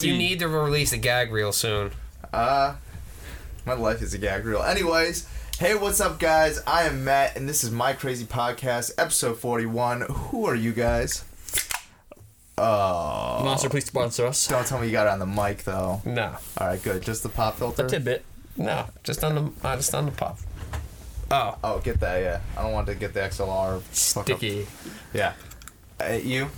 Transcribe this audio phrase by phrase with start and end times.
[0.00, 1.90] You need to release a gag reel soon.
[2.32, 2.76] Uh,
[3.66, 4.62] my life is a gag reel.
[4.62, 5.26] Anyways,
[5.58, 6.60] hey, what's up, guys?
[6.68, 10.02] I am Matt, and this is my crazy podcast, episode forty-one.
[10.02, 11.24] Who are you guys?
[12.56, 14.46] Oh, Monster, please sponsor us.
[14.46, 16.00] don't tell me you got it on the mic though.
[16.04, 17.02] No, All right, good.
[17.02, 17.86] Just the pop filter.
[17.86, 18.24] A tidbit.
[18.56, 20.38] no, just on the uh, just on the pop.
[21.32, 22.20] Oh, Oh, get that.
[22.20, 23.80] Yeah, I don't want to get the XLR.
[23.80, 24.38] Fuck up.
[24.38, 24.68] Sticky.
[25.12, 25.32] Yeah.
[26.00, 26.50] Uh, you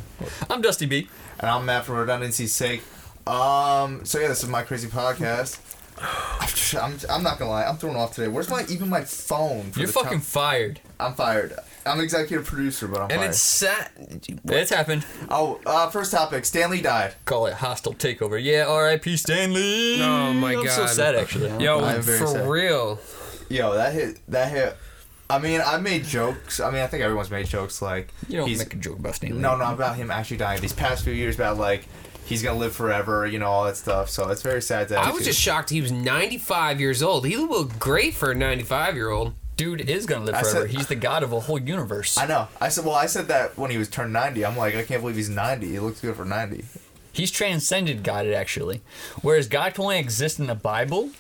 [0.51, 1.09] I'm Dusty B.
[1.39, 1.87] and I'm Matt.
[1.87, 2.83] For redundancy's sake.
[3.31, 4.05] Um.
[4.05, 5.59] So yeah, this is my crazy podcast.
[6.81, 7.65] I'm, I'm not gonna lie.
[7.65, 8.29] I'm thrown off today.
[8.29, 9.71] Where's my even my phone?
[9.73, 10.81] For You're the fucking top- fired.
[10.99, 11.55] I'm fired.
[11.87, 13.29] I'm executive producer, but I'm and fired.
[13.31, 13.93] it's set.
[14.45, 15.05] It's happened.
[15.31, 16.45] Oh, uh, first topic.
[16.45, 17.15] Stan Lee died.
[17.25, 18.43] Call it hostile takeover.
[18.43, 19.17] Yeah, R.I.P.
[19.17, 20.03] Stan Lee.
[20.03, 20.91] Oh my I'm so God.
[20.91, 21.63] sad actually.
[21.65, 22.49] Yo, I am for sad.
[22.49, 22.99] real.
[23.49, 24.21] Yo, that hit.
[24.29, 24.77] That hit.
[25.29, 26.61] I mean, I made jokes.
[26.61, 29.15] I mean, I think everyone's made jokes like you don't he's make a joke about
[29.15, 29.39] Stan Lee.
[29.39, 30.61] no, no about him actually dying.
[30.61, 31.85] These past few years about like
[32.31, 34.09] he's gonna live forever, you know, all that stuff.
[34.09, 34.89] So it's very sad.
[34.89, 37.27] To I actually- was just shocked he was 95 years old.
[37.27, 39.35] He looked great for a 95 year old.
[39.59, 40.61] Dude is gonna live I forever.
[40.63, 42.17] said- He's the god of a whole universe.
[42.17, 42.49] I know.
[42.63, 42.87] I said.
[42.87, 44.43] Well, I said that when he was turned ninety.
[44.47, 45.69] I'm like, I can't believe he's ninety.
[45.73, 46.65] He looks good for ninety.
[47.13, 48.81] He's transcended God actually.
[49.21, 51.11] Whereas God can only exist in the Bible,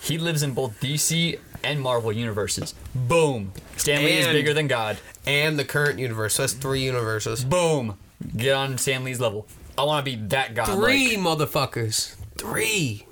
[0.00, 2.74] he lives in both DC and Marvel universes.
[2.94, 3.52] Boom.
[3.76, 4.96] Stan Lee is bigger than God.
[5.26, 6.34] And the current universe.
[6.36, 7.44] So that's three universes.
[7.44, 7.98] Boom.
[8.34, 9.46] Get on Stan Lee's level.
[9.80, 10.64] I want to be that guy.
[10.66, 12.16] Three motherfuckers.
[12.36, 13.06] Three.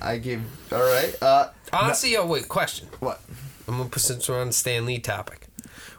[0.00, 0.42] I give.
[0.72, 1.16] All right.
[1.22, 2.88] Uh, Honestly, oh wait, question.
[3.00, 3.20] what?
[3.66, 5.48] I'm gonna put since we're on the Stan Lee topic.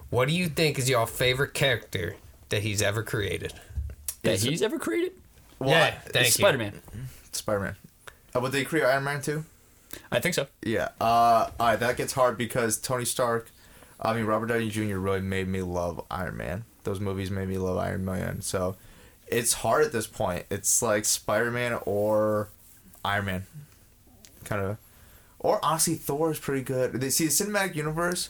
[0.09, 2.15] What do you think is your favorite character
[2.49, 3.53] that he's ever created?
[4.23, 5.11] that he's ever created.
[5.59, 6.31] Well, Yeah, I- thank you.
[6.31, 6.81] Spider Man.
[7.31, 7.75] Spider Man.
[8.35, 9.45] Uh, would they create Iron Man too?
[10.11, 10.47] I think so.
[10.63, 10.89] Yeah.
[10.99, 13.51] Uh, all right, that gets hard because Tony Stark,
[14.01, 14.97] I mean Robert Downey Jr.
[14.97, 16.65] really made me love Iron Man.
[16.83, 18.41] Those movies made me love Iron Man.
[18.41, 18.75] So
[19.27, 20.45] it's hard at this point.
[20.49, 22.49] It's like Spider Man or
[23.03, 23.45] Iron Man,
[24.43, 24.77] kind of,
[25.39, 26.93] or honestly Thor is pretty good.
[26.93, 28.29] They see the cinematic universe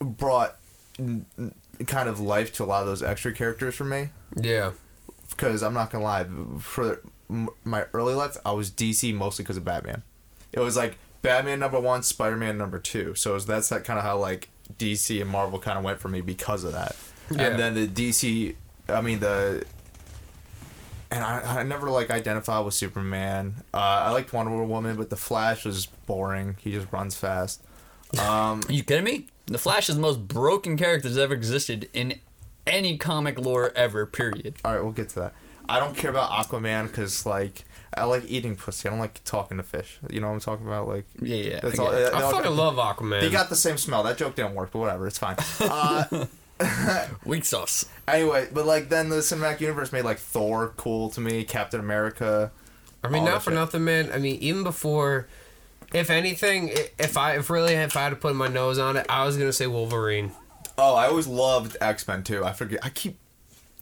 [0.00, 0.56] brought
[0.98, 1.54] n- n-
[1.86, 4.70] kind of life to a lot of those extra characters for me Yeah.
[5.30, 6.26] because I'm not gonna lie,
[6.60, 7.00] for
[7.64, 10.02] my early life, I was DC mostly because of Batman.
[10.52, 13.14] It was like Batman number one, Spider Man number two.
[13.14, 14.48] So was, that's that kind of how like
[14.78, 16.94] DC and Marvel kind of went for me because of that.
[17.30, 17.42] Yeah.
[17.48, 18.54] And then the DC,
[18.88, 19.64] I mean the,
[21.14, 23.62] and I, I never like identified with Superman.
[23.72, 26.56] Uh, I liked Wonder Woman, but the Flash was boring.
[26.60, 27.62] He just runs fast.
[28.18, 29.26] Um, Are you kidding me?
[29.46, 32.18] The Flash is the most broken character that's ever existed in
[32.66, 34.06] any comic lore ever.
[34.06, 34.56] Period.
[34.64, 35.34] all right, we'll get to that.
[35.68, 37.64] I don't care about Aquaman because like
[37.96, 38.88] I like eating pussy.
[38.88, 39.98] I don't like talking to fish.
[40.10, 40.88] You know what I'm talking about?
[40.88, 41.60] Like Yeah, yeah.
[41.60, 41.90] That's I all.
[41.92, 43.20] get uh, I no, fucking love Aquaman.
[43.20, 44.02] They got the same smell.
[44.02, 45.06] That joke didn't work, but whatever.
[45.06, 45.36] It's fine.
[45.60, 46.26] Uh,
[47.24, 47.86] Weak sauce.
[48.06, 52.50] anyway, but like then the cinematic universe made like Thor cool to me, Captain America.
[53.02, 53.58] I mean, not for shit.
[53.58, 54.10] nothing, man.
[54.12, 55.26] I mean, even before,
[55.92, 59.04] if anything, if I, if really, if I had to put my nose on it,
[59.08, 60.32] I was gonna say Wolverine.
[60.78, 62.44] Oh, I always loved X Men too.
[62.44, 62.80] I forget.
[62.82, 63.18] I keep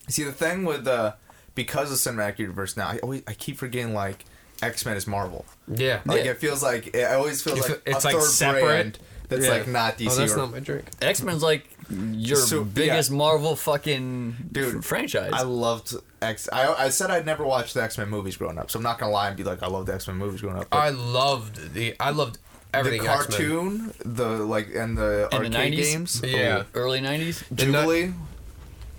[0.09, 1.12] see the thing with uh
[1.55, 2.88] because of cinematic universe now.
[2.88, 4.25] I always I keep forgetting like
[4.62, 5.44] X Men is Marvel.
[5.69, 6.00] Yeah.
[6.05, 6.32] Like Yeah.
[6.32, 8.65] it feels like it always feels like it's a like third separate.
[8.65, 8.99] brand
[9.32, 9.53] that's Yeah.
[9.53, 10.09] like not DC.
[10.10, 10.84] Oh, that's or, not my drink.
[11.00, 13.16] X Men's like your So, biggest yeah.
[13.16, 15.31] Marvel fucking Dude, f- franchise.
[15.34, 16.48] I loved X.
[16.53, 18.98] I, I said I'd never watched the X Men movies growing up, so I'm not
[18.98, 20.69] gonna lie and be like I loved the X Men movies growing up.
[20.72, 21.94] I loved the.
[22.00, 23.00] I loved the everything.
[23.06, 23.19] X-Men.
[23.38, 25.76] cartoon, the like, and the In the arcade 90s?
[25.93, 26.22] games.
[26.25, 26.62] Yeah.
[26.75, 27.44] Early '90s.
[27.50, 28.12] The nu- Jubilee,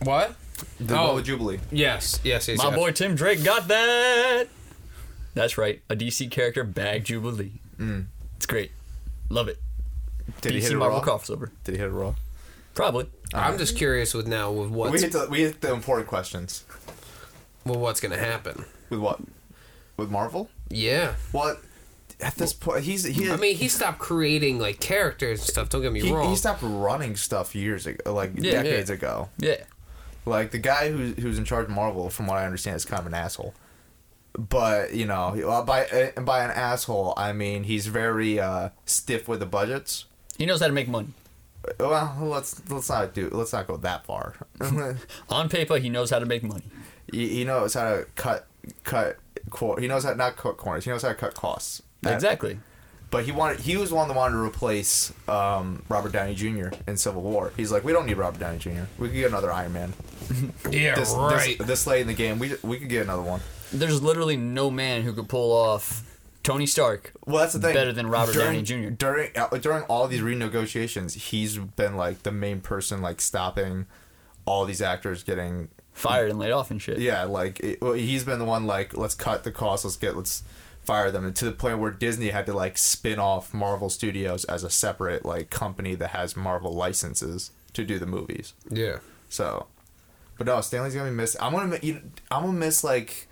[0.03, 0.35] What?
[0.79, 1.11] the Oh.
[1.13, 1.21] oh.
[1.21, 1.59] Jubilee.
[1.71, 2.19] Yes.
[2.23, 2.47] Yes.
[2.47, 2.57] Yes.
[2.59, 2.75] My yes.
[2.75, 4.45] boy Tim Drake got that.
[5.33, 5.81] That's right.
[5.89, 7.53] A DC character bag Jubilee.
[7.79, 8.05] Mm.
[8.37, 8.71] It's great.
[9.29, 9.57] Love it.
[10.43, 11.05] Did he hit DC it Marvel raw?
[11.17, 11.49] crossover.
[11.63, 12.15] Did he hit it raw?
[12.75, 13.07] Probably.
[13.33, 16.63] I'm just curious with now with We hit the we hit the important questions.
[17.65, 18.65] with what's gonna happen.
[18.89, 19.19] With what?
[19.97, 20.49] With Marvel?
[20.69, 21.13] Yeah.
[21.31, 21.61] What?
[22.19, 23.29] At this point, he's he.
[23.29, 25.69] I mean, he stopped creating like characters and stuff.
[25.69, 26.29] Don't get me he, wrong.
[26.29, 28.63] he stopped running stuff years ago, like Yeah.
[28.63, 29.29] decades ago.
[29.37, 29.57] Yeah.
[30.25, 32.99] Like the guy who's who's in charge of Marvel, from what I understand, is kind
[33.01, 33.53] of an asshole.
[34.37, 39.39] But you know, by uh, by an asshole, I mean he's very uh, stiff with
[39.41, 40.05] the budgets.
[40.37, 41.09] He knows how to make money.
[41.79, 44.35] Well, let's let's not do let's not go that far.
[45.29, 46.63] On paper, he knows how to make money.
[47.11, 48.47] he, he knows how to cut
[48.83, 49.17] cut
[49.49, 50.83] cor- He knows how not cut corners.
[50.83, 51.81] He knows how to cut costs.
[52.01, 52.59] That- Exactly.
[53.11, 56.69] But he wanted he was one that wanted to replace um, Robert Downey Jr.
[56.87, 57.53] in Civil War.
[57.55, 58.85] He's like, we don't need Robert Downey Jr.
[58.97, 59.93] We could get another Iron Man.
[60.71, 60.95] yeah.
[60.95, 61.55] This, right.
[61.59, 63.39] this this late in the game, we we could get another one.
[63.71, 66.03] There's literally no man who could pull off
[66.43, 67.13] Tony Stark.
[67.25, 67.73] Well, that's the thing.
[67.73, 68.89] Better than Robert Downey Jr..
[68.89, 73.87] During uh, during all these renegotiations, he's been like the main person, like stopping
[74.45, 76.99] all these actors getting fired and laid off and shit.
[76.99, 80.17] Yeah, like it, well, he's been the one like let's cut the cost, let's get
[80.17, 80.43] let's
[80.81, 84.43] fire them, and to the point where Disney had to like spin off Marvel Studios
[84.45, 88.53] as a separate like company that has Marvel licenses to do the movies.
[88.69, 88.97] Yeah.
[89.29, 89.67] So,
[90.37, 91.37] but no, Stan Lee's gonna be missed.
[91.41, 93.29] I'm gonna you, I'm gonna miss like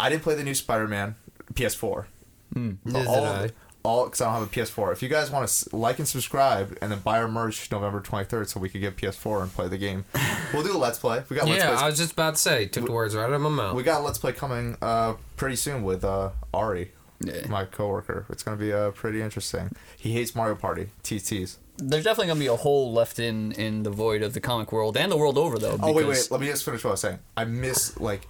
[0.00, 1.16] I didn't play the new Spider Man
[1.52, 2.06] PS4.
[2.54, 3.50] Neither all, did I.
[3.82, 4.92] all because I don't have a PS4.
[4.92, 8.48] If you guys want to like and subscribe and then buy our merch November 23rd,
[8.48, 10.04] so we could get PS4 and play the game,
[10.54, 11.22] we'll do a let's play.
[11.28, 11.82] We got let's Yeah, plays.
[11.82, 13.74] I was just about to say, took the words right out of my mouth.
[13.74, 17.46] We got a Let's Play coming uh, pretty soon with uh, Ari, Yeah.
[17.48, 18.26] my coworker.
[18.30, 19.70] It's gonna be uh, pretty interesting.
[19.98, 20.88] He hates Mario Party.
[21.02, 21.56] TTs.
[21.78, 24.96] There's definitely gonna be a hole left in in the void of the comic world
[24.96, 25.78] and the world over though.
[25.82, 26.26] Oh wait, wait.
[26.30, 27.18] Let me just finish what I was saying.
[27.36, 28.26] I miss like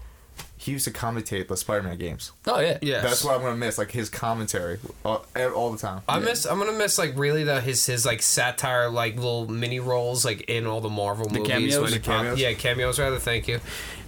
[0.67, 2.33] he used to commentate the Spider-Man games.
[2.45, 2.79] Oh yeah.
[2.83, 3.01] yeah.
[3.01, 3.79] That's what I'm gonna miss.
[3.79, 5.25] Like his commentary all,
[5.55, 6.03] all the time.
[6.09, 6.45] I miss.
[6.45, 10.41] I'm gonna miss like really the his his like satire like little mini roles like
[10.51, 11.47] in all the Marvel movies.
[11.47, 11.79] cameos?
[11.81, 12.99] when he The pop- Yeah, cameos.
[12.99, 13.61] Rather, thank you.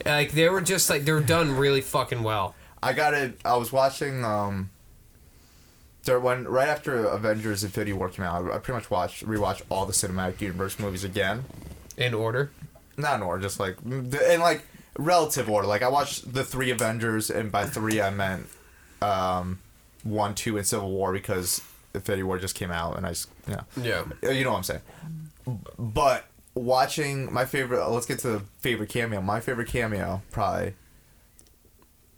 [0.05, 2.57] Like they were just like they were done really fucking well.
[2.83, 3.41] I got it.
[3.45, 4.25] I was watching.
[4.25, 4.71] Um,
[6.03, 9.63] there when right after Avengers: Infinity War came out, I, I pretty much watched rewatched
[9.69, 11.45] all the cinematic universe movies again.
[11.97, 12.51] In order.
[12.97, 14.63] Not in order, just like in like
[14.99, 15.67] relative order.
[15.67, 18.47] Like I watched the three Avengers, and by three I meant
[19.01, 19.61] um,
[20.03, 21.63] one, two, and Civil War because
[21.95, 24.05] Infinity War just came out, and I just you know Yeah.
[24.31, 24.81] you know what I'm saying.
[25.79, 29.23] But watching my favorite, let's get to the favorite cameo.
[29.23, 30.75] My favorite cameo probably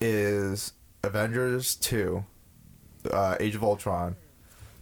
[0.01, 0.73] is
[1.05, 2.25] Avengers two,
[3.11, 4.17] uh, Age of Ultron.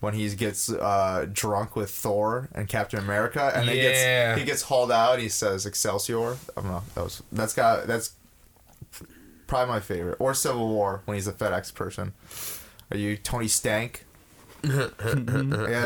[0.00, 4.28] When he gets uh, drunk with Thor and Captain America, and he Yeah.
[4.30, 6.32] gets he gets hauled out, he says Excelsior.
[6.56, 6.82] I don't know.
[6.94, 8.12] That was that's got that's
[9.48, 10.16] probably my favorite.
[10.20, 12.12] Or Civil War when he's a FedEx person.
[12.92, 14.04] Are you Tony Stank?
[14.64, 14.88] yeah,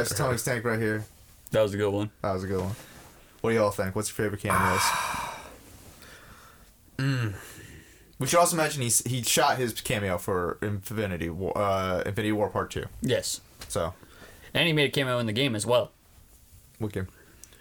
[0.01, 1.05] it's Tony Stank right here.
[1.51, 2.11] That was a good one.
[2.23, 2.75] That was a good one.
[3.41, 3.95] What do y'all think?
[3.97, 4.83] What's your favorite cameos?
[8.19, 12.49] We should also mention he's he shot his cameo for Infinity War, uh, Infinity War
[12.49, 12.85] Part Two.
[13.01, 13.41] Yes.
[13.67, 13.95] So
[14.55, 15.93] And he made a cameo in the game as well.
[16.79, 17.09] what game?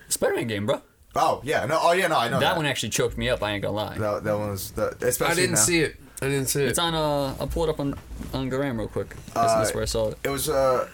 [0.09, 0.81] Spider-Man game, bro.
[1.15, 3.43] Oh yeah, no, oh yeah, no, I know that, that, one actually choked me up.
[3.43, 3.97] I ain't gonna lie.
[3.97, 5.61] That, that one was the, especially I didn't now.
[5.61, 5.95] see it.
[6.21, 6.69] I didn't see it.
[6.69, 6.93] It's on.
[6.93, 7.95] Uh, I'll pull it up on
[8.33, 9.09] on Gram real quick.
[9.33, 10.17] That's, that's Uh, where I saw it.
[10.23, 10.87] It was uh,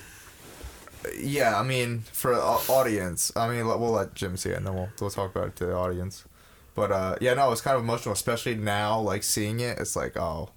[1.20, 1.60] yeah.
[1.60, 4.90] I mean, for au- audience, I mean, we'll let Jim see it, and then we'll
[5.00, 6.26] we'll talk about it to the audience.
[6.74, 9.78] But uh, yeah, no, it's kind of emotional, especially now, like seeing it.
[9.80, 10.50] It's like, oh,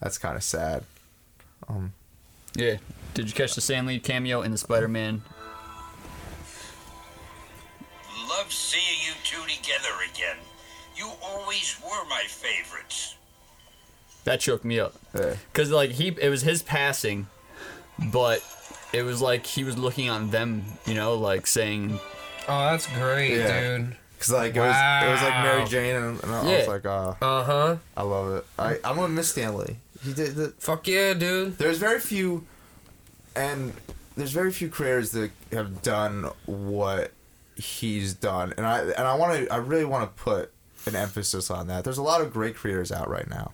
[0.00, 0.84] that's kind of sad.
[1.68, 1.92] Um,
[2.54, 2.76] Yeah.
[3.14, 5.22] Did you catch the Stan Lee cameo in the Spider-Man?
[8.28, 10.36] Love seeing you two together again.
[10.96, 13.16] You always were my favorites.
[14.24, 14.94] That choked me up.
[15.14, 15.34] Yeah.
[15.52, 17.26] Cause like he, it was his passing,
[18.12, 18.44] but
[18.92, 21.98] it was like he was looking on them, you know, like saying,
[22.48, 23.78] oh, that's great, Yeah.
[23.78, 23.96] dude.
[24.20, 25.66] Cause like it was, it was like Mary Wow.
[25.66, 26.58] Jane, and, and I Yeah.
[26.58, 27.76] was like, uh, Uh huh.
[27.96, 28.46] I love it.
[28.58, 29.76] I I'm gonna miss Stan Lee.
[30.04, 31.56] He did the, Fuck yeah, dude.
[31.58, 32.44] there's very few
[33.38, 33.72] and
[34.16, 37.12] there's very few creators that have done what
[37.54, 38.52] he's done.
[38.56, 40.52] And i and i want to i really want to put
[40.86, 41.84] an emphasis on that.
[41.84, 43.52] There's a lot of great creators out right now.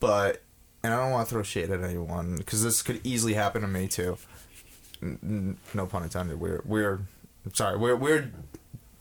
[0.00, 0.42] But
[0.82, 3.68] and i don't want to throw shade at anyone because this could easily happen to
[3.68, 4.18] me too.
[5.02, 6.40] N- n- no pun intended.
[6.40, 7.00] We're we're
[7.52, 8.32] sorry we're weird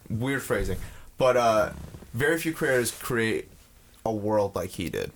[0.10, 0.78] weird phrasing.
[1.18, 1.72] But uh
[2.14, 3.50] very few creators create
[4.06, 5.12] a world like he did.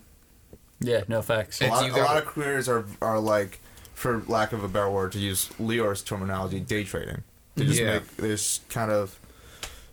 [0.80, 3.60] "Yeah, no facts." a lot, a lot of creators are are like,
[4.00, 7.24] for lack of a better word, to use Leor's terminology, day trading.
[7.56, 7.96] They just Yeah.
[7.96, 9.20] make this kind of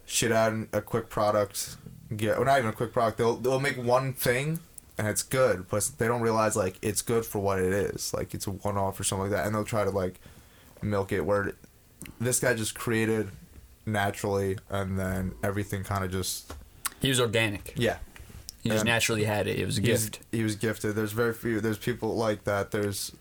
[0.07, 1.77] shit out a quick product,
[2.17, 3.19] get or not even a quick product.
[3.19, 4.61] They'll they'll make one thing
[4.97, 8.15] and it's good, but they don't realize like it's good for what it is.
[8.15, 10.21] Like it's a one off or something like that, and they'll try to like
[10.83, 11.23] milk it.
[11.27, 11.53] Where
[12.21, 13.31] this guy just created
[13.85, 16.55] naturally, and then everything kind of just
[17.01, 17.73] He was organic.
[17.77, 17.97] yeah.
[18.63, 19.61] He just naturally had it.
[19.61, 20.19] It was a gift.
[20.33, 20.97] He was gifted.
[20.97, 21.61] There's very few.
[21.61, 22.73] There's people like that.
[22.73, 23.13] There's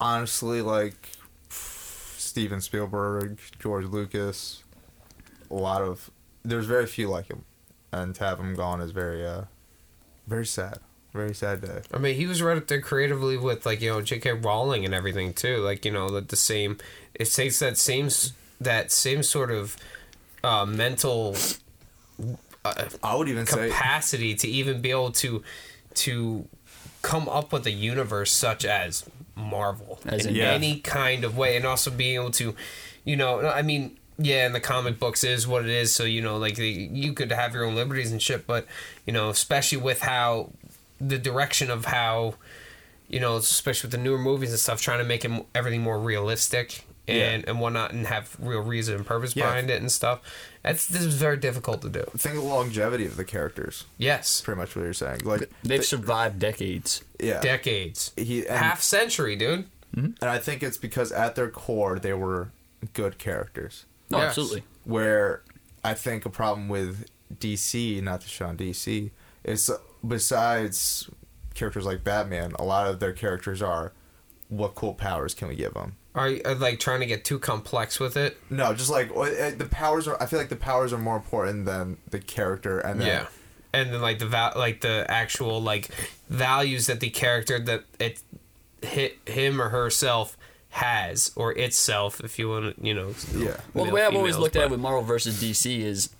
[0.00, 1.10] honestly like
[1.50, 4.64] Steven Spielberg, George Lucas.
[5.50, 6.10] A lot of
[6.44, 7.44] there's very few like him,
[7.92, 9.44] and to have him gone is very uh,
[10.26, 10.78] very sad.
[11.12, 11.82] Very sad day.
[11.92, 14.32] I mean, he was right up there creatively with like you know J.K.
[14.34, 15.56] Rowling and everything too.
[15.56, 16.78] Like you know that the same.
[17.14, 18.10] It takes that same
[18.60, 19.76] that same sort of
[20.44, 21.34] uh, mental
[22.64, 25.42] uh, I would even say capacity to even be able to
[25.94, 26.48] to
[27.02, 29.04] come up with a universe such as
[29.40, 30.52] Marvel As in in- Yeah.
[30.52, 32.54] any kind of way, and also being able to,
[33.04, 35.94] you know, I mean, yeah, in the comic books is what it is.
[35.94, 38.66] So you know, like the, you could have your own liberties and shit, but
[39.06, 40.50] you know, especially with how
[41.00, 42.34] the direction of how,
[43.08, 45.98] you know, especially with the newer movies and stuff, trying to make it, everything more
[45.98, 49.46] realistic and and whatnot, and have real reason and purpose Yeah.
[49.46, 50.20] behind it and stuff.
[50.62, 52.04] That's this is very difficult to do.
[52.16, 53.84] Think of the longevity of the characters.
[53.98, 55.20] Yes, Pretty much what you're saying.
[55.24, 57.02] Like They've survived decades.
[57.18, 59.64] yeah, decades, he and, half century, dude.
[59.94, 60.04] Hmm?
[60.20, 62.50] and I think it's because at their core they were
[62.92, 63.86] good characters.
[64.08, 64.28] No, Yes.
[64.28, 64.62] absolutely.
[64.84, 65.42] Where
[65.82, 67.06] I think a problem with
[67.38, 69.10] DC, not to show on DC,
[69.44, 71.08] is uh, besides
[71.54, 73.92] characters like Batman, a lot of their characters are
[74.48, 75.96] what cool powers can we give them?
[76.14, 78.36] Are you like trying to get too complex with it?
[78.50, 80.20] No, just like uh, uh, the powers are.
[80.20, 83.26] I feel like the powers are more important than the character, and then Yeah.
[83.72, 85.88] And then like the val- like the actual like
[86.28, 88.20] values that the character that it
[88.82, 90.36] hit him or herself
[90.70, 93.14] has or itself, if you want to, you know.
[93.36, 93.56] Yeah.
[93.72, 96.10] Well, the way I've always females, looked at it with Marvel versus DC is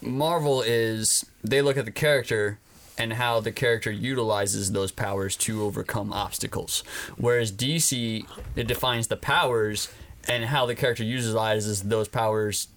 [0.00, 2.58] Marvel is they look at the character
[2.98, 6.82] and how the character utilizes those powers to overcome obstacles.
[7.16, 9.88] Whereas DC, it defines the powers
[10.28, 12.68] and how the character utilizes those powers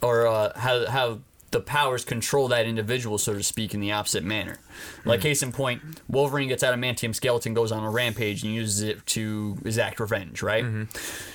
[0.00, 1.18] or uh, how, how
[1.50, 4.58] the powers control that individual, so to speak, in the opposite manner.
[5.04, 9.06] Like case in point, Wolverine gets adamantium skeleton, goes on a rampage, and uses it
[9.06, 10.42] to exact revenge.
[10.42, 10.64] Right?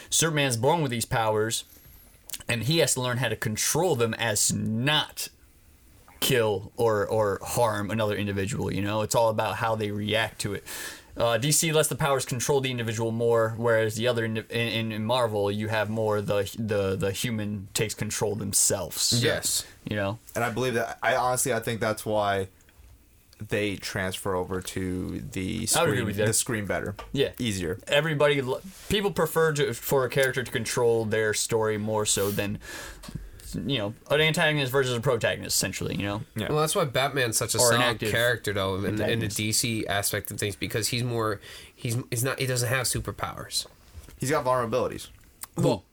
[0.09, 1.63] Superman's born with these powers,
[2.47, 5.29] and he has to learn how to control them as not
[6.21, 8.71] kill or or harm another individual.
[8.73, 10.63] You know, it's all about how they react to it.
[11.17, 15.03] Uh, DC lets the powers control the individual more, whereas the other in, in, in
[15.03, 19.21] Marvel, you have more the the the human takes control themselves.
[19.21, 19.65] Yes.
[19.83, 20.97] You know, and I believe that.
[21.03, 22.47] I honestly, I think that's why
[23.49, 26.95] they transfer over to the I would agree screen, the screen better.
[27.11, 27.29] Yeah.
[27.39, 27.79] easier.
[27.87, 28.41] everybody
[28.87, 32.59] people prefer to, for a character to control their story more so than
[33.55, 35.95] you know an antagonist versus a protagonist, essentially.
[35.95, 36.21] You know.
[36.35, 36.49] Yeah.
[36.49, 39.27] Well, that's why Batman's such a Or solid character, though, in, in the.
[39.27, 41.39] DC aspect of things, because he's more,
[41.75, 43.65] he's, he's not, he doesn't have superpowers.
[44.19, 45.07] He's got vulnerabilities.
[45.57, 45.83] Well,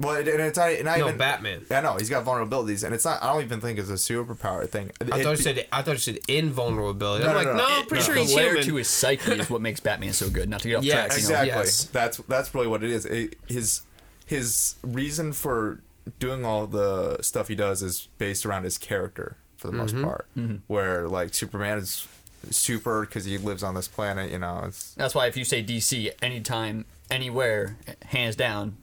[0.00, 1.64] Well, and it's not, not no, even Batman.
[1.70, 3.22] I know he's got vulnerabilities, and it's not.
[3.22, 4.90] I don't even think it's a superpower thing.
[5.00, 7.24] I thought you said, I thought you said invulnerability.
[7.24, 7.80] No, I'm no, like, no, no, no.
[7.80, 8.06] I'm pretty No.
[8.06, 8.62] sure the he's human.
[8.64, 10.48] to his psyche is what makes Batman so good.
[10.48, 11.18] Not to get off Yes, track, you know.
[11.18, 11.48] exactly.
[11.48, 11.84] Yes.
[11.84, 13.06] That's that's really what it is.
[13.06, 13.82] It, his
[14.26, 15.80] his reason for
[16.18, 20.00] doing all the stuff he does is based around his character for the Mm-hmm.
[20.00, 20.26] most part.
[20.66, 22.06] Where like Superman is
[22.50, 24.30] super because he lives on this planet.
[24.30, 28.76] You know, it's That's why if you say DC anytime, anywhere, hands down,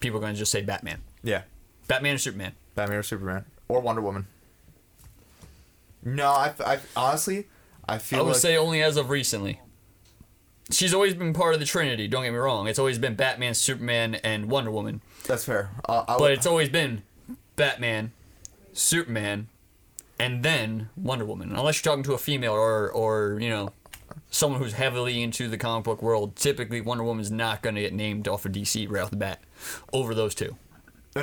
[0.00, 1.00] people are going to just say Batman.
[1.22, 1.42] yeah,
[1.88, 2.52] Batman or Superman.
[2.74, 4.26] Batman or Superman or Wonder Woman.
[6.04, 7.46] No, I, I honestly,
[7.88, 9.60] I feel I would like say only as of recently.
[10.70, 12.08] She's always been part of the Trinity.
[12.08, 12.66] Don't get me wrong.
[12.68, 15.02] It's always been Batman, Superman, and Wonder Woman.
[15.26, 15.70] that's fair.
[15.88, 17.02] Uh, I But would, it's always been
[17.56, 18.12] Batman,
[18.72, 19.48] Superman,
[20.18, 21.50] and then Wonder Woman.
[21.54, 23.72] Unless you're talking to a female or or you know
[24.30, 26.36] someone who's heavily into the comic book world.
[26.36, 29.40] Typically, Wonder Woman's not going to get named off of DC right off the bat
[29.92, 30.56] over those two.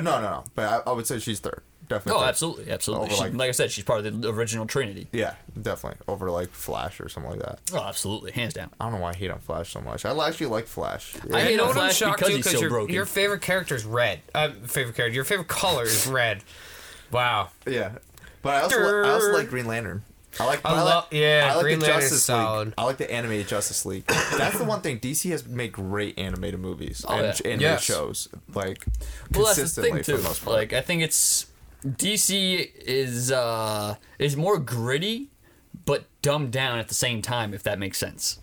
[0.00, 0.44] no, no.
[0.54, 1.62] But I, I would say she's third.
[1.88, 2.12] Definitely.
[2.18, 2.28] Oh, third.
[2.28, 3.10] absolutely, absolutely.
[3.10, 5.08] She- like- like I said, she's part of the original Trinity.
[5.12, 7.58] Yeah, definitely over like Flash or something like that.
[7.74, 8.70] Oh, absolutely, hands down.
[8.80, 10.04] I don't know why I hate on Flash so much.
[10.06, 11.14] I actually like Flash.
[11.32, 12.36] I hate know on what I'm Flash shocked because to?
[12.36, 12.94] he's Because so your, broken.
[12.94, 14.20] your favorite character is red.
[14.34, 15.14] Uh, favorite character.
[15.14, 16.42] Your favorite color is red.
[17.10, 17.50] Wow.
[17.66, 17.92] Yeah,
[18.40, 20.02] but I also li- I also like Green Lantern.
[20.40, 20.60] I like.
[20.64, 22.64] I I like, yeah, I like Green the Lantern's Justice solid.
[22.68, 22.74] League.
[22.78, 24.06] I like the animated Justice League.
[24.06, 27.30] That's the one thing DC has made great animated movies Oh, and yeah.
[27.44, 27.82] animated Yes.
[27.82, 28.84] shows like
[29.34, 30.16] Well, that's the consistently thing for too.
[30.16, 30.56] the most part.
[30.56, 31.46] Like, I think it's
[31.86, 35.28] DC is uh is more gritty,
[35.84, 37.52] but dumbed down at the same time.
[37.54, 38.38] If that makes sense.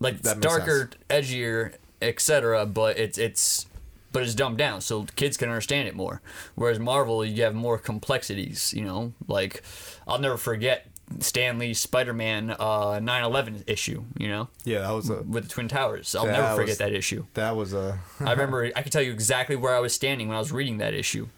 [0.00, 2.66] Like it's That darker, edgier, etc.
[2.66, 3.66] But it's it's
[4.12, 6.20] but it's dumbed down so kids can understand it more.
[6.54, 8.74] Whereas Marvel, you have more complexities.
[8.74, 9.62] You know, like
[10.06, 10.86] I'll never forget
[11.20, 14.04] Stan Lee's Spider-Man uh 9/11 issue.
[14.18, 16.14] You know, yeah, that was a with the Twin Towers.
[16.14, 17.26] I'll never forget was- that issue.
[17.34, 20.36] that was a I remember I can tell you exactly where I was standing when
[20.36, 21.28] I was reading that issue.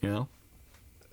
[0.00, 0.28] You know?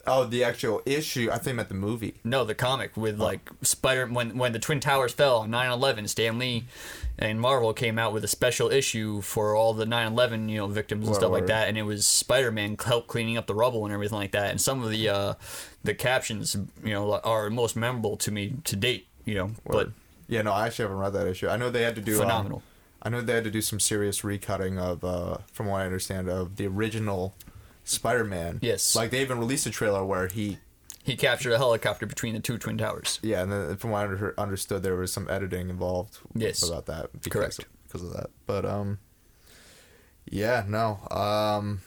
[0.06, 1.30] Oh the actual issue.
[1.32, 2.16] I think meant the movie.
[2.24, 6.40] No, the comic with like Spider when when the Twin Towers fell on 9/11, Stan
[6.40, 6.66] Lee
[7.18, 11.06] and Marvel came out with a special issue for all the 9/11 you know victims
[11.06, 13.94] and Word, stuff like that, and it was Spider-Man help cleaning up the rubble and
[13.94, 14.52] everything like that.
[14.52, 15.34] And some of the uh,
[15.84, 19.08] the captions you know are most memorable to me to date.
[19.26, 19.90] You know, but
[20.28, 21.48] yeah, no, I actually haven't read that issue.
[21.48, 22.64] I know they had to do um, Phenomenal.
[23.04, 26.30] I know they had to do some serious recutting of, uh, from what I understand,
[26.30, 27.36] of the original
[27.84, 28.60] Spider-Man.
[28.62, 28.96] Yes.
[28.96, 30.58] like they even released a trailer where he
[31.04, 33.20] he captured a helicopter between the two Twin Towers.
[33.22, 36.20] Yeah, and then from what I under- understood, there was some editing involved.
[36.34, 36.68] Yes.
[36.68, 37.12] about that.
[37.22, 37.66] Because Correct.
[37.88, 39.00] Because of that, but um,
[40.26, 41.82] yeah, no, um,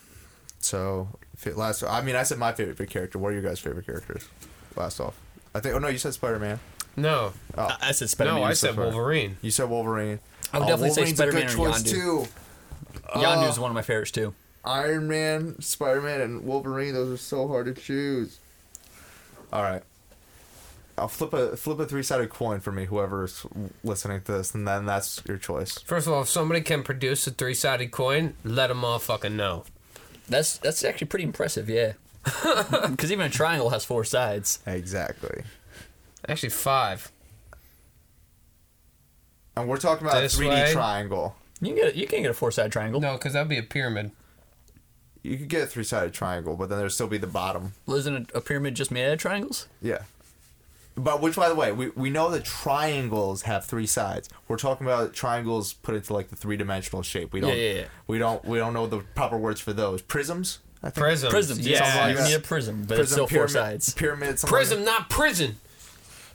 [0.59, 1.09] so
[1.55, 3.19] last, I mean, I said my favorite character.
[3.19, 4.29] What are your guys' favorite characters?
[4.77, 5.19] Last off,
[5.55, 5.75] I think.
[5.75, 6.61] Oh no, you said Spider Man.
[6.99, 7.33] No.
[7.59, 8.41] I, I said Spider-Man.
[8.41, 8.85] no, I was said far.
[8.85, 9.37] Wolverine.
[9.43, 10.19] You said Wolverine.
[10.53, 11.91] I would definitely say Wolverine's a Spider-Man good or choice Yondu.
[11.91, 12.29] too.
[13.19, 14.35] Yondu's one of my favorites too.
[14.67, 16.95] Iron Man, Spider Man, and Wolverine.
[16.95, 18.41] Those are so hard to choose.
[19.53, 19.83] All right.
[20.99, 22.87] I'll flip a flip a three sided coin for me.
[22.87, 23.47] Whoever's
[23.85, 25.79] listening to this, and then that's your choice.
[25.79, 29.37] First of all, if somebody can produce a three sided coin, let them all fucking
[29.37, 29.65] know.
[30.29, 31.93] That's that's actually pretty impressive, yeah.
[32.91, 34.59] Because even a triangle has four sides.
[34.67, 35.45] Exactly.
[36.29, 37.13] Actually, five.
[39.57, 41.37] And we're talking about This a 3D triangle.
[41.61, 43.01] You can get a, you can get a four side triangle.
[43.01, 44.11] No, because that'd be a pyramid.
[45.27, 47.73] You could get a three sided triangle, but then there'd still be the bottom.
[47.87, 49.67] Well, isn't a, a pyramid just made out of triangles?
[49.83, 50.03] Yeah.
[50.99, 54.31] But which, by the way, we, we know that triangles have three sides.
[54.49, 57.33] We're talking about triangles put into like the three dimensional shape.
[57.35, 57.51] We don't.
[57.51, 57.85] Yeah, yeah, yeah.
[58.07, 58.43] We don't.
[58.45, 60.01] We don't know the proper words for those.
[60.01, 60.61] Prisms.
[60.83, 61.05] I think.
[61.05, 61.31] Prisms.
[61.31, 61.81] Prisms, Yeah.
[62.09, 62.09] yeah.
[62.19, 63.95] You need a prism, but it's Prism, still pyramid, four sides.
[63.95, 64.39] Pyramid.
[64.39, 65.57] something like Prism, not prison.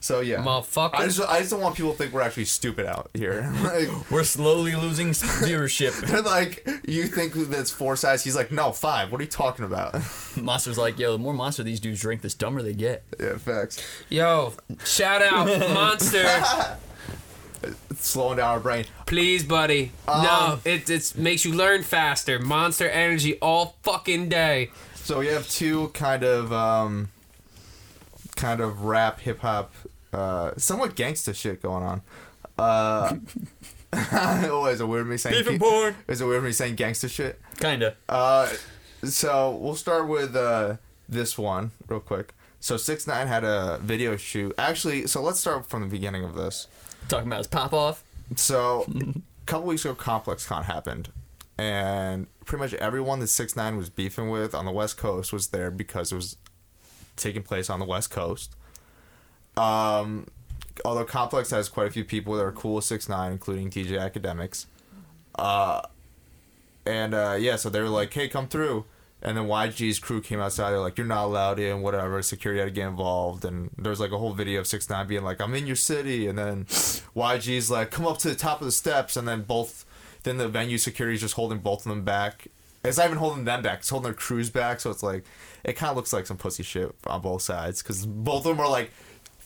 [0.02, 0.96] So yeah, Motherfucker.
[0.96, 3.54] I just, I just don't want people to think we're actually stupid out here.
[3.64, 6.26] like, We're slowly losing viewership.
[6.26, 8.24] like you think that's four sides.
[8.24, 9.12] He's like, no, five.
[9.12, 9.94] What are you talking about?
[10.36, 13.04] Monster's like, yo, the more monster these dudes drink, the dumber they get.
[13.20, 13.80] yeah, facts.
[14.10, 14.54] Yo,
[14.84, 16.26] shout out, Monster.
[17.64, 18.86] It's slowing down our brain.
[19.06, 19.92] Please, buddy.
[20.08, 22.40] Um, no, it it makes you learn faster.
[22.40, 24.72] Monster energy all fucking day.
[24.96, 27.10] So we have two kind of um,
[28.36, 29.74] kind of rap, hip hop,
[30.14, 32.02] uh, somewhat gangster shit going on.
[32.58, 33.16] Uh,
[33.94, 35.44] oh, is it weird me saying?
[35.46, 35.96] Beef porn.
[36.08, 37.40] Is it weird me saying gangsta shit?
[37.60, 37.96] Kinda.
[38.08, 38.50] Uh,
[39.04, 40.78] so we'll start with uh,
[41.10, 42.34] this one real quick.
[42.60, 44.54] So six nine had a video shoot.
[44.58, 46.68] Actually, so let's start from the beginning of this.
[47.10, 48.04] Talking about his pop off.
[48.36, 51.10] So a couple weeks ago, Complex Con happened,
[51.58, 55.48] and pretty much everyone that six nine was beefing with on the West Coast was
[55.48, 56.38] there because it was
[57.16, 58.56] taking place on the West Coast.
[59.58, 60.28] Um,
[60.86, 64.00] although Complex has quite a few people that are cool with six nine, including DJ
[64.00, 64.66] Akademiks.
[65.36, 65.82] Uh,
[66.86, 68.86] and uh, yeah, so they were like, "Hey, come through."
[69.24, 70.72] And then YG's crew came outside.
[70.72, 74.12] They're like, "You're not allowed in, whatever." Security had to get involved, and there's like
[74.12, 77.70] a whole video of Six Nine being like, "I'm in your city," and then YG's
[77.70, 79.86] like, "Come up to the top of the steps," and then both,
[80.24, 82.48] then the venue security's just holding both of them back.
[82.84, 84.80] It's not even holding them back; it's holding their crews back.
[84.80, 85.24] So it's like,
[85.64, 88.60] it kind of looks like some pussy shit on both sides because both of them
[88.60, 88.90] are like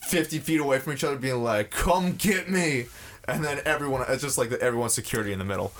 [0.07, 2.85] 50 feet away from each other, being like, "Come get me,"
[3.27, 5.73] and then everyone, it's just like the, everyone's security in the middle.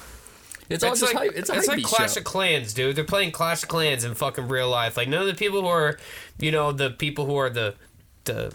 [0.69, 1.37] It's all It's just like hype.
[1.37, 2.19] It's a it's like Clash show.
[2.19, 2.95] of Clans, dude.
[2.95, 4.97] They're playing Clash of Clans in fucking real life.
[4.97, 5.99] Like none of the people who are,
[6.39, 7.75] you know, the people who are the
[8.23, 8.53] the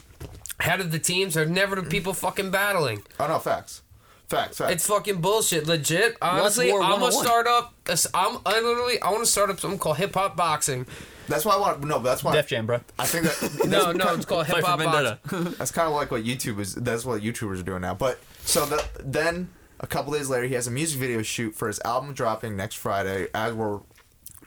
[0.59, 3.02] head of the teams are never the people fucking battling.
[3.20, 3.83] Oh no, facts,
[4.31, 4.73] facts, facts.
[4.73, 5.66] It's fucking bullshit.
[5.66, 6.16] Legit.
[6.23, 7.75] Honestly, I'm gonna start up.
[7.87, 10.87] a s- I'm I literally I want to start up something called hip hop boxing.
[11.29, 11.85] that's why I want.
[11.85, 12.33] No, that's why.
[12.35, 12.81] Def Jam, bro.
[12.99, 15.55] I think that No, no, it's called hip hop boxing.
[15.59, 16.75] That's kind of like what YouTube is.
[16.75, 17.95] That's what YouTubers are doing now.
[17.95, 21.69] But so the, then a couple days later, he has a music video shoot for
[21.69, 23.29] his album dropping next Friday.
[23.35, 23.81] As we're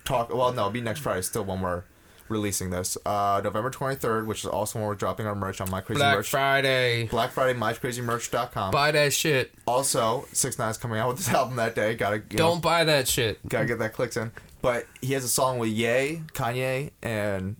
[0.05, 1.83] talking, well, no, it'll be next Friday still when we're
[2.29, 2.97] releasing this.
[3.05, 5.99] Uh, November twenty third, which is also when we're dropping our merch on My Crazy
[5.99, 6.29] Black Merch.
[6.29, 7.07] Friday.
[7.07, 8.71] Black Friday, mycrazymerch.com.
[8.71, 9.53] Buy that shit.
[9.65, 11.95] Also, Six Nine's coming out with this album that day.
[11.95, 13.39] Gotta Don't buy that shit.
[13.47, 14.31] gotta get that clicks in.
[14.61, 17.57] But he has a song with Ye, Kanye, and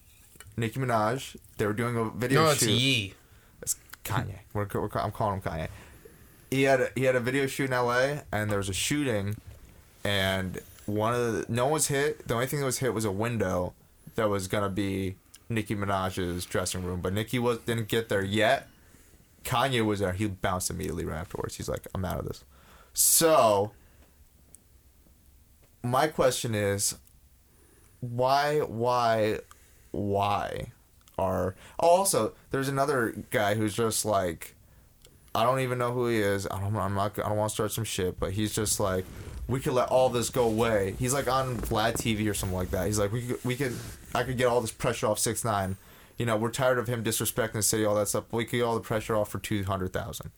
[0.56, 1.36] Nicki Minaj.
[1.58, 2.70] They were doing a video No, it's shoot.
[2.72, 3.14] Yee.
[3.62, 4.40] It's Kanye.
[4.54, 5.68] We're, we're, I'm calling him Kanye.
[6.50, 8.22] He had a, he had a video shoot in L.A.
[8.32, 9.36] and there was a shooting,
[10.04, 12.28] and one of the no one was hit.
[12.28, 13.74] The only thing that was hit was a window
[14.16, 15.16] that was gonna be
[15.50, 18.68] Nicki Minaj's dressing room, but Nicki was didn't get there yet.
[19.44, 20.14] Kanye was there.
[20.14, 21.56] He bounced immediately right afterwards.
[21.56, 22.44] He's like, "I'm out of this."
[22.94, 23.72] So,
[25.84, 26.96] my question is,
[28.00, 29.40] why, why,
[29.92, 30.72] why
[31.18, 34.56] are oh, also there's another guy who's just like
[35.36, 36.48] I don't even know who he is.
[36.50, 39.06] I don't I'm not I don't want to start some shit, but he's just like
[39.48, 40.96] we could let all this go away.
[41.00, 42.88] He's like on Vlad TV or something like that.
[42.88, 43.76] He's like we could, we could
[44.16, 45.78] I could get all this pressure off six nine.
[46.18, 48.26] You know, we're tired of him disrespecting the city, all that stuff.
[48.30, 50.32] But we could get all the pressure off for two hundred thousand.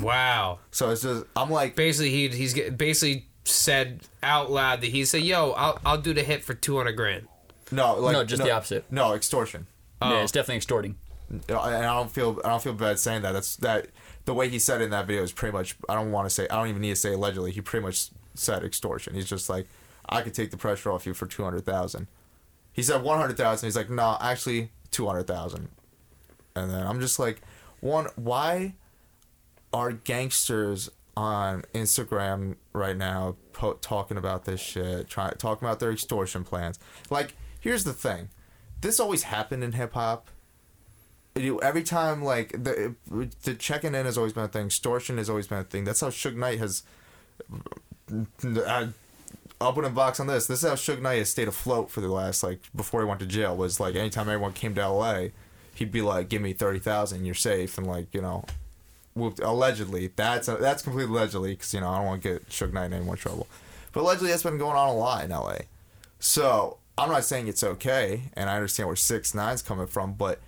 [0.00, 0.58] Wow.
[0.70, 5.04] So it's just I'm like Basically, he he's get- basically said out loud that he
[5.04, 7.26] said, "Yo, I'll I'll do the hit for two hundred grand."
[7.70, 8.84] no like No, just the opposite.
[8.90, 9.66] No extortion.
[10.00, 10.12] Oh.
[10.12, 10.96] Yeah, it's definitely extorting.
[11.30, 13.32] and I don't feel I don't feel bad saying that.
[13.32, 13.88] That's that
[14.24, 15.76] the way he said it in that video is pretty much.
[15.88, 16.46] I don't want to say.
[16.48, 17.50] I don't even need to say allegedly.
[17.52, 19.14] He pretty much said extortion.
[19.14, 19.66] He's just like,
[20.08, 22.06] I could take the pressure off you for two hundred thousand.
[22.78, 23.66] He said one hundred thousand.
[23.66, 25.68] He's like, no, actually two hundred thousand.
[26.54, 27.40] And then I'm just like,
[27.80, 28.74] one, why
[29.72, 35.90] are gangsters on Instagram right now po- talking about this shit, try, talking about their
[35.90, 36.78] extortion plans?
[37.10, 38.28] Like, here's the thing.
[38.80, 40.28] This always happened in hip hop.
[41.34, 42.94] Every time, like the
[43.42, 44.66] the checking in has always been a thing.
[44.66, 45.82] Extortion has always been a thing.
[45.82, 46.84] That's how Suge Knight has
[48.54, 48.86] uh,
[49.60, 50.46] I'll put a box on this.
[50.46, 53.20] This is how Suge Knight has stayed afloat for the last like before he went
[53.20, 53.56] to jail.
[53.56, 55.32] Was like anytime everyone came to L.A.,
[55.74, 58.44] he'd be like, "Give me thirty thousand, you're safe," and like you know,
[59.14, 59.40] whooped.
[59.40, 62.86] Allegedly, that's that's completely allegedly because you know I don't want to get Suge Knight
[62.86, 63.48] in any more trouble.
[63.92, 65.62] But allegedly, that's been going on a lot in L.A.
[66.20, 70.38] So I'm not saying it's okay, and I understand where Six Nine's coming from, but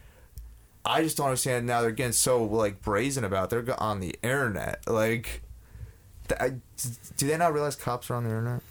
[0.85, 3.53] I just don't understand now they're getting so like brazen about.
[3.53, 3.67] it.
[3.67, 5.43] They're on the internet, like.
[6.29, 6.51] th- I,
[7.17, 8.63] do they not realize cops are on the internet?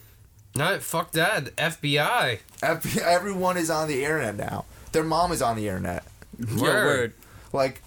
[0.56, 1.56] No, fuck that.
[1.56, 2.40] FBI.
[2.64, 4.66] Ev- Everyone is on the internet now.
[4.92, 6.04] Their mom is on the internet.
[6.40, 6.86] Yo, Word.
[6.86, 7.14] word.
[7.54, 7.82] Like,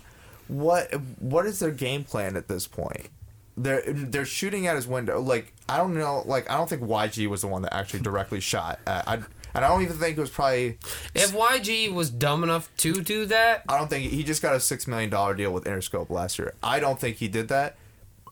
[0.49, 3.09] what what is their game plan at this point?
[3.57, 5.21] They're they're shooting at his window.
[5.21, 6.23] Like I don't know.
[6.27, 8.79] Like I don't think YG was the one that actually directly shot.
[8.87, 9.15] At, I
[9.55, 10.79] and I don't even think it was probably.
[11.15, 14.61] If YG was dumb enough to do that, I don't think he just got a
[14.61, 16.55] six million dollar deal with Interscope last year.
[16.63, 17.77] I don't think he did that.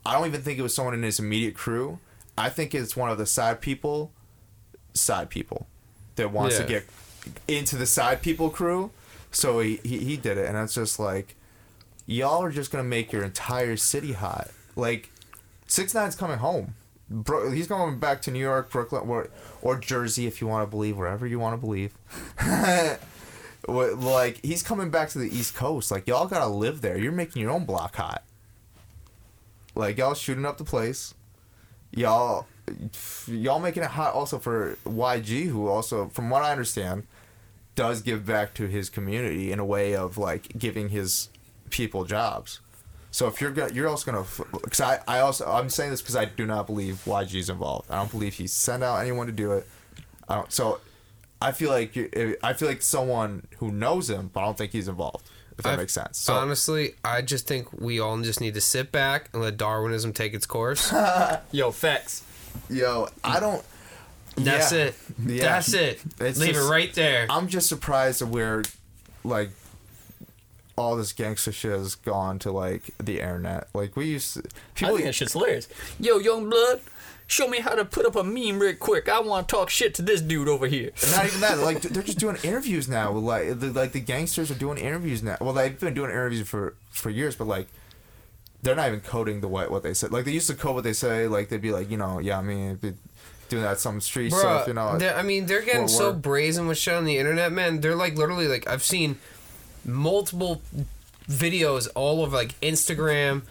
[0.06, 1.98] I don't even think it was someone in his immediate crew.
[2.38, 4.12] I think it's one of the side people,
[4.94, 5.66] side people,
[6.16, 6.62] that wants Yeah.
[6.62, 6.84] to get
[7.48, 8.90] into the side people crew.
[9.30, 11.36] So he, he he did it, and it's just like,
[12.06, 14.50] y'all are just gonna make your entire city hot.
[14.76, 15.10] Like,
[15.66, 16.74] Six Nine's coming home.
[17.08, 19.28] Bro, he's going back to New York, Brooklyn, or
[19.62, 21.92] or Jersey, if you want to believe, wherever you want to believe.
[23.68, 25.90] Like he's coming back to the East Coast.
[25.90, 26.96] Like y'all gotta live there.
[26.96, 28.24] You're making your own block hot.
[29.74, 31.14] Like y'all shooting up the place.
[31.92, 32.46] Y'all,
[33.26, 37.06] y'all making it hot also for YG, who also, from what I understand,
[37.74, 41.28] does give back to his community in a way of like giving his
[41.70, 42.60] people jobs.
[43.12, 44.24] So if you're gonna, you're also gonna,
[44.62, 47.90] because I, I also, I'm saying this because I do not believe YG's involved.
[47.90, 49.66] I don't believe he sent out anyone to do it.
[50.28, 50.52] I don't.
[50.52, 50.80] So
[51.42, 51.96] I feel like
[52.44, 55.28] I feel like someone who knows him, but I don't think he's involved.
[55.58, 56.18] If that I- makes sense.
[56.18, 60.12] So honestly, I just think we all just need to sit back and let Darwinism
[60.12, 60.92] take its course.
[61.52, 62.22] Yo, facts.
[62.68, 63.62] Yo, I don't.
[64.36, 64.78] That's yeah.
[64.84, 64.94] it.
[65.26, 65.42] Yeah.
[65.42, 66.00] That's it.
[66.20, 67.26] It's Leave just- it right there.
[67.28, 68.62] I'm just surprised that we're
[69.24, 69.50] like
[70.76, 73.68] all this gangster shit has gone to like the internet.
[73.74, 74.94] Like we used to, I people.
[74.96, 75.68] think that shit's hilarious.
[75.98, 76.80] Yo, young blood,
[77.26, 79.06] show me how to put up a meme real quick.
[79.08, 80.90] I want to talk shit to this dude over here.
[81.12, 81.58] not even that.
[81.70, 83.12] Like they're just doing interviews now.
[83.12, 85.36] Like the, like the gangsters are doing interviews now.
[85.40, 87.68] Well, they've been doing interviews for for years, but like
[88.62, 90.12] they're not even coding the what what they said.
[90.12, 91.26] Like they used to code what they say.
[91.26, 92.92] Like they'd be like, you know, yeah, I mean, be
[93.48, 94.66] doing that some street stuff.
[94.68, 97.80] You know, I mean, they're getting so brazen with shit on the internet, man.
[97.80, 99.16] They're like literally like I've seen
[99.84, 100.60] multiple
[101.28, 103.42] videos all over like Instagram,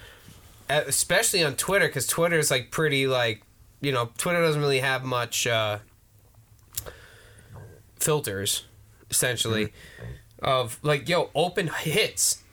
[0.69, 3.41] especially on Twitter, because Twitter is like pretty like
[3.81, 5.79] you know Twitter doesn't really have much uh,
[7.99, 8.65] filters,
[9.09, 9.73] essentially,
[10.41, 10.45] Mm-hmm.
[10.45, 12.43] of like yo open hits.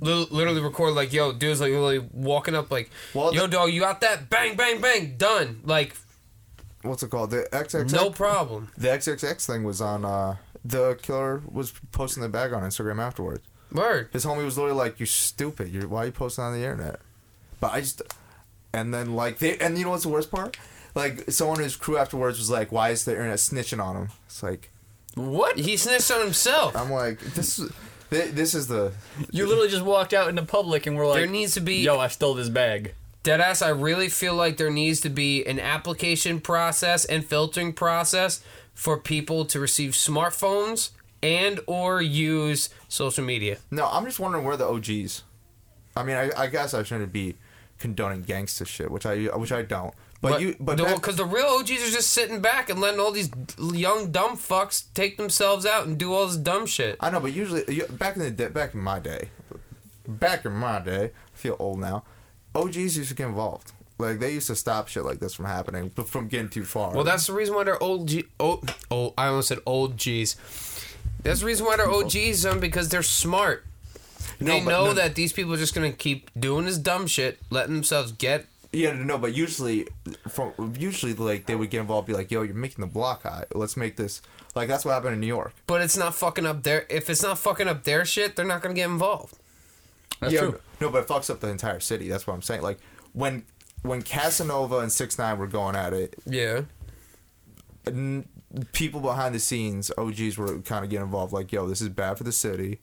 [0.00, 3.70] Li- Literally record like yo dudes like literally walking up like Well, yo the- dog
[3.72, 5.94] you got that bang bang bang done like
[6.82, 7.30] what's it called?
[7.30, 7.92] The XXX.
[7.92, 10.04] no problem The XXX thing was on.
[10.04, 13.42] uh The killer was posting the bag on Instagram afterwards.
[13.72, 15.68] word His homie was literally like, "You stupid!
[15.70, 17.00] You're why are you posting on the internet?"
[17.60, 18.00] But I just,
[18.72, 20.56] and then like they, and you know what's the worst part?
[20.94, 24.08] Like someone in his crew afterwards was like, "Why is the internet snitching on him?"
[24.26, 24.70] It's like
[25.14, 25.58] What?
[25.58, 26.74] He snitched on himself.
[26.76, 27.60] I'm like, this,
[28.10, 28.92] is- this is the
[29.30, 31.98] You literally just walked out into public and we're like, there needs to be "Yo,
[31.98, 33.64] I stole this bag." deadass.
[33.64, 38.42] I really feel like there needs to be an application process and filtering process
[38.74, 40.90] for people to receive smartphones
[41.22, 43.58] and or use social media.
[43.70, 43.86] no.
[43.86, 45.22] I'm just wondering where the OGs.
[45.94, 47.34] I mean, I, I guess I shouldn't be
[47.78, 49.92] condoning gangster shit, which I which I don't.
[50.22, 53.30] But, you, but because the real OGs are just sitting back and letting all these
[53.58, 56.96] young dumb fucks take themselves out and do all this dumb shit.
[57.00, 59.30] I know, but usually back in the day, back in my day,
[60.06, 62.04] back in my day, I feel old now.
[62.54, 63.72] OGs used to get involved.
[63.98, 66.94] Like they used to stop shit like this from happening, but from getting too far.
[66.94, 68.08] Well, that's the reason why they're old.
[68.08, 70.36] G- old, old I almost said old G's.
[71.22, 73.64] That's the reason why they're OGs, um, because they're smart.
[74.40, 77.38] No, they know no- that these people are just gonna keep doing this dumb shit,
[77.50, 78.46] letting themselves get.
[78.72, 79.88] Yeah, no, but usually,
[80.28, 83.48] from usually like they would get involved, be like, "Yo, you're making the block hot.
[83.54, 84.22] Let's make this."
[84.54, 85.52] Like that's what happened in New York.
[85.66, 86.86] But it's not fucking up their.
[86.88, 89.36] If it's not fucking up their shit, they're not gonna get involved.
[90.20, 90.60] That's yeah, true.
[90.80, 92.08] no, but it fucks up the entire city.
[92.08, 92.62] That's what I'm saying.
[92.62, 92.78] Like
[93.12, 93.44] when
[93.82, 96.62] when Casanova and Six Nine were going at it, Yeah.
[97.86, 98.28] n-
[98.72, 101.32] people behind the scenes, OGs were kind of getting involved.
[101.32, 102.80] Like, yo, this is bad for the city.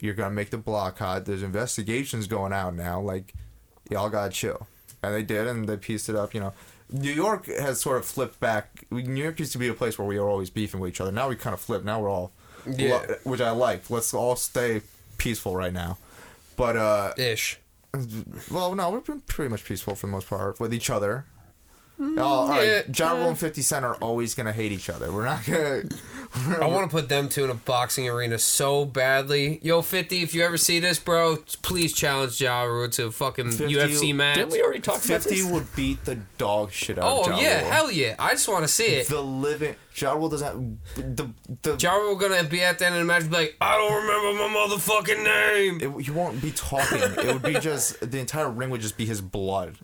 [0.00, 1.24] You're gonna make the block hot.
[1.26, 3.00] There's investigations going out now.
[3.00, 3.34] Like,
[3.90, 4.66] y'all gotta chill.
[5.02, 6.32] And they did, and they pieced it up.
[6.34, 6.52] You know,
[6.90, 8.84] New York has sort of flipped back.
[8.90, 11.10] New York used to be a place where we were always beefing with each other.
[11.12, 11.84] Now we kind of flipped.
[11.84, 12.32] Now we're all,
[12.66, 13.00] Yeah.
[13.24, 13.90] which I like.
[13.90, 14.82] Let's all stay
[15.18, 15.98] peaceful right now.
[16.56, 17.58] But uh, Ish.
[18.50, 21.24] well, no, we've been pretty much peaceful for the most part with each other.
[22.00, 22.84] Oh, all right.
[22.98, 25.12] Ja Rule and 50 Cent are always going to hate each other.
[25.12, 25.96] We're not going to.
[26.34, 29.60] I want to put them two in a boxing arena so badly.
[29.62, 33.50] Yo, 50, if you ever see this, bro, please challenge Ja Rule to a fucking
[33.50, 34.36] 50 UFC match.
[34.36, 37.36] Didn't we already talk about 50 would beat the dog shit out Oh, of Ja
[37.38, 37.70] yeah, Rule.
[37.70, 38.14] hell yeah.
[38.18, 39.08] I just want to see it.
[39.08, 39.76] The living.
[39.94, 40.78] Ja Rule doesn't.
[40.94, 41.30] The,
[41.62, 43.76] the, Ja Rule gonna be at the end of the match and be like, I
[43.76, 45.80] don't remember my motherfucking name.
[45.98, 46.98] it, you won't be talking.
[47.02, 48.10] it would be just.
[48.10, 49.76] The entire ring would just be his blood.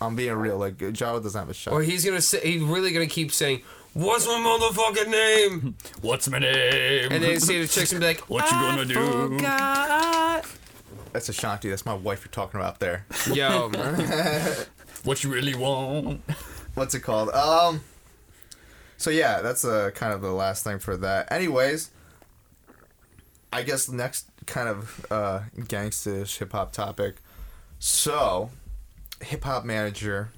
[0.00, 0.56] I'm being real.
[0.56, 1.74] Like, Ja Rule doesn't have a shot.
[1.74, 3.60] Or he's gonna say, he's really gonna keep saying,
[3.94, 5.76] What's my motherfucking name?
[6.02, 7.12] What's my name?
[7.12, 10.46] And then see the chicks and be like, What you gonna "I do?" forgot."
[11.12, 11.70] That's Ashanti.
[11.70, 13.06] That's my wife you're talking about there.
[13.32, 13.70] Yo,
[15.04, 16.22] what you really want?
[16.74, 17.30] what's it called?
[17.30, 17.82] Um.
[18.96, 21.30] So yeah, that's uh, kind of the last thing for that.
[21.30, 21.90] Anyways,
[23.52, 27.16] I guess the next kind of uh, gangsta hip hop topic.
[27.78, 28.50] So,
[29.20, 30.30] hip hop manager,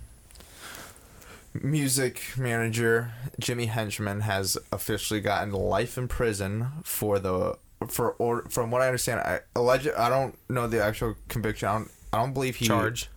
[1.63, 8.71] music manager Jimmy Henchman has officially gotten life in prison for the for or from
[8.71, 9.21] what I understand.
[9.21, 11.69] I alleged I don't know the actual conviction.
[11.69, 13.11] I don't I don't believe he charge.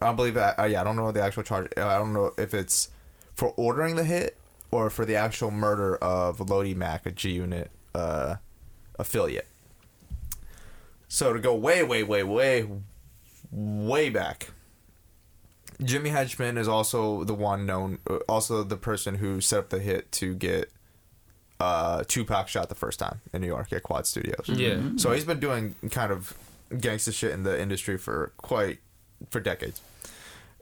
[0.00, 0.58] I don't believe that.
[0.58, 1.68] Uh, yeah, I don't know the actual charge.
[1.76, 2.90] Uh, I don't know if it's
[3.34, 4.36] for ordering the hit
[4.70, 8.36] or for the actual murder of Lodi Mac, a G Unit uh,
[8.98, 9.46] affiliate.
[11.08, 12.68] So to go way, way, way, way,
[13.50, 14.48] way back,
[15.82, 19.78] Jimmy Henchman is also the one known, uh, also the person who set up the
[19.78, 20.70] hit to get
[21.60, 24.48] uh, Tupac shot the first time in New York at Quad Studios.
[24.48, 24.80] Yeah.
[24.96, 26.34] So he's been doing kind of
[26.80, 28.78] gangster shit in the industry for quite
[29.30, 29.80] for decades.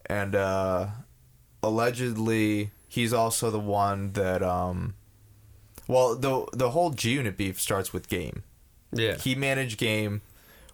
[0.07, 0.88] And uh
[1.62, 4.94] allegedly he's also the one that um
[5.88, 8.42] well the the whole G Unit beef starts with Game.
[8.92, 9.16] Yeah.
[9.16, 10.20] He managed Game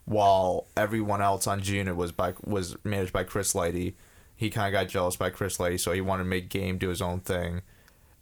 [0.04, 3.94] while everyone else on G Unit was by was managed by Chris Lighty.
[4.40, 6.88] He kind of got jealous by Chris Lighty, so he wanted to make Game do
[6.88, 7.60] his own thing,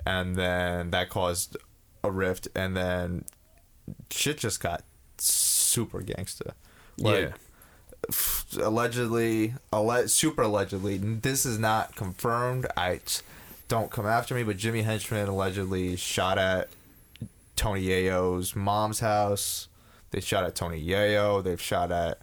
[0.04, 1.57] and then that caused
[2.02, 3.24] a rift, and then
[4.11, 4.83] shit just got
[5.18, 6.54] super gangsta.
[6.98, 7.33] Like,
[8.11, 8.61] yeah.
[8.61, 12.66] allegedly, alle- super allegedly, this is not confirmed.
[12.76, 12.98] I
[13.68, 16.68] don't come after me, but Jimmy Henchman allegedly shot at
[17.54, 19.68] Tony Yayo's mom's house.
[20.11, 21.44] They shot at Tony Yayo.
[21.44, 22.18] They've shot at,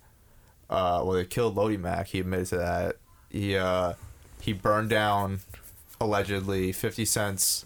[0.70, 2.08] uh, well, they killed Lodi Mac.
[2.08, 2.98] He admitted to that.
[3.30, 3.94] He, uh,
[4.42, 5.40] he burned down
[6.00, 7.66] allegedly 50 Cent's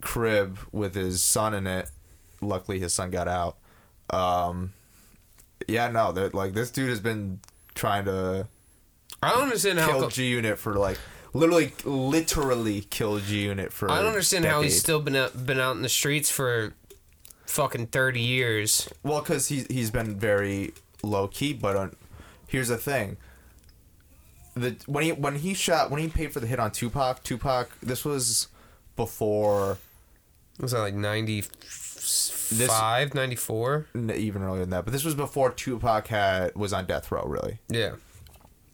[0.00, 1.90] crib with his son in it.
[2.40, 3.56] Luckily, his son got out.
[4.10, 4.72] Um,
[5.66, 7.40] yeah, no, that like this dude has been
[7.74, 8.46] trying to
[9.22, 9.86] I don't understand how.
[9.88, 10.98] kill co- G Unit for like
[11.32, 13.90] literally, literally kill G Unit for.
[13.90, 16.74] I don't understand how he's still been out, been out in the streets for
[17.46, 18.88] fucking 30 years.
[19.02, 21.96] Well, because he's he's been very low key, but on,
[22.46, 23.16] here's the thing.
[24.54, 27.70] The when he when he shot when he paid for the hit on Tupac, Tupac
[27.80, 28.48] this was
[28.96, 29.78] before
[30.60, 33.86] Was that like 95, 94?
[34.14, 37.24] even earlier than that, but this was before Tupac had was on death row.
[37.24, 37.96] Really, Yeah.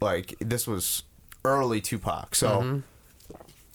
[0.00, 1.04] like this was
[1.44, 2.34] early Tupac.
[2.34, 2.80] So mm-hmm.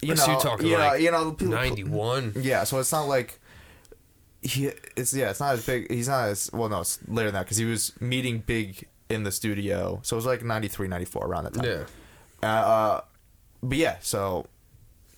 [0.02, 2.34] you know, you're talking you know, you know, people, 91.
[2.40, 3.40] Yeah, so it's not like
[4.44, 4.70] he.
[4.96, 5.92] It's yeah, it's not as big.
[5.92, 6.70] He's not as well.
[6.70, 10.00] No, it's later than that because he was meeting Big in the studio.
[10.04, 11.66] So it was like 93, 94 around that time.
[11.66, 11.84] Yeah.
[12.44, 13.02] Uh, uh,
[13.62, 14.48] but yeah, so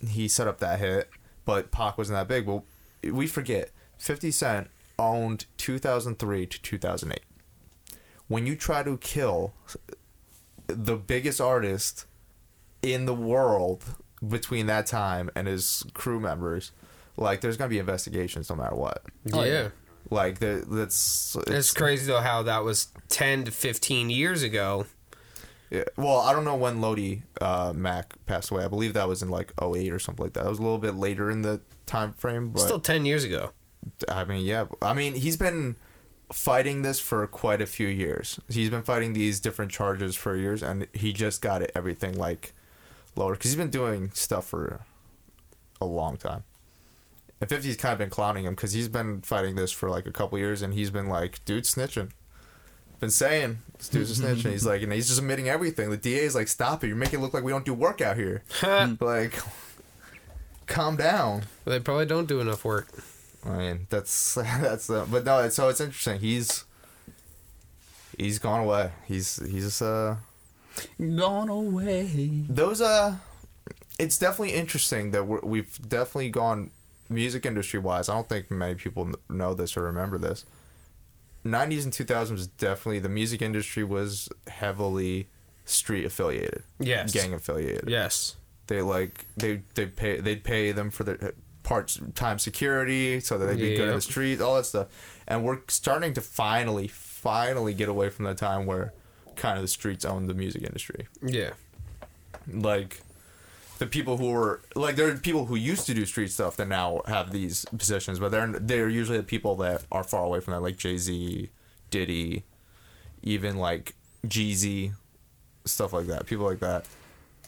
[0.06, 1.10] he set up that hit,
[1.44, 2.46] but Pac wasn't that big.
[2.46, 2.64] Well,
[3.02, 7.20] we forget 50 Cent owned 2003 to 2008.
[8.28, 9.54] When you try to kill
[10.66, 12.06] the biggest artist
[12.82, 13.84] in the world
[14.26, 16.72] between that time and his crew members,
[17.16, 19.02] like there's gonna be investigations no matter what.
[19.32, 19.68] Oh, yeah.
[20.10, 24.86] Like the, that's It's crazy though how that was 10 to 15 years ago.
[25.70, 28.64] Yeah, well, I don't know when Lodi uh, Mac passed away.
[28.64, 30.46] I believe that was in like 08 or something like that.
[30.46, 33.50] It was a little bit later in the time frame, but Still 10 years ago.
[34.08, 34.64] I mean, yeah.
[34.80, 35.76] I mean, he's been
[36.32, 38.40] fighting this for quite a few years.
[38.48, 42.54] He's been fighting these different charges for years, and he just got it everything like
[43.16, 44.80] lower because he's been doing stuff for
[45.80, 46.44] a long time.
[47.40, 50.12] And 50's kind of been clowning him because he's been fighting this for like a
[50.12, 52.10] couple years, and he's been like, "Dude, snitching."
[53.00, 54.50] Been saying this dude's a snitching.
[54.50, 55.88] He's like, and he's just admitting everything.
[55.90, 56.88] The DA is like, "Stop it!
[56.88, 58.42] You're making it look like we don't do work out here."
[59.00, 59.38] like,
[60.66, 61.44] calm down.
[61.64, 62.88] they probably don't do enough work.
[63.46, 65.38] I mean, that's that's uh, but no.
[65.38, 66.18] It's, so it's interesting.
[66.18, 66.64] He's
[68.16, 68.90] he's gone away.
[69.06, 70.16] He's he's uh
[70.98, 72.44] Gone away.
[72.48, 73.16] those uh.
[73.98, 76.70] It's definitely interesting that we're, we've definitely gone
[77.08, 78.08] music industry wise.
[78.08, 80.44] I don't think many people know this or remember this.
[81.44, 85.28] 90s and 2000s was definitely the music industry was heavily
[85.64, 87.12] street affiliated, Yes.
[87.12, 87.88] gang affiliated.
[87.88, 88.36] Yes.
[88.66, 93.46] They like they they pay they'd pay them for their part time security so that
[93.46, 94.88] they'd be good in the streets, all that stuff.
[95.26, 98.92] And we're starting to finally, finally get away from the time where
[99.36, 101.06] kind of the streets owned the music industry.
[101.22, 101.50] Yeah.
[102.50, 103.00] Like
[103.78, 106.68] the people who were like there are people who used to do street stuff that
[106.68, 110.54] now have these positions, but they're they're usually the people that are far away from
[110.54, 111.50] that, like Jay Z,
[111.90, 112.44] Diddy,
[113.22, 113.94] even like
[114.26, 114.92] Jeezy,
[115.64, 116.26] stuff like that.
[116.26, 116.86] People like that.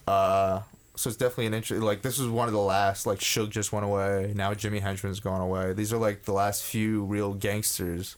[0.06, 0.60] Uh,
[0.96, 1.82] so it's definitely an interest.
[1.82, 3.06] Like this was one of the last.
[3.06, 4.32] Like Suge just went away.
[4.34, 5.72] Now Jimmy Henchman's gone away.
[5.72, 8.16] These are like the last few real gangsters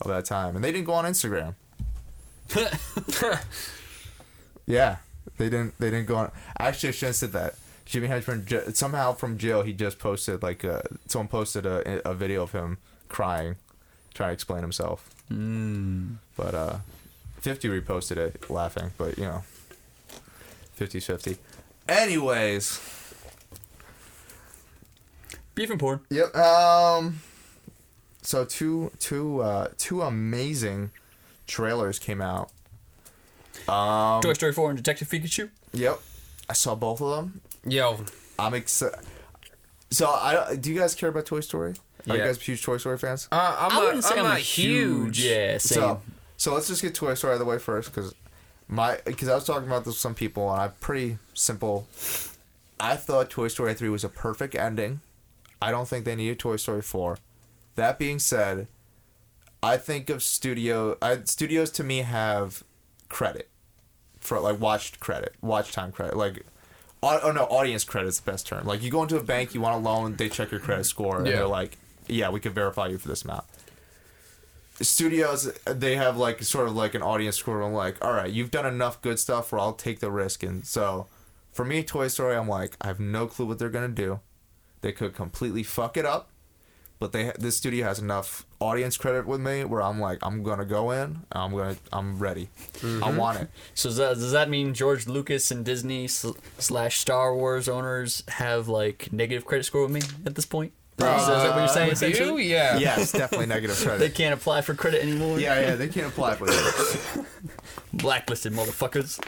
[0.00, 1.54] of that time, and they didn't go on Instagram.
[4.66, 4.96] Yeah,
[5.38, 5.78] they didn't.
[5.78, 6.30] They didn't go on.
[6.58, 7.54] Actually, I shouldn't have said that.
[7.86, 12.14] Jimmy Henchman ju- somehow from jail he just posted like uh someone posted a a
[12.14, 12.78] video of him
[13.08, 13.56] crying,
[14.14, 15.10] trying to explain himself.
[15.30, 16.16] Mm.
[16.36, 16.76] But uh,
[17.40, 18.92] fifty reposted it laughing.
[18.96, 19.42] But you know,
[20.78, 21.36] 50's 50.
[21.88, 22.80] Anyways,
[25.54, 26.00] Beef and porn.
[26.10, 26.34] yep.
[26.36, 27.20] Um,
[28.22, 30.90] so two two uh two amazing
[31.46, 32.50] trailers came out.
[33.70, 35.50] Um, Toy Story 4 and Detective Pikachu.
[35.72, 36.00] yep,
[36.48, 37.40] I saw both of them.
[37.66, 37.98] Yo.
[38.38, 38.98] I'm excited.
[39.90, 41.74] So, I do you guys care about Toy Story?
[42.08, 42.26] Are you Yeah.
[42.28, 43.28] guys huge Toy Story fans?
[43.30, 45.22] Uh, I'm I not, wouldn't say I'm I'm, not a huge.
[45.22, 45.76] Yeah, same.
[45.82, 46.02] So,
[46.38, 48.14] so let's just get Toy Story out of the way first, because
[48.66, 51.86] my because I was talking about this with some people, and I'm pretty simple.
[52.78, 55.00] I thought Toy Story three was a perfect ending.
[55.60, 57.18] I don't think they needed Toy Story four.
[57.74, 58.68] That being said,
[59.62, 60.96] I think of studio.
[61.02, 62.62] I, studios to me have
[63.10, 63.49] credit
[64.20, 66.44] for like watched credit, watch time credit, like.
[67.02, 68.66] Oh no, audience credit is the best term.
[68.66, 71.16] Like you go into a bank, you want a loan, they check your credit score,
[71.16, 71.36] and Yeah.
[71.36, 73.44] they're like, "Yeah, we can verify you for this amount."
[74.80, 78.50] studios they have like sort of like an audience score i'm like all right you've
[78.50, 81.06] done enough good stuff where i'll take the risk and so
[81.52, 84.20] for me toy story i'm like i have no clue what they're gonna do
[84.80, 86.30] they could completely fuck it up
[86.98, 90.66] but they this studio has enough audience credit with me where i'm like i'm gonna
[90.66, 93.16] go in i'm gonna i'm ready i mm-hmm.
[93.16, 97.34] want it So does that, does that mean George Lucas and Disney sl- slash Star
[97.34, 100.72] Wars owners have like negative credit score with me at this point?
[100.98, 101.88] is that what you're saying?
[101.88, 102.54] Uh, with you?
[102.54, 102.76] Yeah.
[102.76, 103.98] yes definitely negative credit.
[103.98, 105.40] they can't apply for credit anymore.
[105.40, 107.24] yeah yeah they can't apply for it
[107.94, 109.18] blacklisted motherfuckers.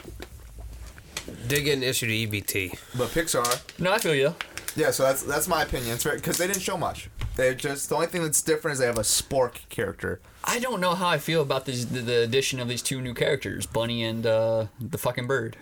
[1.47, 2.77] Did get an issue to EBT.
[2.97, 4.35] but pixar No, I feel you.
[4.75, 5.93] Yeah, so that's that's my opinion.
[5.95, 7.09] It's because they didn't show much.
[7.35, 10.19] They just the only thing that's different is they have a spork character.
[10.43, 13.13] I don't know how I feel about these, the, the addition of these two new
[13.13, 15.57] characters, Bunny and uh, the fucking bird.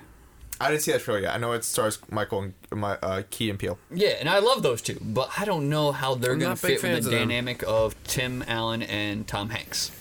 [0.59, 1.33] I didn't see that trailer yet.
[1.33, 3.79] I know it stars Michael and my uh, Key and Peele.
[3.89, 6.83] Yeah, and I love those two, but I don't know how they're I'm gonna fit
[6.83, 7.13] with the of them.
[7.13, 9.91] dynamic of Tim Allen and Tom Hanks.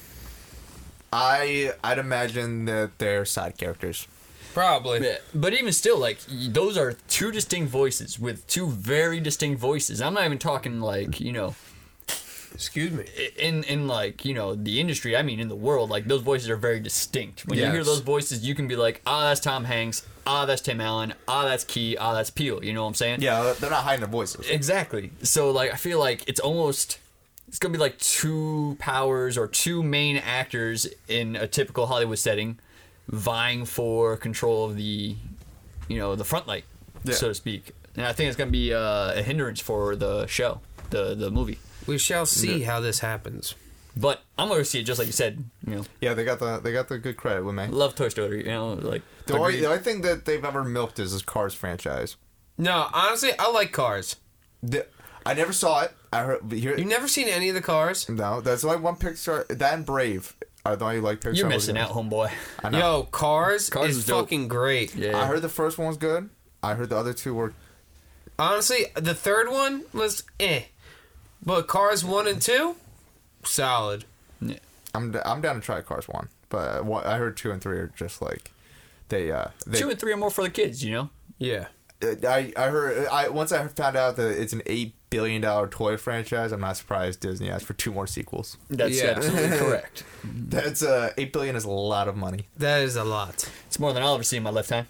[1.13, 4.07] I I'd imagine that they're side characters.
[4.55, 5.05] Probably.
[5.07, 10.01] Yeah, but even still, like those are two distinct voices with two very distinct voices.
[10.03, 11.55] I'm not even talking like you know,
[12.53, 13.05] Excuse me.
[13.39, 15.17] in in like you know the industry.
[15.17, 17.47] I mean in the world, like those voices are very distinct.
[17.47, 20.07] When you hear those voices, you can be like, ah, that's Tom Hanks.
[20.27, 21.15] Ah, that's Tim Allen.
[21.27, 21.97] Ah, that's Key.
[21.97, 22.63] Ah, that's Peele.
[22.65, 23.23] You know what I'm saying?
[23.23, 24.49] Yeah, they're not hiding their voices.
[24.51, 25.11] Exactly.
[25.23, 26.99] So like I feel like it's almost
[27.49, 32.59] it's gonna be like two powers or two main actors in a typical Hollywood setting
[33.11, 35.17] vying for control of the
[35.89, 36.65] you know, the front light,
[37.05, 37.15] Yeah.
[37.15, 37.73] so to speak.
[37.97, 41.59] And I think it's gonna be uh, a hindrance for the show, the the movie.
[41.87, 43.55] We shall see how this happens.
[43.97, 45.85] But I'm gonna see it just like you said, you know.
[46.01, 47.67] Yeah, they got the they got the good credit with me.
[47.67, 51.01] Love Toy Story, you know, like The only, the only thing that they've ever milked
[51.01, 52.17] is this Cars franchise.
[52.57, 54.17] No, honestly, I like cars.
[54.63, 54.87] The,
[55.27, 55.93] I never saw it.
[56.13, 56.77] I heard here.
[56.77, 58.09] You've never seen any of the cars?
[58.09, 59.49] No, that's only one Pixar.
[59.49, 61.37] That and Brave are thought you liked Pixar.
[61.37, 61.69] You're movies.
[61.69, 62.31] missing out, homeboy.
[62.63, 62.79] I know.
[62.79, 64.95] Yo, Cars, Cars is is fucking great.
[64.95, 65.19] Yeah.
[65.19, 66.29] I heard the first one was good.
[66.63, 67.55] I heard the other two were.
[68.39, 70.63] Honestly, the third one was eh.
[71.45, 72.77] But Cars 1 and 2,
[73.45, 74.05] solid.
[74.95, 77.63] I'm d- I'm down to try Cars one, but uh, what, I heard two and
[77.63, 78.51] three are just like
[79.09, 79.79] they uh they.
[79.79, 81.11] Two and three are more for the kids, you know?
[81.39, 81.67] Yeah.
[82.03, 85.67] Uh, I I heard I once I found out that it's an eight billion dollar
[85.69, 86.53] toy franchise.
[86.53, 88.57] I'm not surprised Disney asked for two more sequels.
[88.69, 89.15] That's Yeah.
[89.17, 90.05] absolutely correct.
[90.25, 92.49] That's uh eight billion is a lot of money.
[92.57, 93.51] That is a lot.
[93.67, 94.87] It's more than I'll ever see in my lifetime.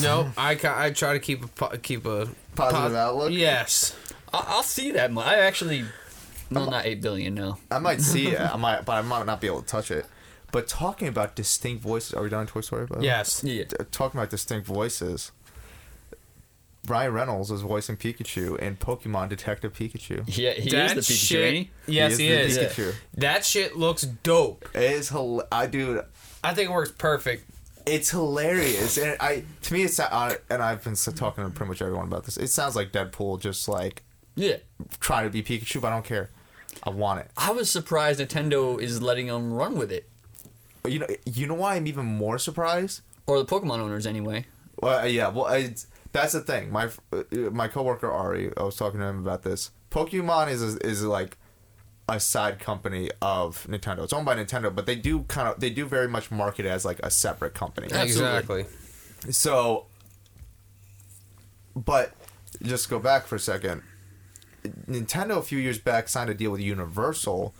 [0.00, 3.32] No, I, I try to keep a po- keep a Positive outlook?
[3.32, 3.96] Yes.
[4.32, 5.12] I- I'll see that.
[5.12, 5.84] mu- I actually,
[6.50, 7.34] no, not eight billion.
[7.34, 7.56] No.
[7.70, 8.40] I might see it.
[8.54, 10.06] I might, but I might not be able to touch it.
[10.52, 12.86] But talking about distinct voices, are we done with Toy Story?
[12.86, 13.00] by?
[13.00, 13.42] Yes.
[13.44, 13.64] Yeah.
[13.64, 15.32] T- Talking about distinct voices.
[16.86, 20.24] Ryan Reynolds is voicing Pikachu in Pokemon Detective Pikachu.
[20.26, 21.44] Yeah, he that is the Pikachu, shit.
[21.54, 21.92] ain't he?
[21.94, 22.58] Yes, he is.
[22.58, 22.94] Pikachu.
[23.14, 24.68] That shit looks dope.
[24.74, 26.02] It is hel- I dude.
[26.44, 27.50] I think it works perfect.
[27.86, 31.80] It's hilarious, and I to me it's uh, and I've been talking to pretty much
[31.82, 32.36] everyone about this.
[32.36, 34.02] It sounds like Deadpool, just like
[34.34, 34.56] Yeah.
[35.00, 36.30] trying to be Pikachu, but I don't care.
[36.82, 37.30] I want it.
[37.36, 40.08] I was surprised Nintendo is letting them run with it,
[40.84, 43.00] you know, you know why I'm even more surprised?
[43.28, 44.44] or the Pokemon owners anyway.
[44.80, 45.28] Well, uh, yeah.
[45.28, 45.86] Well, it's,
[46.16, 46.70] that's the thing.
[46.72, 49.70] My uh, my coworker Ari, I was talking to him about this.
[49.90, 51.36] Pokemon is is like
[52.08, 54.04] a side company of Nintendo.
[54.04, 56.70] It's owned by Nintendo, but they do kind of they do very much market it
[56.70, 57.88] as like a separate company.
[57.92, 58.66] Exactly.
[59.30, 59.86] So,
[61.74, 62.12] but
[62.62, 63.82] just go back for a second.
[64.88, 67.54] Nintendo a few years back signed a deal with Universal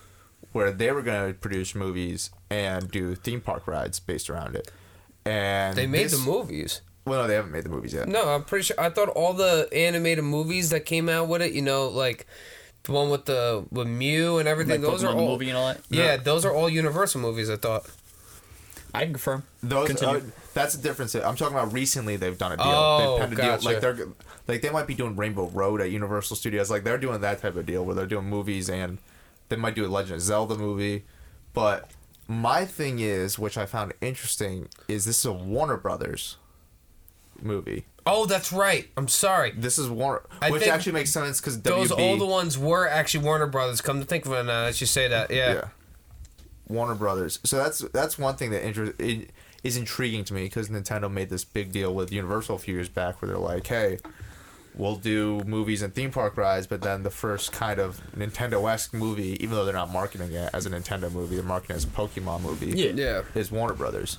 [0.53, 4.71] where they were going to produce movies and do theme park rides based around it.
[5.25, 6.81] And They made this- the movies.
[7.07, 8.09] Well, no, they haven't made the movies yet.
[8.09, 8.81] No, I'm pretty sure.
[8.81, 12.27] I thought all the animated movies that came out with it, you know, like
[12.83, 14.83] the one with the with Mew and everything.
[14.83, 15.29] Like those Pokemon are all.
[15.29, 15.81] movie and all that.
[15.89, 17.49] Yeah, those are all Universal movies.
[17.49, 17.87] I thought.
[18.93, 19.45] I can confirm.
[19.63, 20.17] Those Continue.
[20.17, 20.21] uh,
[20.55, 21.15] that's the difference.
[21.15, 22.67] I'm talking about recently they've done a deal.
[22.67, 24.09] Oh, they've had a deal like they're
[24.49, 26.71] like they might be doing Rainbow Road at Universal Studios.
[26.71, 28.99] Like they're doing that type of deal where they're doing movies and
[29.49, 31.05] they might do a Legend of Zelda movie.
[31.53, 31.91] But
[32.27, 36.37] my thing is, which I found interesting, is this is a Warner Brothers
[37.43, 37.85] movie.
[38.07, 38.89] Oh, that's right.
[38.97, 39.51] I'm sorry.
[39.57, 42.89] This is Warner, I which think actually makes sense because Those WB, older ones were
[42.89, 43.81] actually Warner Brothers.
[43.81, 45.55] Come to think of it now, that you say that, yeah.
[45.55, 45.69] yeah,
[46.69, 47.41] Warner Brothers.
[47.45, 49.31] So that's that's one thing that inter- it
[49.65, 52.89] is intriguing to me because Nintendo made this big deal with Universal a few years
[52.89, 53.99] back, where they're like, "Hey,
[54.77, 59.37] we'll do movies and theme park rides," but then the first kind of Nintendo-esque movie,
[59.43, 61.89] even though they're not marketing it as a Nintendo movie, they're marketing it as a
[61.89, 62.67] Pokemon movie.
[62.67, 62.93] Yeah.
[62.95, 63.23] Yeah.
[63.35, 64.17] is Warner Brothers.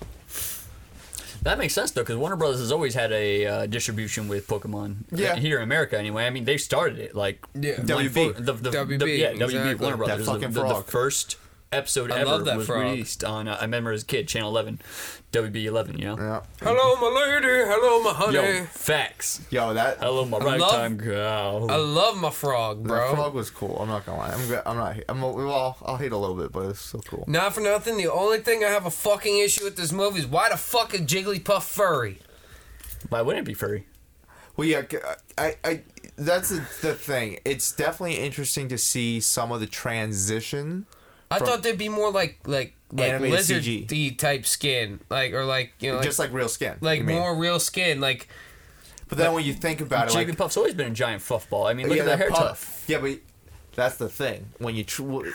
[1.44, 4.98] That makes sense though, because Warner Brothers has always had a uh, distribution with Pokemon.
[5.12, 5.36] Yeah.
[5.36, 6.26] Here in America, anyway.
[6.26, 7.76] I mean, they started it like Yeah.
[7.76, 8.10] WB.
[8.14, 9.56] fo- the, the, WB, the- yeah, exactly.
[9.58, 10.26] WB Warner That Brothers.
[10.26, 11.38] the- fucking the, the first
[11.72, 12.84] episode I ever love that was frog.
[12.84, 13.48] released on.
[13.48, 14.80] Uh, I remember as a kid, Channel Eleven,
[15.32, 15.98] WB Eleven.
[15.98, 16.18] You know.
[16.18, 16.42] Yeah.
[16.62, 17.48] Hello, my lady.
[17.48, 18.36] Hello, my honey.
[18.36, 19.42] Yo, facts.
[19.50, 21.68] Yo, that Hello, my I right love- time girl.
[21.70, 23.16] I love my frog, that bro.
[23.16, 23.78] frog was cool.
[23.80, 24.32] I'm not gonna lie.
[24.34, 24.98] I'm go- I'm not.
[25.10, 25.78] I'm well.
[25.84, 27.26] I'll hate a little bit, but it's so cool.
[27.28, 27.98] Not for nothing.
[27.98, 30.94] The only thing I have a fucking issue with this movie is why the fuck
[30.94, 32.20] is Jigglypuff furry?
[33.10, 33.86] Why wouldn't it be furry?
[34.56, 34.98] Well, yeah, c-
[35.38, 35.82] I, I,
[36.18, 37.38] that's the, the thing.
[37.46, 40.88] It's definitely interesting to see some of the transition.
[41.30, 44.18] I thought there'd be more like like like Animated lizard CG.
[44.18, 46.78] type skin, like or like you know like, just like real skin.
[46.82, 47.18] like you mean.
[47.18, 48.30] more real skin, like
[49.10, 51.68] But then when you think about it, like Jigglypuff's always been a giant fluff ball.
[51.68, 52.90] I mean, look yeah, at that hair puff- tuft.
[52.90, 53.20] Yeah, but
[53.76, 54.48] that's the thing.
[54.60, 55.28] When you tr-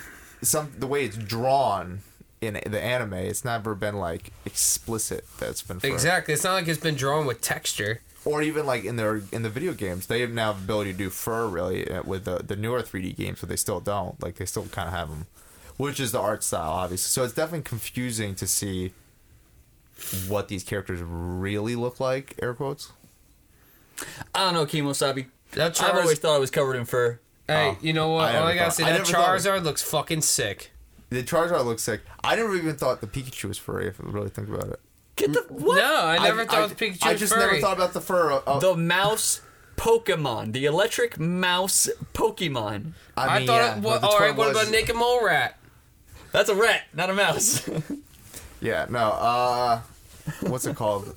[0.43, 2.01] some the way it's drawn
[2.41, 5.27] in the anime, it's never been like explicit.
[5.39, 5.89] That's been fur.
[5.89, 6.33] exactly.
[6.35, 8.01] It's not like it's been drawn with texture.
[8.25, 10.99] or even like in their in the video games, they have now the ability to
[10.99, 14.21] do fur really uh, with the the newer 3D games, but they still don't.
[14.23, 15.27] Like they still kind of have them,
[15.77, 17.09] which is the art style, obviously.
[17.09, 18.93] So it's definitely confusing to see
[20.29, 22.35] what these characters really look like.
[22.43, 22.93] Air quotes.
[24.35, 25.27] I don't know, Kimosabi.
[25.53, 27.21] That I've always thought it was covered in fur.
[27.47, 28.35] hey, Oh, you know what?
[28.35, 30.71] I All I gotta thought- say, I that never thought- Charizard looks fucking sick.
[31.11, 32.01] The Charizard looks sick.
[32.25, 33.87] I never even thought the Pikachu was furry.
[33.87, 34.81] If I really think about it.
[35.17, 35.77] Get the what?
[35.77, 37.09] No, I never thought the Pikachu furry.
[37.11, 37.47] I was just furry.
[37.47, 38.33] never thought about the fur.
[38.33, 39.43] Uh, uh, The mouse
[39.77, 42.93] Pokemon, the electric mouse Pokemon.
[43.15, 43.57] I, mean, thought.
[43.57, 45.59] yeah, it, but what, all right, twin what was- about Naked Mole Rat?
[46.33, 47.69] That's a rat, not a mouse.
[48.63, 49.01] Yeah, no.
[49.01, 49.81] Uh,
[50.43, 51.17] what's it called?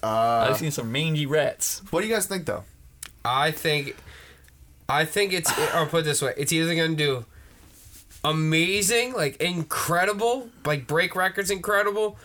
[0.00, 1.82] I've seen some mangy rats.
[1.90, 2.62] What do you guys think though?
[3.24, 3.96] I think,
[4.88, 5.50] I think it's.
[5.74, 7.24] or put it this way, it's either gonna do
[8.24, 12.16] amazing, like incredible, like break records, incredible,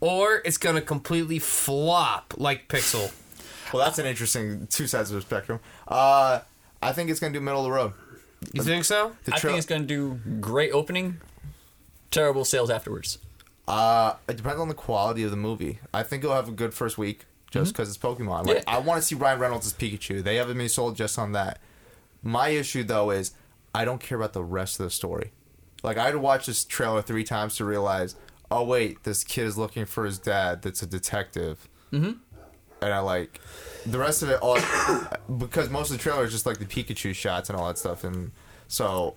[0.00, 3.12] or it's gonna completely flop like Pixel.
[3.72, 5.60] Well, that's an interesting two sides of the spectrum.
[5.86, 6.40] Uh,
[6.82, 7.92] I think it's gonna do middle of the road.
[8.52, 9.12] You think so?
[9.24, 11.20] The I tra- think it's going to do great opening,
[12.12, 13.18] terrible sales afterwards.
[13.66, 15.80] Uh, it depends on the quality of the movie.
[15.92, 18.46] I think it'll have a good first week just because it's Pokemon.
[18.46, 18.62] Like, Yeah.
[18.66, 20.22] I want to see Ryan Reynolds as Pikachu.
[20.22, 21.60] They haven't been sold just on that.
[22.22, 23.32] My issue though is
[23.74, 25.32] I don't care about the rest of the story.
[25.82, 28.14] Like I had to watch this trailer three times to realize,
[28.50, 30.62] oh wait, this kid is looking for his dad.
[30.62, 31.68] That's a detective.
[31.92, 32.12] Mm-hmm.
[32.82, 33.40] And I like
[33.86, 34.58] the rest of it all
[35.38, 38.02] because most of the trailer is just like the Pikachu shots and all that stuff,
[38.04, 38.32] and
[38.66, 39.14] so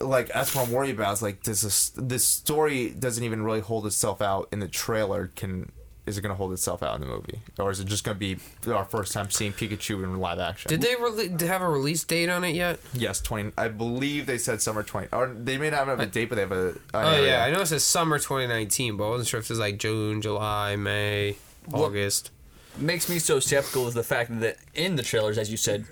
[0.00, 1.12] like that's what I'm worried about.
[1.14, 5.30] Is like does this this story doesn't even really hold itself out in the trailer?
[5.34, 5.70] Can
[6.06, 8.14] is it going to hold itself out in the movie, or is it just going
[8.14, 8.38] to be
[8.70, 10.68] our first time seeing Pikachu in live action?
[10.68, 12.78] Did they have a release date on it yet?
[12.92, 13.52] Yes, twenty.
[13.56, 15.08] I believe they said summer twenty.
[15.12, 16.74] Or they may not have a date, but they have a.
[16.92, 19.58] Oh yeah, I know it says summer 2019, but I wasn't sure if it was
[19.58, 21.36] like June, July, May,
[21.72, 22.30] August.
[22.76, 25.86] Makes me so skeptical is the fact that in the trailers, as you said,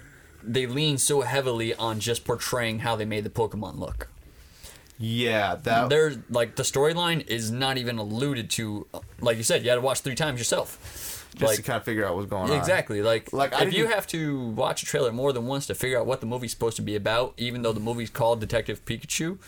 [0.45, 4.09] they lean so heavily on just portraying how they made the Pokemon look.
[4.99, 8.86] Yeah, that There's like the storyline is not even alluded to.
[9.20, 11.26] Like you said, you had to watch three times yourself.
[11.34, 12.57] just like to kind of figure out what's going on.
[12.57, 13.03] exactly.
[13.03, 15.99] Like, Like, I if you have to watch a trailer more than once to figure
[15.99, 19.38] out what the movie's supposed to be about, even though the movie's called Detective Pikachu,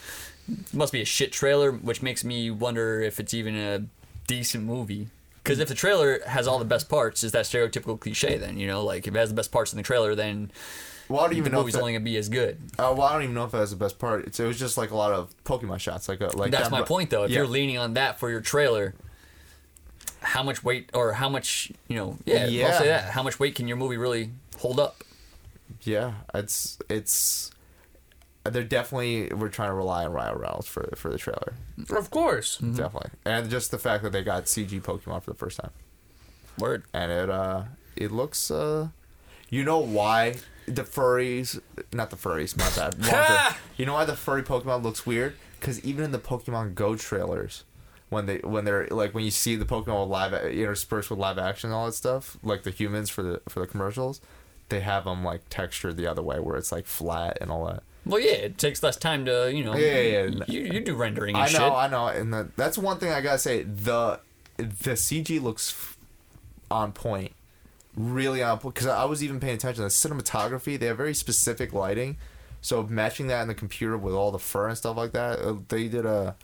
[0.48, 3.84] it must be a shit trailer, which makes me wonder if it's even a
[4.26, 5.08] decent movie.
[5.44, 8.38] Because if the trailer has all the best parts, is that stereotypical cliche?
[8.38, 10.50] Then you know, like if it has the best parts in the trailer, then
[11.08, 11.58] Well, I don't the even know.
[11.58, 12.58] If movie's that, only gonna be as good.
[12.78, 14.26] uh, well, I don't even know if that was the best part.
[14.26, 16.80] It's, it was just like a lot of Pokemon shots, like a, like That's my
[16.82, 17.24] point, though.
[17.24, 17.38] If yeah.
[17.38, 18.94] you're leaning on that for your trailer,
[20.20, 22.16] how much weight or how much you know?
[22.24, 22.66] Yeah, Yeah.
[22.68, 23.10] I'll say that.
[23.10, 25.04] How much weight can your movie really hold up?
[25.82, 27.50] Yeah, it's it's.
[28.44, 31.54] They're definitely we're trying to rely on Ryan Reynolds for for the trailer,
[31.90, 32.58] Of course.
[32.58, 35.70] definitely, and just the fact that they got CG Pokemon for the first time,
[36.58, 36.84] Word.
[36.92, 37.62] and it uh
[37.96, 38.88] it looks uh,
[39.48, 40.34] you know why
[40.66, 41.60] the furries,
[41.92, 42.94] not the furries, my bad.
[43.12, 45.36] wrong you know why the furry Pokemon looks weird?
[45.60, 47.64] Because even in the Pokemon Go trailers,
[48.10, 51.38] when they when they're like when you see the Pokemon with live interspersed with live
[51.38, 54.20] action and all that stuff, like the humans for the for the commercials,
[54.68, 57.82] they have them like textured the other way where it's like flat and all that.
[58.06, 59.74] Well, yeah, it takes less time to you know.
[59.74, 60.44] Yeah, yeah, yeah.
[60.46, 61.72] You, you do rendering and I know, shit.
[61.72, 63.62] I know, and the, that's one thing I gotta say.
[63.62, 64.20] The
[64.56, 65.96] the CG looks f-
[66.70, 67.32] on point,
[67.96, 68.74] really on point.
[68.74, 70.78] Because I was even paying attention to the cinematography.
[70.78, 72.18] They have very specific lighting,
[72.60, 75.56] so matching that in the computer with all the fur and stuff like that, uh,
[75.68, 76.36] they did a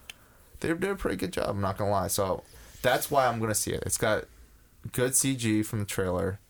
[0.61, 1.51] they did a pretty good job.
[1.51, 2.09] I'm not gonna lie.
[2.09, 2.43] So
[2.81, 3.83] that's why I'm gonna see it.
[3.85, 4.25] It's got
[4.93, 6.41] good CG from the trailer,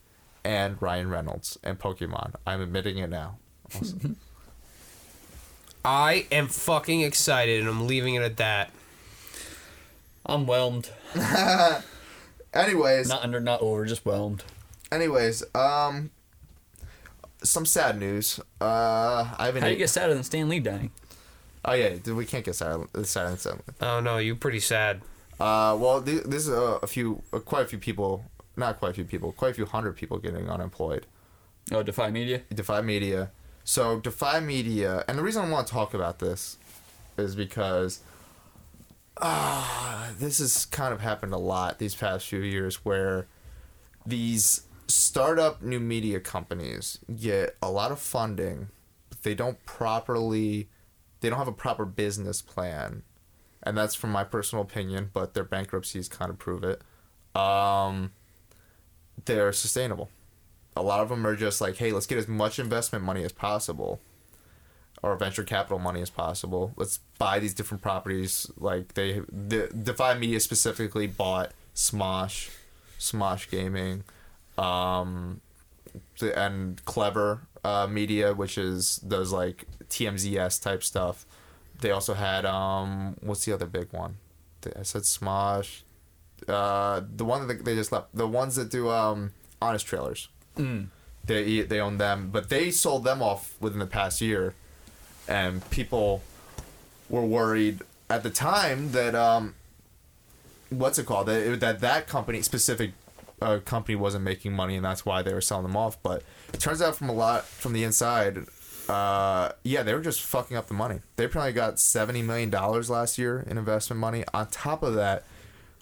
[0.44, 2.34] and Ryan Reynolds and Pokemon.
[2.46, 3.38] I'm admitting it now.
[3.74, 3.96] Also.
[5.84, 8.70] I am fucking excited, and I'm leaving it at that.
[10.26, 10.90] I'm whelmed.
[12.52, 14.42] Anyways, Not under, not over, just whelmed.
[14.92, 16.10] Anyways, um,
[17.42, 18.40] some sad news.
[18.60, 19.62] Uh, I haven't.
[19.62, 20.90] How do you get sadder than Stan Lee dying?
[21.64, 22.80] oh yeah, we can't get sad.
[23.04, 23.60] Sad and sad.
[23.80, 25.00] Oh no, you're pretty sad.
[25.38, 28.24] Uh, well, th- this is uh, a few, uh, quite a few people.
[28.56, 29.32] Not quite a few people.
[29.32, 31.06] Quite a few hundred people getting unemployed.
[31.72, 32.42] Oh, Defy Media.
[32.52, 33.30] Defy Media.
[33.70, 36.58] So Defy Media, and the reason I want to talk about this
[37.16, 38.00] is because
[39.22, 43.28] ah, this has kind of happened a lot these past few years, where
[44.04, 48.70] these startup new media companies get a lot of funding,
[49.08, 50.68] but they don't properly,
[51.20, 53.04] they don't have a proper business plan,
[53.62, 56.82] and that's from my personal opinion, but their bankruptcies kind of prove it.
[57.40, 58.10] Um,
[59.26, 60.08] they're sustainable
[60.76, 63.32] a lot of them are just like, hey, let's get as much investment money as
[63.32, 64.00] possible,
[65.02, 66.72] or venture capital money as possible.
[66.76, 68.50] Let's buy these different properties.
[68.56, 72.50] Like they, the Defy Media specifically bought Smosh,
[72.98, 74.04] Smosh Gaming,
[74.58, 75.40] um,
[76.20, 81.26] and Clevver uh, Media, which is those like TMZS type stuff.
[81.80, 84.16] They also had um, what's the other big one?
[84.76, 85.82] I said Smosh.
[86.46, 88.08] Uh, the one that they just left.
[88.14, 90.28] The ones that do um, honest trailers.
[91.24, 94.54] They they own them, but they sold them off within the past year,
[95.28, 96.22] and people
[97.08, 99.54] were worried at the time that um,
[100.70, 102.92] what's it called that that that company specific
[103.42, 106.02] uh, company wasn't making money, and that's why they were selling them off.
[106.02, 108.46] But it turns out from a lot from the inside,
[108.88, 111.00] uh, yeah, they were just fucking up the money.
[111.16, 114.24] They probably got seventy million dollars last year in investment money.
[114.34, 115.24] On top of that,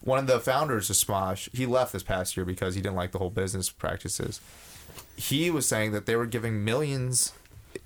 [0.03, 3.13] one of the founders of Smosh, he left this past year because he didn't like
[3.13, 4.41] the whole business practices.
[5.19, 7.33] He was saying that they were giving millions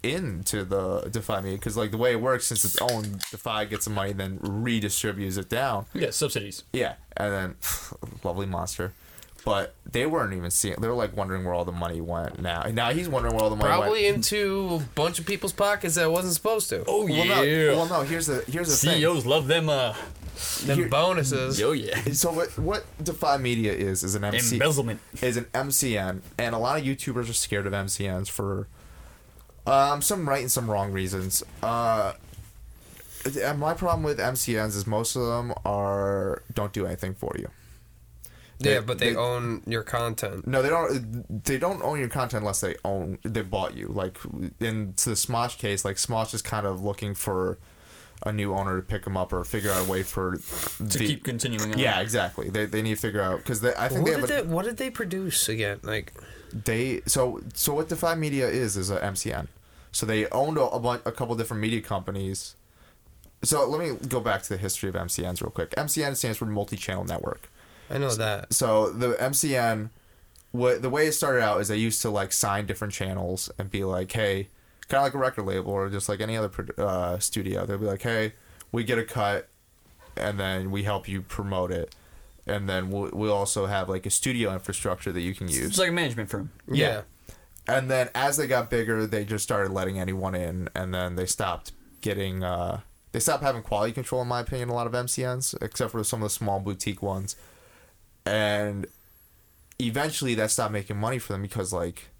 [0.03, 3.85] into the Defy Me because, like, the way it works, since it's owned, Defy gets
[3.87, 5.87] the money, then redistributes it down.
[5.95, 6.65] Yeah, subsidies.
[6.73, 7.55] Yeah, and then
[8.25, 8.93] lovely monster.
[9.45, 10.77] But they weren't even seeing.
[10.81, 12.41] They were like wondering where all the money went.
[12.41, 14.15] Now, now he's wondering where all the money Probably went.
[14.17, 16.85] into a bunch of people's pockets that wasn't supposed to.
[16.87, 18.03] Oh Well, no, well, no.
[18.03, 18.99] Here's the here's the thing.
[19.01, 19.69] CEOs love them.
[19.69, 19.95] Uh,
[20.65, 21.59] Them here- bonuses.
[21.61, 22.01] yo yeah.
[22.13, 25.01] So what what Defy Media is is an MC Embezzlement.
[25.21, 28.69] is an MCN, and a lot of YouTubers are scared of MCNs for
[29.67, 31.43] um some right and some wrong reasons.
[31.63, 32.15] Uh,
[33.41, 37.49] and my problem with MCNs is most of them are don't do anything for you.
[38.59, 40.47] yeah, but they, they- own your content.
[40.47, 41.45] No, they don't.
[41.45, 43.19] They don't own your content unless they own.
[43.23, 43.87] They bought you.
[43.89, 44.19] Like
[44.61, 47.59] in the Smosh case, like Smosh is kind of looking for
[48.25, 51.07] a new owner to pick them up or figure out a way for To the-
[51.07, 51.79] keep continuing on.
[51.79, 52.51] Yeah, exactly.
[52.51, 54.65] They, they need to figure out because I think What they did a, they, what
[54.65, 55.81] did they produce again?
[55.83, 56.13] Like,
[56.53, 59.49] they so so what Defy Media is is a MCN.
[59.91, 62.57] So they owned a, a, bunch, a couple different media companies.
[63.43, 65.71] So let me go back to the history of MCNs real quick.
[65.73, 67.51] MCN stands for multi-channel network.
[67.91, 68.55] I know that.
[68.55, 69.91] So the MCN,
[70.53, 73.71] what the way it started out is they used to like sign different channels and
[73.71, 74.49] be like, hey,
[74.93, 77.65] kind of like a record label or just like any other uh, studio.
[77.65, 78.35] They'll be like, hey,
[78.73, 79.49] we get a cut,
[80.19, 81.95] and then we help you promote it,
[82.47, 85.61] and then we'll, we'll also have like a studio infrastructure that you can use.
[85.61, 86.51] It's like a management firm.
[86.71, 87.03] Yeah.
[87.67, 91.25] and then as they got bigger, they just started letting anyone in, and then they
[91.27, 91.73] stopped
[92.03, 92.45] getting.
[92.45, 92.81] Uh,
[93.13, 94.69] they stopped having quality control, in my opinion.
[94.69, 97.35] A lot of MCNs, except for some of the small boutique ones,
[98.27, 98.87] and
[99.81, 102.11] eventually that stopped making money for them because like.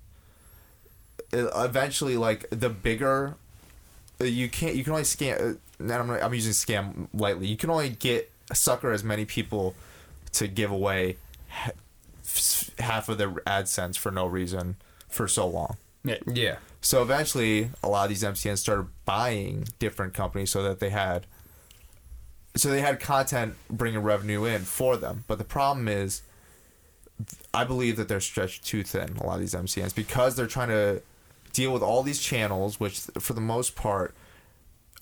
[1.33, 3.35] It- Eventually, like the bigger,
[4.21, 4.75] uh, you can't.
[4.75, 5.55] You can only scam.
[5.55, 7.47] uh, And I'm I'm using scam lightly.
[7.47, 9.75] You can only get sucker as many people
[10.33, 11.17] to give away
[12.79, 14.77] half of their AdSense for no reason
[15.09, 15.77] for so long.
[16.05, 16.17] Yeah.
[16.27, 16.57] Yeah.
[16.81, 21.27] So eventually, a lot of these MCNs started buying different companies so that they had,
[22.57, 25.25] so they had content bringing revenue in for them.
[25.29, 26.23] But the problem is,
[27.55, 29.17] I believe that they're stretched too thin.
[29.21, 31.03] A lot of these MCNs because they're trying to
[31.53, 34.15] deal with all these channels, which for the most part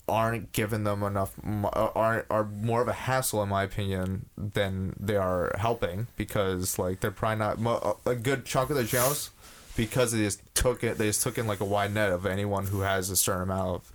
[0.09, 4.94] aren't giving them enough uh, are are more of a hassle in my opinion than
[4.98, 9.30] they are helping because like they're probably not a good chunk of their channels
[9.76, 12.66] because they just took it they just took in like a wide net of anyone
[12.66, 13.92] who has a certain amount of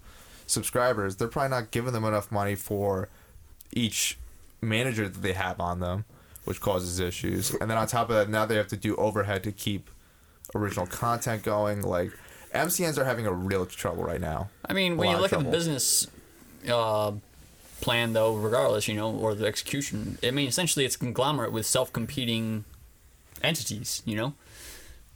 [0.47, 1.17] subscribers.
[1.17, 3.09] They're probably not giving them enough money for
[3.73, 4.17] each
[4.61, 6.05] manager that they have on them
[6.45, 7.51] which causes issues.
[7.55, 9.89] And then on top of that now they have to do overhead to keep
[10.53, 11.81] original content going.
[11.81, 12.11] Like
[12.55, 15.43] MCNs are having a real trouble right now I mean, A when you look at
[15.43, 16.07] the business
[16.69, 17.13] uh,
[17.81, 21.65] plan, though, regardless, you know, or the execution, I mean, essentially it's a conglomerate with
[21.65, 22.65] self competing
[23.43, 24.33] entities, you know?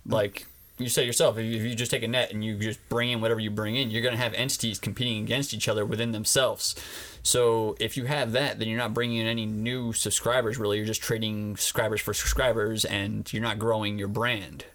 [0.05, 0.45] Like,
[0.77, 3.39] you say yourself, if you just take a net and you just bring in whatever
[3.39, 6.73] you bring in, you're going to have entities competing against each other within themselves.
[7.21, 10.77] So if you have that, then you're not bringing in any new subscribers, really.
[10.77, 14.65] You're just trading subscribers for subscribers and you're not growing your brand.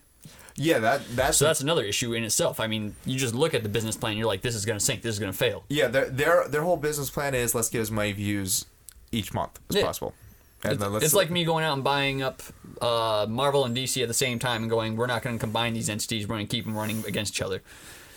[0.56, 2.60] Yeah that that's So that's another issue in itself.
[2.60, 4.84] I mean, you just look at the business plan, you're like, this is going to
[4.84, 5.64] sink, this is going to fail.
[5.68, 8.66] Yeah, their their their whole business plan is let's get as many views
[9.12, 9.84] each month as Yeah.
[9.84, 10.14] possible.
[10.62, 12.42] And let's It's like me going out and buying up
[12.80, 15.74] uh, Marvel and DC at the same time and going, we're not going to combine
[15.74, 16.26] these entities.
[16.26, 17.60] We're going to keep them running against each other.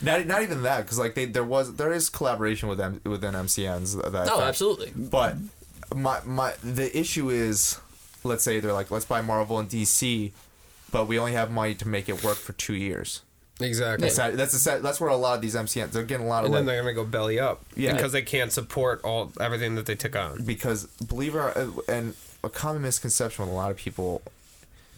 [0.02, 3.34] not, not even that because like they there was there is collaboration with them within
[3.34, 4.92] MCNs that Oh, absolutely.
[4.96, 5.36] But
[5.94, 7.80] my my the issue is,
[8.24, 10.32] let's say they're like let's buy Marvel and DC,
[10.92, 13.22] but we only have money to make it work for two years.
[13.60, 14.08] Exactly.
[14.08, 16.44] That's that's the sad- that's where a lot of these MCNs they're getting a lot
[16.44, 17.64] of And then like, they're gonna go belly up.
[17.76, 17.94] Yeah.
[17.94, 20.44] Because they can't support all everything that they took on.
[20.44, 22.14] because believe it or uh, and
[22.44, 24.22] a common misconception with a lot of people,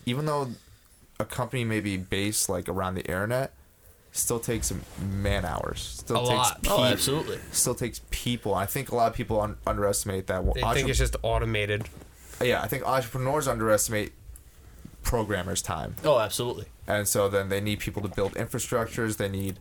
[0.05, 0.49] even though
[1.21, 3.53] a company may be based like around the internet,
[4.11, 5.79] still takes man hours.
[5.99, 6.59] Still A takes lot.
[6.69, 7.39] Oh, absolutely.
[7.53, 8.53] Still takes people.
[8.55, 10.43] I think a lot of people un- underestimate that.
[10.53, 11.87] They think it's just automated.
[12.41, 14.11] yeah, I think entrepreneurs underestimate
[15.10, 16.66] programmers' time, Oh, absolutely.
[16.88, 19.18] and so then they need people to build infrastructures.
[19.18, 19.57] They need.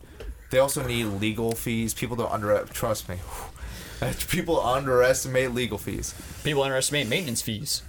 [0.51, 1.93] They also need legal fees.
[1.95, 3.17] People don't under trust me.
[4.29, 6.13] People underestimate legal fees.
[6.43, 7.81] People underestimate maintenance fees.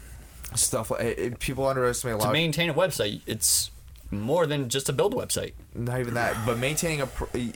[0.55, 2.27] Stuff like eh, people underestimate a lot.
[2.27, 3.71] To maintain a website, it's
[4.11, 5.53] more than just to build a website.
[5.75, 7.09] not even that but maintaining a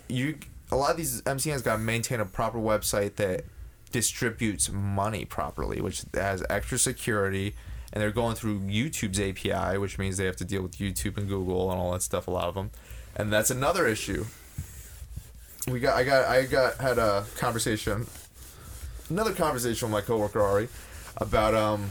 [0.09, 0.39] you
[0.71, 3.45] a lot of these mcns got to maintain a proper website that
[3.91, 7.57] distributes money properly which has extra security
[7.95, 11.29] and they're going through youtube's api which means they have to deal with youtube and
[11.29, 12.71] google and all that stuff a lot of them
[13.17, 14.25] and that's another issue.
[15.69, 18.07] We got i got i got had a conversation
[19.09, 20.69] another conversation with my coworker ari
[21.17, 21.91] about um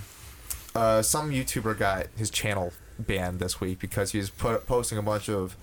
[0.75, 5.27] uh some youtuber got his channel banned this week because he was posting a bunch
[5.27, 5.55] of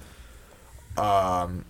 [0.99, 1.65] um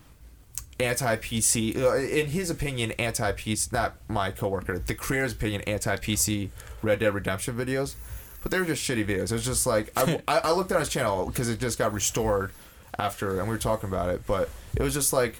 [0.79, 5.97] anti PC uh, in his opinion anti PC not my coworker the creator's opinion anti
[5.97, 6.49] PC
[6.81, 7.97] Red Dead Redemption videos
[8.43, 10.89] but they were just shitty videos it was just like I, I, looked on his
[10.89, 12.53] channel because it just got restored
[12.99, 15.37] after and we were talking about it but it was just like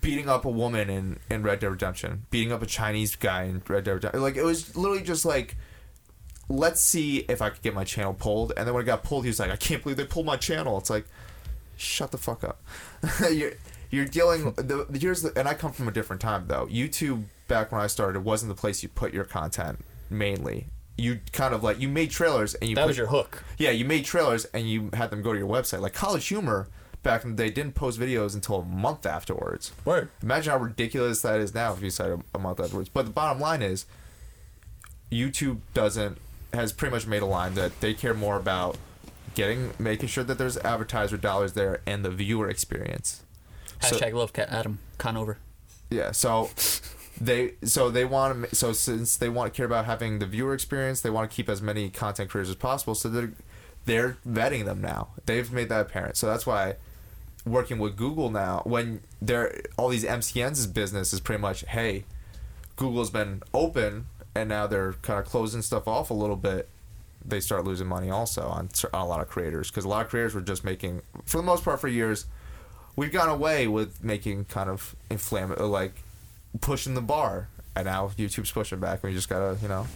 [0.00, 3.62] beating up a woman in, in Red Dead Redemption beating up a Chinese guy in
[3.66, 5.56] Red Dead Redemption like it was literally just like
[6.48, 8.52] let's see if I could get my channel pulled.
[8.56, 10.36] And then when it got pulled, he was like, I can't believe they pulled my
[10.36, 10.78] channel.
[10.78, 11.06] It's like,
[11.76, 12.62] shut the fuck up.
[13.30, 13.52] you're
[13.90, 14.52] you're dealing.
[14.54, 16.66] The, here's the, and I come from a different time though.
[16.66, 20.66] YouTube back when I started wasn't the place you put your content mainly.
[20.96, 23.42] You kind of like you made trailers and you That put, was your hook.
[23.58, 25.80] yeah you made trailers and you had them go to your website.
[25.80, 26.68] Like College Humor
[27.02, 29.72] back in the day didn't post videos until a month afterwards.
[29.84, 30.08] Word.
[30.22, 32.88] Imagine how ridiculous that is now if you said a, month afterwards.
[32.88, 33.86] But the bottom line is,
[35.12, 36.18] YouTube doesn't
[36.52, 38.76] has pretty much made a line that they care more about
[39.34, 43.22] getting making sure that there's advertiser dollars there and the viewer experience.
[43.82, 45.38] So- Hashtag love cat Adam Conover.
[45.90, 46.50] yeah, so
[47.20, 50.54] they so they want to so since they want to care about having the viewer
[50.54, 52.94] experience, they want to keep as many content creators as possible.
[52.94, 53.32] So they're
[53.84, 55.08] they're vetting them now.
[55.26, 56.16] They've made that apparent.
[56.16, 56.76] So that's why
[57.44, 62.04] working with Google now, when they're all these MCNs business is pretty much, hey,
[62.76, 66.68] Google's been open and now they're kind of closing stuff off a little bit,
[67.24, 70.10] they start losing money also on, on a lot of creators because a lot of
[70.10, 72.26] creators were just making, for the most part, for years,
[72.96, 76.02] we've gone away with making kind of inflammatory, like
[76.60, 79.02] pushing the bar, and now YouTube's pushing back.
[79.02, 79.86] We just gotta, you know,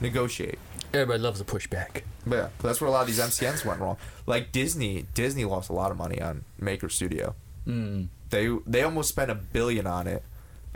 [0.00, 0.58] negotiate.
[0.92, 2.02] Everybody loves a pushback.
[2.26, 3.96] But yeah, that's where a lot of these MCNs went wrong.
[4.26, 7.34] Like Disney, Disney lost a lot of money on Maker Studio.
[7.66, 8.08] Mm.
[8.30, 10.22] They they almost spent a billion on it,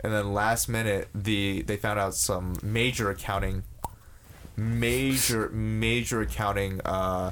[0.01, 3.63] and then last minute the they found out some major accounting,
[4.57, 6.81] major major accounting.
[6.83, 7.31] Uh,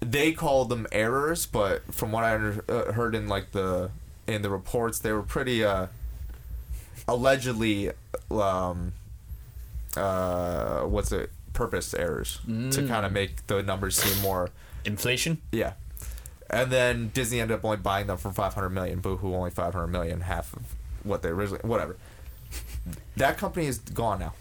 [0.00, 3.90] they called them errors, but from what I under, uh, heard in like the
[4.26, 5.86] in the reports, they were pretty uh,
[7.08, 7.90] allegedly
[8.30, 8.92] um,
[9.96, 14.50] uh, what's it purpose errors to kind of make the numbers seem more
[14.84, 15.40] Inflation?
[15.52, 15.74] yeah.
[16.50, 19.00] And then Disney ended up only buying them for 500 million.
[19.00, 20.62] Boohoo only 500 million, half of
[21.02, 21.96] what they originally whatever.
[23.16, 24.34] That company is gone now.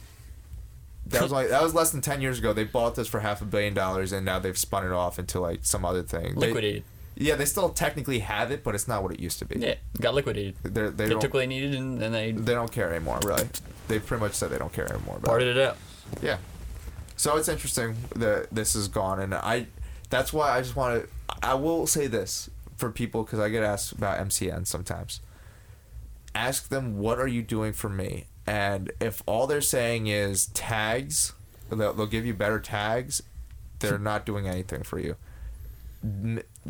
[1.08, 2.52] That was like that was less than 10 years ago.
[2.54, 5.40] They bought this for half a billion dollars and now they've spun it off into
[5.40, 6.36] like some other thing.
[6.36, 6.84] They- Liquidated.
[7.16, 9.60] Yeah, they still technically have it, but it's not what it used to be.
[9.60, 10.56] Yeah, got liquidated.
[10.64, 13.48] They're, they They took what they needed and then they they don't care anymore, really.
[13.88, 15.18] They pretty much said they don't care anymore.
[15.18, 15.30] About it.
[15.30, 15.78] parted it out.
[16.22, 16.38] Yeah.
[17.16, 19.68] So it's interesting that this is gone, and I.
[20.10, 21.10] That's why I just want to.
[21.42, 25.22] I will say this for people because I get asked about MCN sometimes.
[26.36, 31.34] Ask them what are you doing for me, and if all they're saying is tags,
[31.70, 33.22] they'll, they'll give you better tags.
[33.80, 35.16] They're not doing anything for you.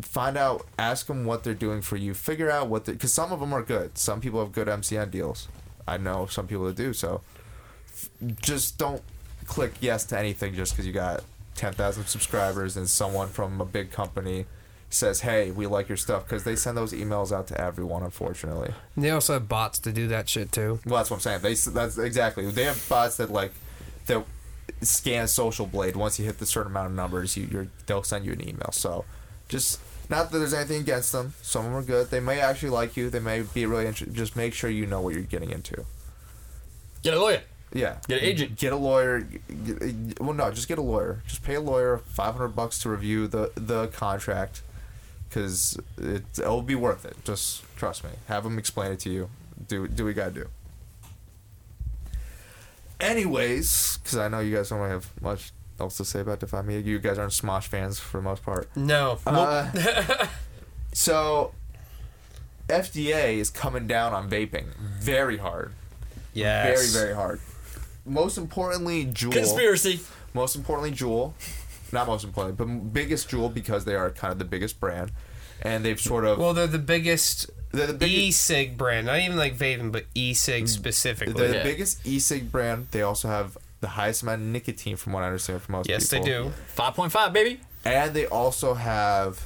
[0.02, 2.14] Find out, ask them what they're doing for you.
[2.14, 3.98] Figure out what they, because some of them are good.
[3.98, 5.48] Some people have good MCN deals.
[5.88, 6.94] I know some people that do.
[6.94, 7.22] So
[8.42, 9.02] just don't
[9.46, 11.24] click yes to anything just because you got
[11.56, 14.46] 10,000 subscribers and someone from a big company
[14.90, 18.72] says, hey, we like your stuff because they send those emails out to everyone, unfortunately.
[18.96, 20.80] They also have bots to do that shit too.
[20.86, 21.42] Well, that's what I'm saying.
[21.42, 22.50] They That's exactly.
[22.50, 23.54] They have bots that, like,
[24.06, 24.24] that
[24.82, 25.96] scan Social Blade.
[25.96, 28.70] Once you hit the certain amount of numbers, you, you're, they'll send you an email.
[28.72, 29.06] So
[29.54, 29.80] just,
[30.10, 31.34] not that there's anything against them.
[31.42, 32.10] Some of them are good.
[32.12, 33.10] They may actually like you.
[33.10, 34.14] They may be really interested.
[34.16, 35.86] Just make sure you know what you're getting into.
[37.04, 37.42] Get a lawyer.
[37.72, 37.98] Yeah.
[38.08, 38.58] Get an agent.
[38.58, 39.22] Get a lawyer.
[39.22, 41.22] Get- Well, no, just get a lawyer.
[41.28, 44.62] Just pay a lawyer five hundred bucks to review the the contract,
[45.30, 47.16] because it it'll be worth it.
[47.24, 48.12] Just trust me.
[48.28, 49.30] Have them explain it to you.
[49.68, 50.48] Do do what you gotta do.
[53.00, 56.62] Anyways, because I know you guys don't really have much else to say about Defy
[56.62, 56.80] Me.
[56.80, 58.70] You guys aren't Smosh fans for the most part.
[58.76, 59.20] No.
[59.26, 60.28] Uh,
[60.94, 61.54] so,
[62.68, 65.74] FDA is coming down on vaping very hard.
[66.34, 66.92] yes.
[66.94, 67.40] Very, very hard.
[68.06, 69.32] Most importantly, Juul.
[69.34, 70.00] Conspiracy.
[70.34, 71.34] Most importantly, Juul.
[71.92, 75.12] Not most importantly, but biggest Juul because they are kind of the biggest brand,
[75.62, 78.18] and they've sort of Well, they're the biggest they're the biggest.
[78.52, 79.06] e-cig brand.
[79.08, 81.34] Not even like vaping, but e-cig specifically.
[81.34, 81.64] They're the Yeah.
[81.64, 82.88] biggest e-cig brand.
[82.92, 86.00] They also have the highest amount of nicotine, from what I understand from most people.
[86.02, 86.52] yes, they do.
[86.76, 87.60] 5.5, baby.
[87.86, 89.44] And they also have,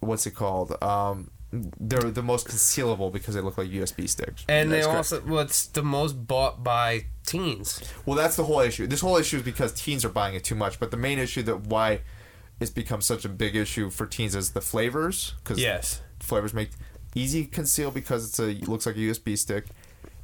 [0.00, 0.76] what's it called?
[0.82, 4.44] Um, they're the most concealable because they look like USB sticks.
[4.48, 4.96] And they That's correct.
[4.96, 7.80] also, well, it's the most bought by teens.
[8.06, 8.86] Well, that's the whole issue.
[8.86, 10.78] This whole issue is because teens are buying it too much.
[10.80, 12.00] But the main issue that why
[12.60, 15.34] it's become such a big issue for teens is the flavors.
[15.42, 16.02] Because Yes.
[16.20, 16.70] flavors make
[17.14, 19.66] easy to conceal because it's a it looks like a USB stick,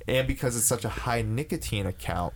[0.06, 2.34] and because it's such a high nicotine account.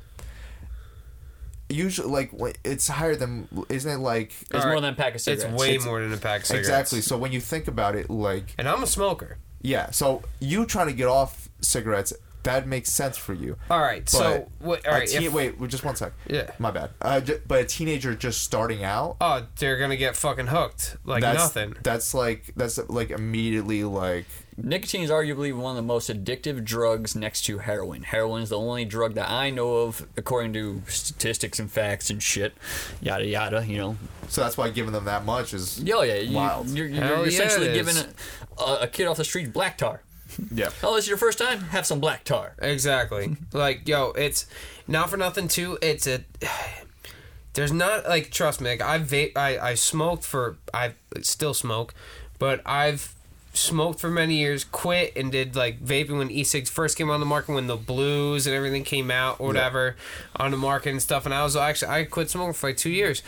[1.71, 2.31] Usually, like
[2.65, 5.45] it's higher than isn't it like It's All more than a pack of cigarettes.
[5.45, 6.69] It's way It's- more than a pack of cigarettes.
[6.69, 7.01] exactly?
[7.01, 9.39] So when you think about it, like And I'm a smoker.
[9.63, 12.13] yeah, so you trying to get off cigarettes
[12.43, 13.59] that makes sense for you.
[13.71, 14.09] All right.
[14.09, 15.07] So, But what, all a right.
[15.09, 16.13] teen- if- wait, wait, just one sec.
[16.27, 16.51] Yeah.
[16.59, 16.89] my bad.
[17.03, 21.21] Uh, j- but a teenager just starting out, Oh, they're gonna get fucking hooked like
[21.21, 21.77] that's nothing.
[21.83, 24.25] That's like that's like immediately like
[24.63, 28.03] Nicotine is arguably one of the most addictive drugs next to heroin.
[28.03, 32.23] Heroin is the only drug that I know of, according to statistics and facts and
[32.23, 32.55] shit,
[33.01, 33.65] yada yada.
[33.67, 33.97] You know,
[34.29, 36.17] so that's why giving them that much is yeah, yeah.
[36.17, 36.69] You, Wild.
[36.71, 39.79] You're, you're Hell yeah, essentially it giving a, a, a kid off the street black
[39.79, 40.03] tar.
[40.55, 40.71] yeah.
[40.83, 41.61] Oh, this is your first time?
[41.71, 42.55] Have some black tar.
[42.61, 43.37] Exactly.
[43.53, 44.47] like, yo, it's
[44.87, 45.79] not for nothing too.
[45.83, 46.25] It's a.
[47.55, 48.71] There's not like trust me.
[48.71, 49.37] Like I vape.
[49.37, 50.59] I I smoked for.
[50.73, 51.95] I still smoke,
[52.39, 53.13] but I've
[53.53, 54.65] smoked for many years.
[54.65, 58.47] Quit and did like vaping when e-cigs first came on the market when the blues
[58.47, 59.97] and everything came out or whatever
[60.37, 61.25] on the market and stuff.
[61.25, 63.23] And I was actually I quit smoking for like two years,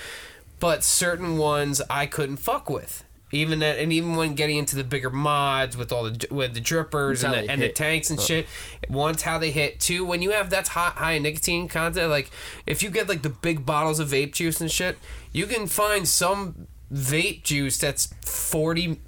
[0.61, 3.05] but certain ones I couldn't fuck with.
[3.35, 6.61] Even that, and even when getting into the bigger mods with all the with the
[6.61, 8.47] drippers and the, and the tanks and shit.
[8.91, 9.81] One's how they hit.
[9.81, 12.31] Two, when you have that's hot high nicotine content, like
[12.67, 14.99] if you get like the big bottles of vape juice and shit,
[15.33, 19.01] you can find some vape juice that's forty.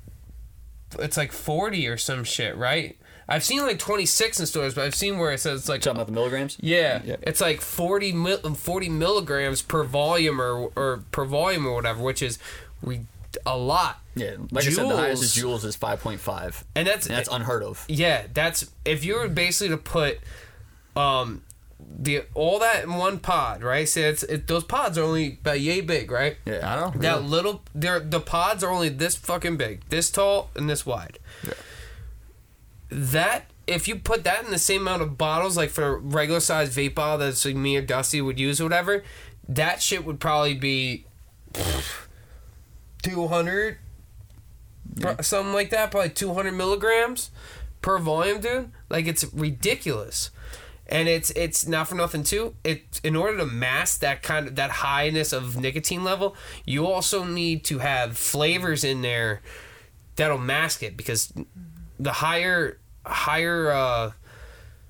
[0.99, 2.97] It's like forty or some shit, right?
[3.26, 5.97] I've seen like 26 in stores, but I've seen where it says it's like Talking
[5.97, 6.59] about the milligrams.
[6.61, 7.16] yeah, Yeah.
[7.22, 12.20] it's like 40 mil, 40 milligrams per volume or or per volume or whatever, which
[12.20, 12.38] is
[12.82, 13.01] we
[13.47, 14.01] a lot.
[14.14, 15.40] Yeah, like I said, the highest is Juuls.
[15.40, 17.84] Jules is five point five, And that's and that's unheard of.
[17.88, 20.18] yeah, that's if you were basically to put
[20.95, 21.42] um
[21.99, 23.89] the all that in one pod, right?
[23.89, 26.37] So it's it, those pods are only about yay big, right?
[26.45, 27.01] Yeah, I don't know.
[27.01, 31.18] That little, they're the pods are only this fucking big, this tall and this wide.
[31.47, 31.55] Yeah.
[32.91, 36.41] That if you put that in the same amount of bottles, like for a regular
[36.41, 39.03] size vape bottle that's like me or Dusty would use or whatever,
[39.49, 41.07] that shit would probably be
[43.03, 43.78] two hundred,
[45.20, 47.30] something like that, probably two hundred milligrams
[47.80, 48.70] per volume, dude.
[48.89, 50.30] Like it's ridiculous.
[50.87, 52.55] And it's it's not for nothing too.
[52.62, 57.24] It in order to mask that kind of that highness of nicotine level, you also
[57.24, 59.41] need to have flavors in there
[60.16, 61.32] that'll mask it because
[61.99, 64.11] the higher higher uh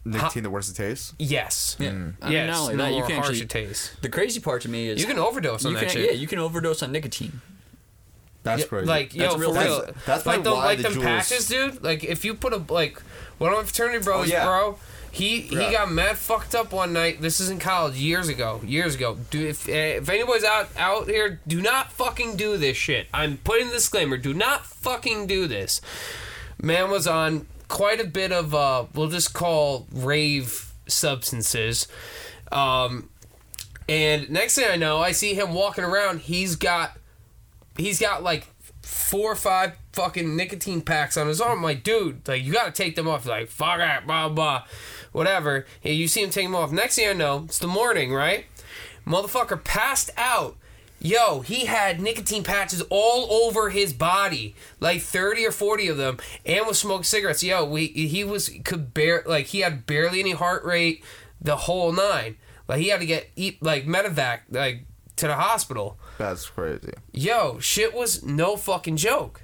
[0.06, 1.14] Nicotine, the worse it tastes.
[1.18, 1.88] yes Yeah.
[1.88, 3.90] I mean, yes not only the that, you can harsh actually- it tastes.
[4.02, 6.10] The crazy part to me is You can overdose on you that can, shit.
[6.10, 7.40] Yeah, you can overdose on nicotine.
[8.42, 8.86] That's Yeah, crazy.
[8.86, 9.78] Like yo, That's for real- real.
[9.80, 11.82] that's- that's like probably them, why like the them Juuls- patches, dude.
[11.82, 13.00] Like if you put a like
[13.38, 14.44] one of my fraternity brothers, yeah.
[14.44, 14.78] bro.
[15.14, 17.20] He he got mad fucked up one night.
[17.20, 18.60] This is in college years ago.
[18.64, 19.16] Years ago.
[19.30, 23.06] Do if eh, if anybody's out out here, do not fucking do this shit.
[23.14, 24.16] I'm putting a disclaimer.
[24.16, 25.80] Do not fucking do this.
[26.60, 31.86] Man was on quite a bit of uh, we'll just call rave substances.
[32.50, 33.08] Um,
[33.88, 36.22] and next thing I know, I see him walking around.
[36.22, 36.98] He's got
[37.76, 38.48] he's got like
[38.84, 41.62] four or five fucking nicotine packs on his arm.
[41.62, 43.22] Like, dude, like you gotta take them off.
[43.22, 44.64] He's like, fuck it, blah blah,
[45.12, 45.66] whatever.
[45.82, 46.72] And you see him take them off.
[46.72, 48.46] Next thing I know, it's the morning, right?
[49.06, 50.56] Motherfucker passed out.
[51.00, 56.18] Yo, he had nicotine patches all over his body, like thirty or forty of them,
[56.46, 57.42] and was smoking cigarettes.
[57.42, 61.04] Yo, we he was could bear like he had barely any heart rate,
[61.40, 62.36] the whole nine.
[62.66, 63.30] Like he had to get
[63.60, 64.86] like medevac like
[65.24, 66.92] to the hospital That's crazy.
[67.12, 69.42] yo, shit was no fucking joke.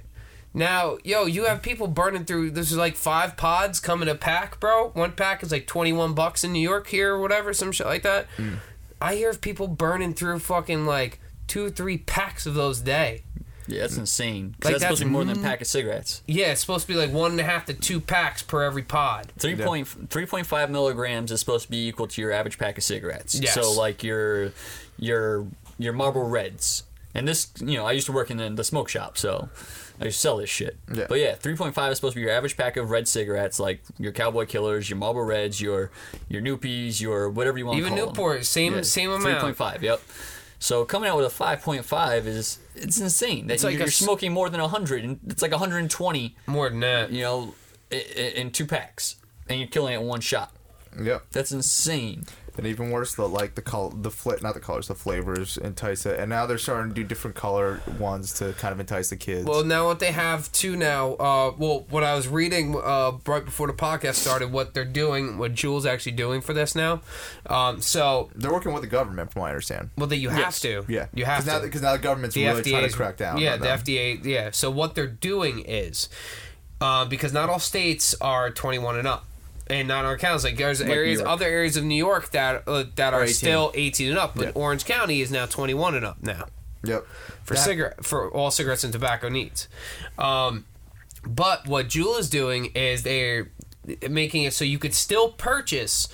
[0.53, 2.51] Now, yo, you have people burning through.
[2.51, 4.89] This is like five pods coming a pack, bro.
[4.89, 7.87] One pack is like twenty one bucks in New York here or whatever, some shit
[7.87, 8.27] like that.
[8.37, 8.57] Mm.
[9.01, 13.23] I hear of people burning through fucking like two, three packs of those a day.
[13.67, 14.55] Yeah, that's insane.
[14.59, 16.21] 'Cause Like, that's, supposed to be more than a pack of cigarettes.
[16.27, 18.83] Yeah, it's supposed to be like one and a half to two packs per every
[18.83, 19.31] pod.
[19.37, 22.77] Three point three point five milligrams is supposed to be equal to your average pack
[22.77, 23.35] of cigarettes.
[23.39, 23.53] Yes.
[23.53, 24.51] So like your
[24.99, 25.47] your
[25.81, 28.89] your Marble Reds, and this you know I used to work in the, the smoke
[28.89, 29.49] shop, so
[29.99, 30.77] I used to sell this shit.
[30.93, 31.05] Yeah.
[31.09, 33.59] But yeah, three point five is supposed to be your average pack of red cigarettes,
[33.59, 35.91] like your Cowboy Killers, your Marlboro Reds, your
[36.29, 39.41] your Noopies, your whatever you want Even call Newport, same same Three amount.
[39.43, 39.83] point five.
[39.83, 40.01] Yep.
[40.59, 43.47] So coming out with a five point five is it's insane.
[43.47, 45.79] That It's like you're, a you're s- smoking more than hundred, and it's like hundred
[45.79, 46.35] and twenty.
[46.45, 47.11] More than that.
[47.11, 47.55] You know,
[47.89, 47.99] in,
[48.35, 49.15] in two packs,
[49.49, 50.51] and you're killing it in one shot.
[51.01, 51.23] Yep.
[51.31, 52.25] That's insane.
[52.57, 56.05] And even worse, the like the color, the fl- not the colors, the flavors entice
[56.05, 56.19] it.
[56.19, 59.45] And now they're starting to do different color ones to kind of entice the kids.
[59.45, 63.43] Well, now what they have too now, uh, well, what I was reading uh, right
[63.45, 67.01] before the podcast started, what they're doing, what Juul's actually doing for this now.
[67.45, 69.89] Um, so, they're working with the government, from what I understand.
[69.97, 70.59] well, that you have Yes.
[70.61, 71.65] to, Yeah, you have now, to.
[71.65, 73.37] because now the government's the really trying to crack down.
[73.39, 73.79] Yeah, the them.
[73.79, 74.23] FDA.
[74.25, 74.49] Yeah.
[74.51, 76.09] So what they're doing is,
[76.81, 79.25] uh, because not all states are 21 and up,
[79.71, 80.43] and not all counties.
[80.43, 83.33] Like there's New areas, other areas of New York that uh, that are 18.
[83.33, 84.51] still 18 and up, but Yeah.
[84.55, 86.45] Orange County is now 21 and up now
[86.83, 87.05] Yep.
[87.43, 89.67] for That- cigarette for all cigarettes and tobacco needs.
[90.17, 90.65] Um,
[91.23, 93.49] but what Juul is doing is they're
[94.09, 96.07] making it so you could still purchase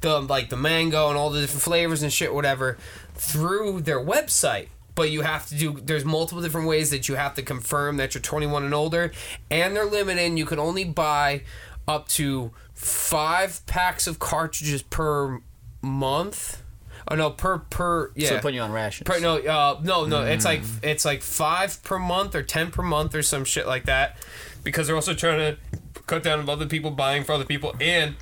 [0.00, 2.76] the like the mango and all the different flavors and shit whatever
[3.14, 4.68] through their website.
[4.94, 5.80] But you have to do.
[5.82, 9.10] There's multiple different ways that you have to confirm that you're 21 and older,
[9.50, 11.42] and they're limiting You can only buy
[11.88, 12.50] up to
[12.82, 15.40] five packs of cartridges per
[15.80, 16.62] month.
[17.08, 18.28] Oh no, per per yeah.
[18.28, 19.06] So putting you on rations.
[19.06, 20.24] Per, no, uh, no, no.
[20.24, 20.84] It's like Mm.
[20.84, 24.16] it's like five per month or ten per month or some shit like that,
[24.64, 25.58] because they're also trying to
[26.06, 28.16] cut down on other people buying for other people, and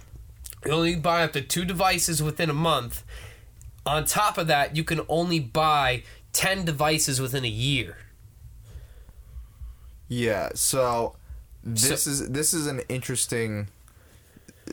[0.64, 3.02] you only buy up to two devices within a month.
[3.86, 6.02] On top of that, you can only buy
[6.32, 7.96] ten devices within a year.
[10.08, 10.50] Yeah.
[10.54, 11.16] So
[11.62, 13.68] this is this is an interesting.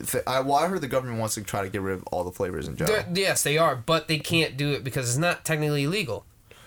[0.06, 2.24] Th- I, well, I heard the government wants to try to get rid of all
[2.24, 2.96] the flavors in general.
[3.02, 6.24] They're- yes, they are, but they can't do it because it's not technically illegal.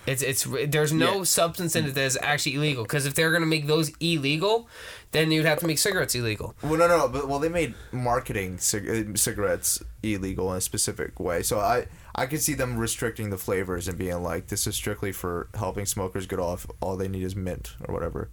[0.08, 1.24] It's it's there's no Yeah.
[1.26, 2.82] substance in it that is actually illegal.
[2.84, 4.68] Because if they're gonna make those illegal,
[5.12, 6.56] then you'd have to make cigarettes illegal.
[6.64, 11.20] Well, no, no, but well, they made marketing cig- uh, cigarettes illegal in a specific
[11.20, 11.44] way.
[11.44, 15.12] So I, I could see them restricting the flavors and being like, this is strictly
[15.12, 16.66] for helping smokers get off.
[16.80, 18.30] All they need is mint or whatever.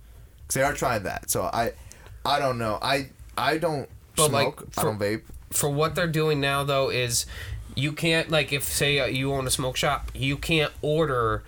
[0.46, 1.28] Because they are trying that.
[1.30, 1.72] So I,
[2.24, 2.78] I don't know.
[2.80, 4.72] I, I don't But, like, smoke.
[4.72, 5.22] for- I don't vape.
[5.50, 7.24] for what they're doing now though is
[7.74, 11.42] you can't like if say uh, you own a smoke shop you can't order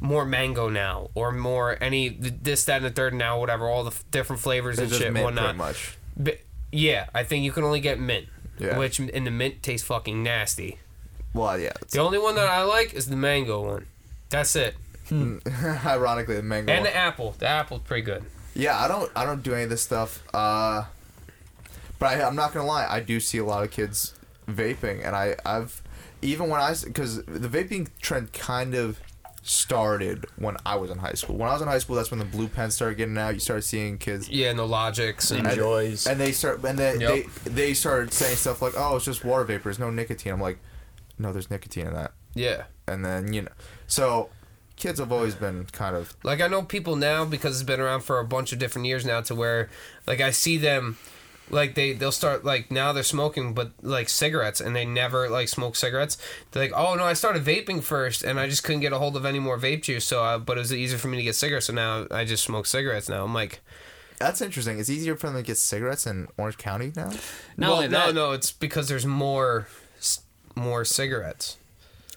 [0.00, 3.90] more mango now or more any this that and the third now whatever all the
[3.90, 5.98] f- different flavors It's and just shit and mint whatnot pretty much.
[6.16, 6.38] but
[6.72, 8.26] yeah i think you can only get mint
[8.58, 8.78] Yeah.
[8.78, 10.78] which and the mint tastes fucking nasty
[11.34, 11.72] Well, yeah.
[11.90, 13.86] The only one that i like is the mango one
[14.30, 14.74] that's it
[15.12, 16.72] ironically, the mango.
[16.72, 16.90] and one.
[16.92, 18.24] the apple the apple's pretty good
[18.54, 20.22] Yeah, I don't I don't do any of this stuff.
[20.34, 20.84] Uh,
[22.00, 24.14] but I, I'm not gonna lie, I do see a lot of kids
[24.48, 25.80] vaping, and I I've
[26.22, 28.98] even when I because the vaping trend kind of
[29.42, 31.36] started when I was in high school.
[31.36, 33.34] When I was in high school, that's when the blue pens started getting out.
[33.34, 34.28] You started seeing kids.
[34.28, 37.10] yeah and the logics and joys, And they start and they, Yep.
[37.44, 39.64] they they started saying stuff like, "Oh, it's just water vapor.
[39.64, 40.58] There's no nicotine." I'm like,
[41.18, 43.50] "No, there's nicotine in that." yeah And then you know,
[43.86, 44.28] so
[44.76, 48.02] kids have always been kind of Like I know people now because it's been around
[48.02, 49.68] for a bunch of different years now to where
[50.06, 50.96] like I see them
[51.50, 55.48] like they they'll start like now they're smoking but like cigarettes and they never like
[55.48, 56.16] smoke cigarettes.
[56.52, 59.16] They're like, "Oh no, I started vaping first and I just couldn't get a hold
[59.16, 61.34] of any more vape juice, so uh, but it was easier for me to get
[61.34, 63.60] cigarettes, so now I just smoke cigarettes now." I'm like,
[64.18, 64.78] that's interesting.
[64.78, 67.10] It's easier for them to get cigarettes in Orange County now.
[67.56, 69.66] Not well, only no, that, no, it's because there's more
[70.54, 71.56] more cigarettes.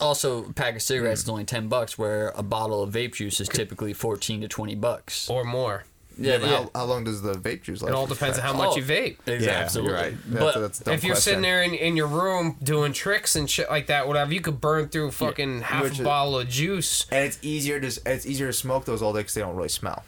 [0.02, 1.24] also a pack of cigarettes Mm.
[1.24, 4.76] is only ten bucks, where a bottle of vape juice is typically fourteen to twenty
[4.76, 5.30] bucks.
[5.30, 5.86] Or more.
[6.18, 6.58] Yeah, but yeah.
[6.58, 7.92] How, how long does the vape juice last?
[7.92, 9.18] It all depends on how oh, much Oh, you vape.
[9.26, 9.46] Exactly.
[9.46, 9.92] Yeah, absolutely.
[9.94, 10.14] you're right.
[10.30, 11.32] But That's, that's a dumb if you're question.
[11.32, 14.62] sitting there in, in your room doing tricks and shit like that, whatever, you could
[14.62, 17.06] burn through fucking half Which a is- bottle of juice.
[17.12, 19.70] and it's easier to it's easier to smoke those all day because they don't really
[19.70, 20.04] smell.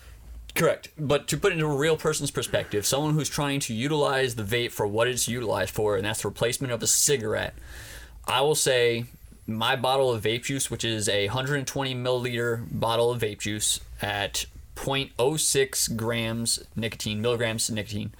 [0.55, 0.87] Correct.
[0.97, 4.43] But to put it into a real person's perspective, someone who's trying to utilize the
[4.43, 7.53] vape for what it's utilized for, and that's the replacement of a cigarette,
[8.25, 9.05] I will say
[9.47, 14.45] my bottle of vape juice, which is a 120 milliliter bottle of vape juice at
[14.75, 18.13] 0.06 grams nicotine, milligrams of nicotine,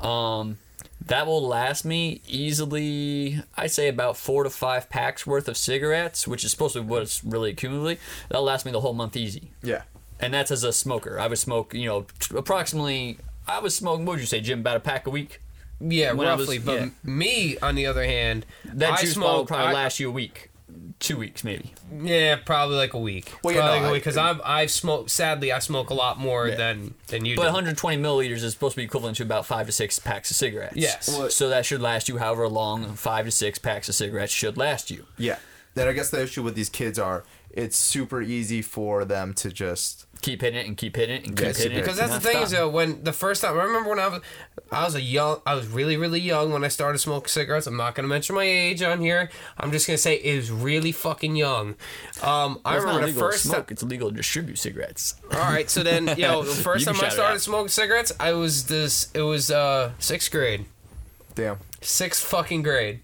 [0.00, 0.58] um,
[1.04, 6.26] that will last me easily, I'd say about four to five packs worth of cigarettes,
[6.28, 8.02] which is supposed to be what it's really accumulating.
[8.28, 9.82] That'll last me the whole month easy Yeah.
[10.20, 11.18] and that's as a smoker.
[11.18, 13.18] I would smoke, you know, t- approximately.
[13.48, 14.06] I was smoking.
[14.06, 14.60] What would you say, Jim?
[14.60, 15.40] About a pack a week.
[15.80, 16.58] Yeah, When I was- roughly.
[16.60, 16.88] but yeah.
[17.02, 19.48] me, on the other hand, That I juice bottle smoke.
[19.48, 20.50] probably I- last you a week,
[21.00, 21.72] two weeks maybe.
[22.02, 23.32] Yeah, probably like a week.
[23.42, 25.10] Well, you know, I- because I've I've smoked.
[25.10, 26.56] Sadly, I smoke a lot more Yeah.
[26.56, 27.46] than than you But do.
[27.48, 30.76] 120 milliliters is supposed to be equivalent to about five to six packs of cigarettes.
[30.76, 31.08] Yes.
[31.08, 34.56] Well, So that should last you however long five to six packs of cigarettes should
[34.56, 35.06] last you.
[35.18, 35.36] Yeah.
[35.74, 39.50] Then I guess the issue with these kids are it's super easy for them to
[39.50, 41.80] just Keep hitting it and keep hitting it and keep Yes, hitting it.
[41.80, 44.06] Because that's the thing not is though, when the first time I remember when I
[44.08, 44.20] was
[44.70, 47.66] I was a young I was really really young when I started smoking cigarettes.
[47.66, 49.30] I'm not gonna mention my age on here.
[49.58, 51.74] I'm just gonna say it was really fucking young.
[52.22, 53.56] Um, I It's not remember the illegal to first smoke.
[53.56, 53.64] time.
[53.70, 55.16] It's illegal to distribute cigarettes.
[55.32, 58.66] All right, so then you know the first time I started smoking cigarettes, I was
[58.66, 59.10] this.
[59.14, 60.66] It was uh sixth grade.
[61.34, 61.58] damn.
[61.80, 63.00] Sixth fucking grade.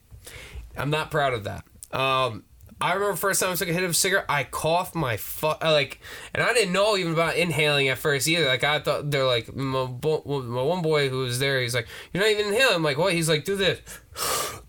[0.77, 1.65] I'm not proud of that.
[1.93, 2.45] Um,
[2.81, 5.65] I remember first time I took a hit of a cigarette, I coughed my fuck
[5.65, 6.01] uh, like,
[6.33, 8.47] and I didn't know even about inhaling at first either.
[8.47, 11.61] Like I thought they're like my, bo- my one boy who was there.
[11.61, 13.81] He's like, "You're not even inhaling." I'm like, "What?" He's like, "Do this,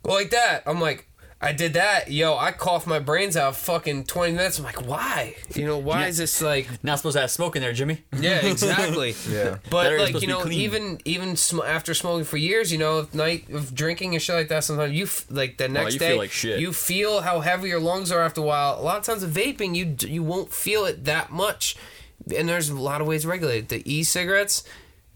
[0.03, 1.08] go like that." I'm like.
[1.41, 2.35] I did that, yo.
[2.37, 4.57] I coughed my brains out fucking twenty minutes.
[4.59, 5.35] I'm like, why?
[5.55, 6.67] You know, why is this like?
[6.83, 8.03] Not supposed to have smoke in there, Jimmy.
[8.19, 9.15] Yeah, exactly.
[9.29, 9.43] Yeah.
[9.51, 10.59] That But area's like supposed you to be know, clean.
[10.59, 14.35] even even sm- after smoking for years, you know, if night of drinking and shit
[14.35, 16.59] like that, sometimes you f- like the next Oh, you day feel like shit.
[16.59, 18.77] you feel how heavy your lungs are after a while.
[18.77, 21.77] A lot of times with vaping, you d- you won't feel it that much,
[22.35, 23.69] and there's a lot of ways to regulate it.
[23.69, 24.65] The e-cigarettes,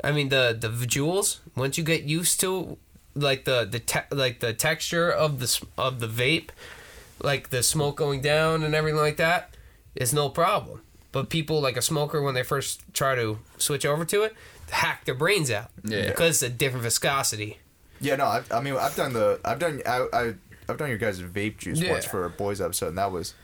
[0.01, 1.39] I mean the the Juuls.
[1.57, 2.77] Once you get used to
[3.15, 6.49] like the the te- like the texture of the of the vape,
[7.21, 9.55] like the smoke going down and everything like that,
[9.95, 10.81] is no problem.
[11.11, 14.35] But people like a smoker when they first try to switch over to it,
[14.71, 16.07] hack their brains out Yeah.
[16.07, 17.59] because it's a different viscosity.
[18.01, 20.33] Yeah, no, I, I mean, I've done the, I've done, I, I,
[20.67, 21.91] I've done your guys' vape juice Yeah.
[21.91, 23.35] once for a boys episode, and that was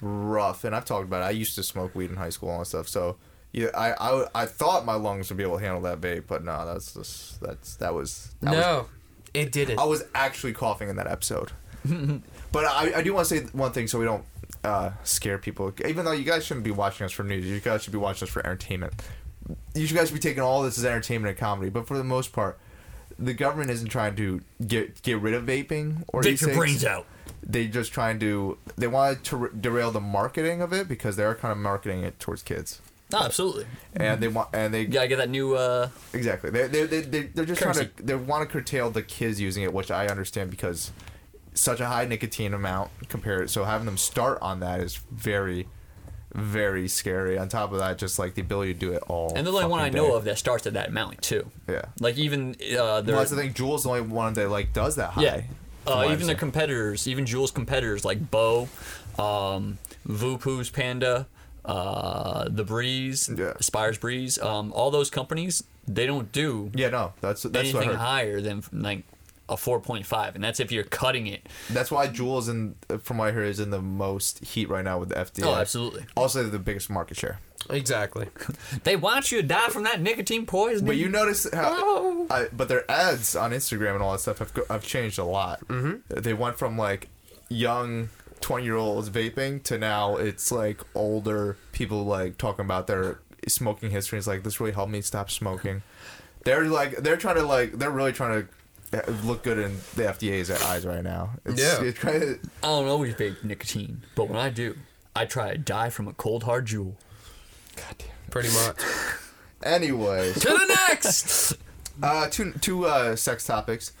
[0.00, 0.64] rough.
[0.64, 1.26] And I've talked about it.
[1.26, 3.16] I used to smoke weed in high school and stuff, so
[3.52, 6.44] yeah, I, I, I thought my lungs would be able to handle that vape, but
[6.44, 8.86] no, that's just, that's that was, that was no,
[9.36, 9.78] it didn't.
[9.78, 11.52] I was actually coughing in that episode.
[12.52, 14.24] but I, I do want to say one thing so we don't
[14.64, 15.72] uh, scare people.
[15.86, 18.26] Even though you guys shouldn't be watching us for news, you guys should be watching
[18.26, 18.94] us for entertainment.
[19.74, 21.70] You guys should be taking all this as entertainment and comedy.
[21.70, 22.58] But for the most part,
[23.18, 27.06] the government isn't trying to get get rid of vaping or Get your brains out.
[27.42, 31.52] They just trying to they wanted to derail the marketing of it because they're kind
[31.52, 32.80] of marketing it towards kids.
[33.12, 33.66] No, absolutely.
[33.94, 35.54] And they want and they You gotta get that new.
[35.54, 36.50] uh Exactly.
[36.50, 39.62] They they they they they're just trying to they want to curtail the kids using
[39.62, 40.90] it, which I understand because
[41.54, 43.48] such a high nicotine amount compared.
[43.50, 45.68] So having them start on that is very,
[46.34, 47.38] very scary.
[47.38, 49.32] On top of that, just like the ability to do it all.
[49.36, 50.12] And the only one I know day.
[50.14, 51.50] of that starts at that amount too.
[51.68, 51.82] Yeah.
[52.00, 53.54] Like even uh, Well, that's the thing.
[53.54, 55.22] Juul's the only one that like does that high.
[55.22, 55.40] yeah,
[55.86, 58.68] uh, even the competitors, even Juul's competitors like Bo,
[59.18, 61.26] um, Vupu's Panda,
[61.66, 63.52] uh, the Breeze, Yeah.
[63.60, 67.96] Spires Breeze, um, all those companies, they don't do yeah, no, that's that's anything heard.
[67.98, 69.02] higher than like
[69.48, 71.46] a 4.5, and that's if you're cutting it.
[71.70, 74.98] That's why Juul's, in from what I heard, is in the most heat right now
[74.98, 75.44] with the FDA.
[75.46, 76.04] Oh, absolutely.
[76.16, 77.38] Also, the biggest market share.
[77.70, 78.28] Exactly.
[78.84, 80.86] They want you to die from that nicotine poisoning.
[80.86, 82.26] But you notice how, Oh.
[82.30, 85.24] I, but their ads on Instagram and all that stuff have, go- have changed a
[85.24, 85.60] lot.
[85.68, 86.20] Mm-hmm.
[86.20, 87.08] They went from like
[87.48, 88.08] young
[88.40, 93.90] twenty year olds vaping to now it's like older people like talking about their smoking
[93.90, 94.18] history.
[94.18, 95.82] It's like this really helped me stop smoking.
[96.44, 98.46] They're like they're trying to like they're really trying
[98.92, 101.30] to uh, look good in the FDA's eyes right now.
[101.44, 101.82] It's, Yeah.
[101.82, 104.76] it's kind of- I don't always vape nicotine, but when I do,
[105.16, 106.94] I try to die from a cold hard Juul.
[107.74, 108.08] God damn.
[108.30, 108.80] Pretty much.
[109.62, 111.54] anyway, To the next!
[112.02, 113.92] uh, two two uh, sex topics.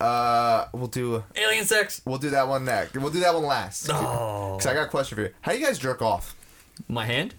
[0.00, 2.00] Uh, we'll do Alien sex.
[2.06, 2.96] we'll do that one next.
[2.96, 3.90] We'll do that one last.
[3.90, 4.56] Oh.
[4.58, 5.30] Cause I got a question for you.
[5.42, 6.34] How do you guys jerk off?
[6.88, 7.34] My hand?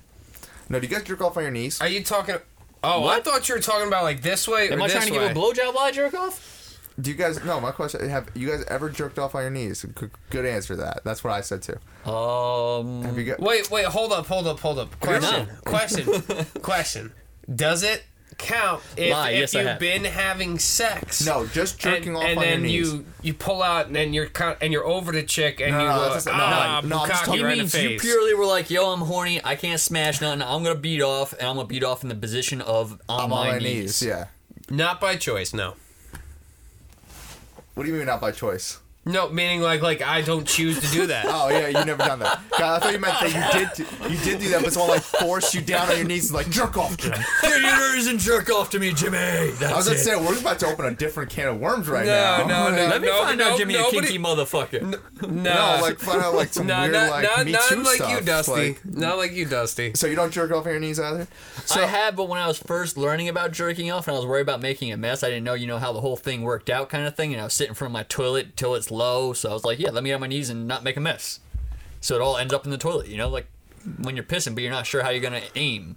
[0.70, 1.82] No, do you guys jerk off on your knees?
[1.82, 2.36] Are you talking?
[2.84, 5.08] Oh, I thought you were talking about like this way or Am I this trying
[5.12, 5.28] to way.
[5.30, 6.80] give a blowjob while I jerk off?
[7.00, 7.44] Do you guys?
[7.44, 8.08] No, my question.
[8.10, 9.84] Have you guys ever jerked off on your knees?
[9.84, 11.04] Good, good answer to that.
[11.04, 11.78] That's what I said too.
[12.12, 13.40] Um, Have you got?
[13.40, 15.00] Wait, wait, hold up, hold up, hold up.
[15.00, 16.06] Question, question,
[16.62, 17.12] question.
[17.54, 18.04] Does it
[18.42, 19.80] count if, Lie, if yes, I you've have.
[19.80, 21.26] been having sex?
[21.26, 22.92] No, just jerking and, off and on your then knees.
[22.94, 25.80] you you pull out and then you're kind and you're over the chick and No,
[25.82, 27.82] you no, go that's- no, ah no, I'm just bukkake talking- he right in the
[27.84, 28.02] you face.
[28.02, 31.44] purely were like, yo, I'm horny, I can't smash nothing, I'm gonna beat off, and
[31.48, 34.02] I'm gonna beat off in the position of on, I'm my, on my knees.
[34.02, 34.04] knees.
[34.04, 34.26] Yeah.
[34.70, 35.76] Not by choice, no.
[37.76, 38.80] What do you mean not by choice?
[39.04, 41.26] No, meaning like like I don't choose to do that.
[41.32, 42.40] Oh yeah, you never done that.
[42.58, 44.12] God, I thought you meant that you did.
[44.12, 46.50] You did do that, but someone like forced you down on your knees and like
[46.52, 46.98] jerk off.
[46.98, 47.14] Jim.
[47.42, 49.18] Get yours and jerk off to me, Jimmy.
[49.18, 52.06] That's I was gonna say we're about to open a different can of worms right
[52.06, 52.70] No, now.
[52.70, 52.86] no, no.
[52.88, 54.82] Let me no, find no, out Jimmy nobody- a kinky motherfucker.
[55.28, 57.82] no, No, like find out like some no, weird not, like not, Me not Too
[57.84, 58.12] like stuff.
[58.12, 58.52] you, Dusty.
[58.52, 59.94] Like- not like you, Dusty.
[59.96, 61.28] so you don't jerk off on your knees either?
[61.76, 64.42] I had, but when I was first learning about jerking off and I was worried
[64.42, 66.90] about making a mess, I didn't know, you know, how the whole thing worked out
[66.90, 67.32] kind of thing.
[67.34, 69.34] And I was sitting in front of my toilet till it's low.
[69.34, 71.02] So I was like, yeah, let me get on my knees and not make a
[71.02, 71.40] mess.
[72.00, 73.48] So it all ends up in the toilet, you know, like
[74.00, 75.96] when you're pissing, but you're not sure how you're going to aim.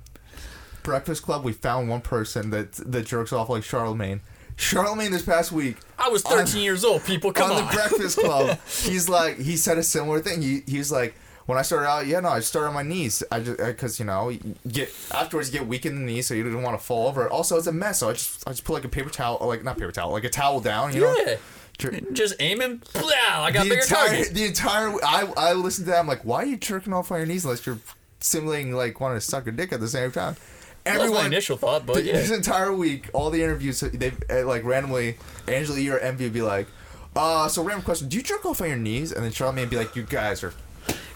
[0.82, 4.20] Breakfast Club, we found one person that that jerks off like Charlamagne.
[4.56, 7.32] Charlamagne this past week I was 13 years old, people.
[7.32, 7.66] Come on on.
[7.66, 10.42] the Breakfast Club, he's like he said a similar thing.
[10.42, 11.14] He he's like
[11.46, 13.22] when I started out, yeah, no, I started on my knees.
[13.30, 16.34] I just because you know you get afterwards you get weak in the knees, so
[16.34, 17.28] you didn't want to fall over.
[17.28, 19.48] Also, it's a mess, so I just I just put like a paper towel, or
[19.48, 20.94] like not paper towel, like a towel down.
[20.94, 21.36] You know, yeah.
[21.78, 22.82] Jer- Just aiming.
[22.94, 23.02] Wow,
[23.42, 24.34] I got the bigger entire target.
[24.34, 25.98] the entire I I listened to that.
[26.00, 27.78] I'm like, why are you jerking off on your knees unless you're
[28.20, 30.36] simulating like wanting to suck a dick at the same time?
[30.84, 32.12] That was my initial thought, but th- yeah.
[32.12, 35.16] this entire week, all the interviews they uh, like randomly,
[35.48, 36.68] Angela E or Envy would be like,
[37.16, 39.10] uh, so random question, do you jerk off on your knees?
[39.10, 40.52] And then Charlamagne would be like, you guys are.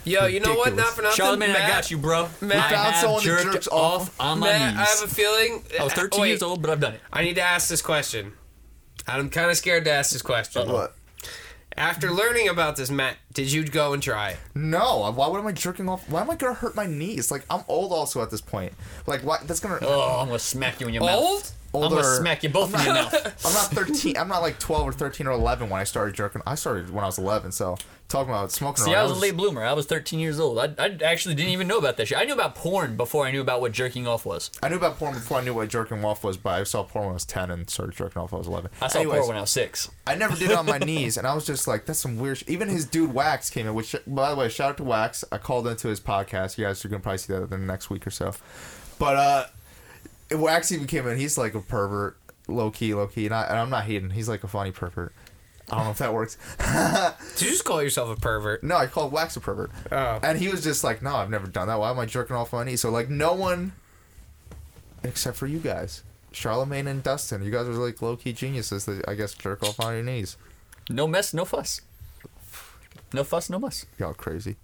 [0.04, 0.70] Yo, you know what?
[0.70, 0.76] Ridiculous.
[0.76, 1.24] Not for nothing.
[1.50, 2.28] Charlamagne, I got you, bro.
[2.40, 4.20] Matt- I found have someone that jerked jerks off off.
[4.20, 4.80] on my Matt, knees.
[4.80, 5.64] I have a feeling.
[5.78, 7.00] I was 13 wait, years old, but I've done it.
[7.12, 8.32] I need to ask this question.
[9.08, 10.70] I'm kind of scared to ask this question.
[10.70, 10.94] What?
[11.76, 14.36] After learning about this, Matt, did you go and try?
[14.54, 16.08] No, why would am I jerking off?
[16.08, 17.30] Why am I gonna hurt my knees?
[17.30, 18.72] Like I'm old also at this point.
[19.06, 19.46] Like what?
[19.46, 19.78] That's gonna.
[19.82, 21.10] Oh, I'm gonna smack you in your Old?
[21.10, 21.54] mouth.
[21.74, 22.16] I'm gonna Older.
[22.16, 23.14] smack you both in your mouth.
[23.46, 24.16] I'm not 13.
[24.16, 26.40] I'm not like 12 or 13 or 11 when I started jerking.
[26.46, 27.52] I started when I was 11.
[27.52, 27.76] So
[28.08, 28.84] talking about smoking.
[28.84, 29.62] See, around, I was a late bloomer.
[29.62, 30.58] I was 13 years old.
[30.58, 32.16] I, I actually didn't even know about that shit.
[32.16, 34.50] I knew about porn before I knew about what jerking off was.
[34.62, 37.04] I knew about porn before I knew what jerking off was, but I saw porn
[37.04, 38.70] when I was 10 and started jerking off when I was 11.
[38.80, 39.90] I saw Anyways, porn when I was six.
[40.06, 42.38] I never did it on my knees, and I was just like, "That's some weird."
[42.38, 42.44] Sh-.
[42.46, 43.74] Even his dude Wax came in.
[43.74, 45.24] Which, by the way, shout out to Wax.
[45.32, 46.56] I called into his podcast.
[46.56, 48.32] You guys are gonna probably see that in the next week or so.
[49.00, 51.18] But uh, Wax even came in.
[51.18, 52.16] He's like a pervert,
[52.46, 54.10] low key, low key, and, I, and I'm not hating.
[54.10, 55.12] He's like a funny pervert.
[55.68, 56.38] I don't know if that works.
[57.36, 58.62] Did you just call yourself a pervert?
[58.62, 59.72] No, I called Wax a pervert.
[59.90, 60.20] Oh.
[60.22, 61.78] And he was just like, "No, I've never done that.
[61.78, 63.72] Why am I jerking off my knees?" So like, no one,
[65.02, 67.42] except for you guys, Charlamagne and Dustin.
[67.42, 70.36] You guys are like low key geniuses that I guess jerk off on your knees.
[70.88, 71.82] No mess, no fuss.
[73.12, 73.86] No fuss, no muss.
[73.98, 74.56] Y'all crazy.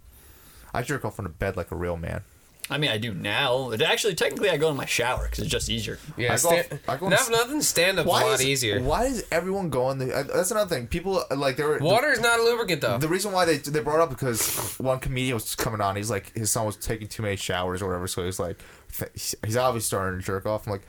[0.73, 2.23] I jerk off on the bed like a real man.
[2.71, 3.69] I mean, I do now.
[3.71, 5.99] But actually, technically, I go in my shower because it's just easier.
[6.17, 7.61] Yeah, I go sta- off- I go not on for nothing.
[7.61, 8.81] Stand up's a lot is, easier.
[8.81, 10.15] Why does everyone go on the?
[10.15, 10.87] Uh, that's another thing.
[10.87, 11.79] People uh, like they were.
[11.79, 12.93] Water is not a lubricant, though.
[12.95, 15.95] The, the reason why they they brought up because one comedian was coming on.
[15.97, 18.59] He's like his son was taking too many showers or whatever, so he's like
[19.13, 20.67] he's obviously starting to jerk off.
[20.67, 20.87] I'm like,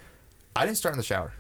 [0.56, 1.34] I didn't start in the shower.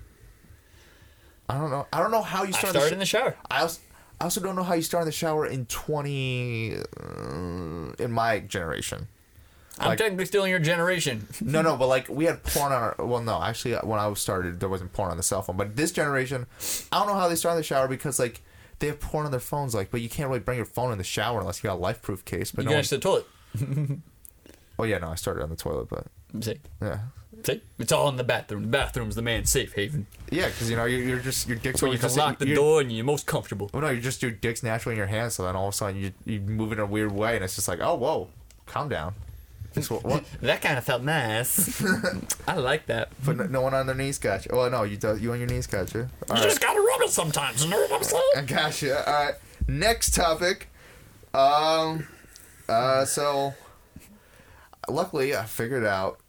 [1.47, 1.87] I don't know.
[1.93, 2.71] I don't know how you I start.
[2.71, 3.35] started the in the shower.
[3.49, 3.79] I also,
[4.19, 8.39] I also don't know how you start in the shower in 20 uh, in my
[8.39, 9.07] generation.
[9.77, 11.27] I'm Like- technically still in your generation.
[11.41, 12.95] No, no, but like we had porn on our.
[12.97, 15.57] Well, no, actually, when I was started, there wasn't porn on the cell phone.
[15.57, 16.45] But this generation,
[16.91, 18.41] I don't know how they start in the shower because like
[18.79, 19.75] they have porn on their phones.
[19.75, 21.79] Like, but you can't really bring your phone in the shower unless you got a
[21.81, 22.51] life proof case.
[22.51, 22.81] But You no.
[22.81, 23.99] can One, the toilet.
[24.79, 26.07] oh yeah, no, I started on the toilet, but
[26.41, 26.99] See, yeah,
[27.45, 28.63] see, it's all in the bathroom.
[28.63, 30.07] The bathroom's the man's safe haven.
[30.31, 32.53] yeah, because you know you're, you're just your dick's Where you can just lock the
[32.53, 33.69] door and you're most comfortable.
[33.73, 35.77] Well, no, you just your dick's naturally in your hand, so then all of a
[35.77, 38.27] sudden you you move in a weird way, and it's just like, oh whoa,
[38.65, 39.13] calm down.
[39.73, 40.03] Just what?
[40.05, 40.23] what?
[40.41, 41.83] That kind of felt nice.
[42.47, 43.09] I like that.
[43.25, 44.51] But no, no one on their knees got you.
[44.55, 46.07] Well, no, you do, you on your knees got you.
[46.29, 46.43] All You right.
[46.43, 47.63] just gotta rub it sometimes.
[47.63, 48.23] You know what I'm saying?
[48.37, 49.05] I gotcha.
[49.05, 49.35] All right.
[49.67, 50.69] Next topic.
[51.33, 52.07] Um.
[52.69, 53.03] Uh.
[53.05, 53.53] So.
[54.87, 56.19] Luckily, I figured out.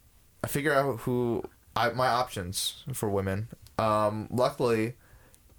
[0.46, 1.42] I figured out who
[1.74, 3.48] I my options for women.
[3.80, 4.28] Um.
[4.30, 4.94] Luckily,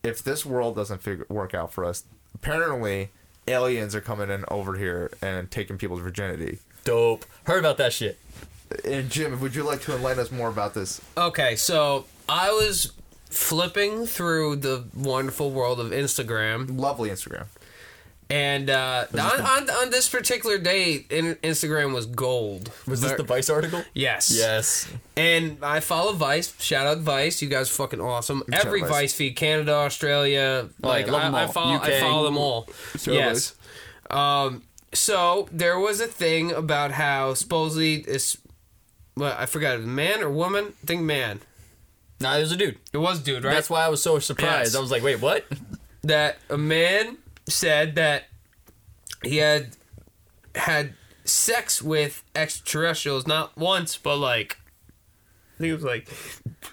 [0.01, 3.09] if this world doesn't figure work out for us, apparently
[3.49, 6.59] aliens are coming in over here and taking people's virginity.
[6.85, 7.25] Dope.
[7.43, 8.17] Heard about that shit.
[8.85, 11.01] And Jim, would you like to enlighten us more about this?
[11.17, 12.93] Okay, so I was
[13.29, 17.47] flipping through the wonderful world of Instagram, Lovely Instagram.
[18.29, 22.71] And uh, on, on on this particular day, in, Instagram was gold.
[22.85, 23.83] Was this the Vice article?
[23.93, 24.31] Yes.
[24.35, 24.91] Yes.
[25.15, 26.53] And I follow Vice.
[26.61, 27.41] Shout out Vice.
[27.41, 28.43] You guys are fucking awesome.
[28.51, 28.89] Shout Every Vice.
[28.89, 29.13] Vice.
[29.13, 30.67] feed, Canada, Australia.
[30.83, 31.51] Oh, like yeah, love 'em I, I all.
[31.51, 32.67] follow I follow them all.
[33.05, 33.55] Yes.
[34.09, 34.63] Um
[34.93, 38.37] so there was a thing about how supposedly this
[39.15, 40.73] well, I forgot man or woman?
[40.83, 41.39] I think man.
[42.19, 42.77] Nah, it was a dude.
[42.93, 43.53] It was dude, right?
[43.53, 44.73] That's why I was so surprised.
[44.73, 44.75] Yes.
[44.75, 45.45] I was like, wait, what?
[46.03, 47.17] that a man
[47.47, 48.25] said that
[49.23, 49.75] he had
[50.55, 50.93] had
[51.23, 54.57] sex with extraterrestrials not once but like
[55.57, 56.07] I think it was like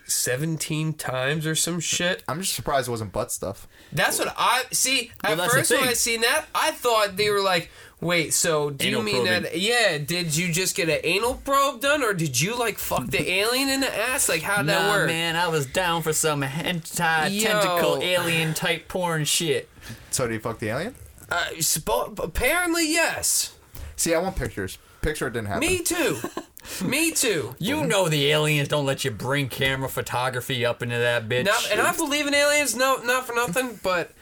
[0.05, 2.23] 17 times or some shit.
[2.29, 3.67] I'm just surprised it wasn't butt stuff.
[3.93, 5.11] That's what I see.
[5.23, 5.89] At Well, that's the first, when thing.
[5.89, 7.71] I seen that, I thought they were like,
[8.03, 9.43] "Wait, so do Anal you mean probing.
[9.45, 9.59] that?
[9.59, 13.27] Yeah, did you just get an anal probe done, or did you like fuck the
[13.27, 14.29] alien in the ass?
[14.29, 17.47] Like, how'd that nah, work?" man, I was down for some hentai Yo.
[17.47, 19.71] tentacle alien type porn shit.
[20.15, 20.95] So do you fuck the alien?
[21.29, 23.57] Uh, spo- apparently, yes.
[23.97, 24.79] See, I want pictures.
[25.03, 25.69] Picture it didn't happen.
[25.69, 26.19] Me too.
[26.85, 27.57] Me too.
[27.59, 31.47] You know the aliens don't let you bring camera photography up into that bitch.
[31.47, 32.77] Now, and I believe in aliens.
[32.77, 34.13] No, not for nothing, but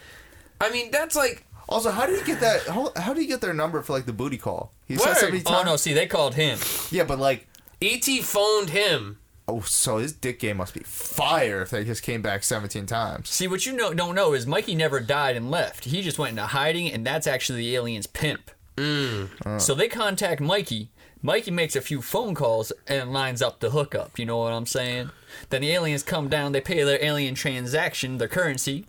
[0.59, 2.63] I mean that's like Also, how did he get that?
[2.63, 4.73] How, how did he get their number for like the booty call?
[4.87, 5.03] He Word.
[5.03, 5.65] said so many oh times.
[5.67, 6.57] no, see, they called him.
[6.91, 7.47] Yeah, but like,
[7.81, 9.19] ET phoned him.
[9.47, 13.29] Oh, so his dick game must be fire if they just came back 17 times.
[13.29, 15.85] See, what you know, don't know is Mikey never died and left.
[15.85, 18.51] He just went into hiding, and that's actually the alien's pimp.
[18.77, 19.29] Mm.
[19.45, 19.59] Uh.
[19.59, 20.89] So they contact Mikey.
[21.21, 24.19] Mikey makes a few phone calls and lines up the hookup.
[24.19, 25.09] You know what I'm saying?
[25.49, 26.51] Then the aliens come down.
[26.51, 28.85] They pay their alien transaction, their currency,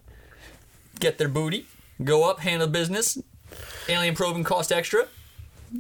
[0.99, 1.67] get their booty,
[2.03, 3.19] go up, handle business.
[3.89, 5.07] Alien probing cost extra.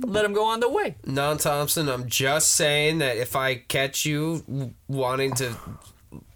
[0.03, 0.97] Let him go on the way.
[1.05, 5.55] Non Thompson, I'm just saying that if I catch you wanting to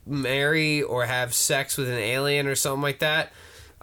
[0.06, 3.32] marry or have sex with an alien or something like that,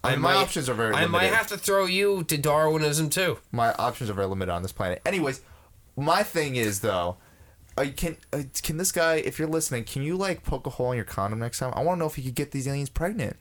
[0.03, 3.39] I mean, my options are very I might have to throw you to Darwinism too.
[3.51, 5.01] My options are very limited on this planet.
[5.05, 5.41] Anyways,
[5.97, 7.17] my thing is though,
[7.77, 10.91] uh, can uh, can this guy, if you're listening, can you like poke a hole
[10.91, 11.73] in your condom next time?
[11.75, 13.35] I want to know if you could get these aliens pregnant.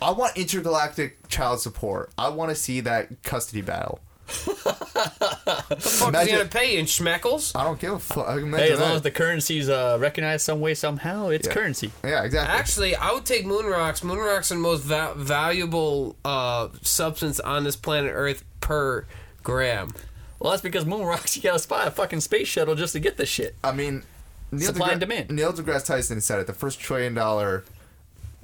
[0.00, 2.10] I want intergalactic child support.
[2.18, 4.00] I want to see that custody battle.
[4.26, 7.52] The fuck is he gonna pay you in schmeckles?
[7.54, 8.28] I don't give a fuck.
[8.28, 8.94] Imagine Hey, as long that.
[8.96, 11.54] as the currency's uh, recognized some way somehow, it's Yeah.
[11.54, 11.92] currency.
[12.04, 12.56] yeah, exactly.
[12.58, 14.02] Actually, I would take moon rocks.
[14.04, 19.06] Moon rocks are the most va- valuable uh, substance on this planet Earth per
[19.42, 19.90] gram.
[20.38, 21.36] Well, that's because moon rocks.
[21.42, 23.54] You gotta spy a fucking space shuttle just to get this shit.
[23.64, 24.02] I mean,
[24.50, 25.30] Neil Supply and demand.
[25.30, 26.46] Neil deGrasse Tyson said it.
[26.46, 27.64] The first trillion dollar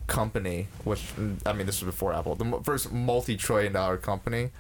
[0.06, 1.02] company, which
[1.44, 2.34] I mean, this was before Apple.
[2.34, 4.50] The mo- first multi-trillion dollar company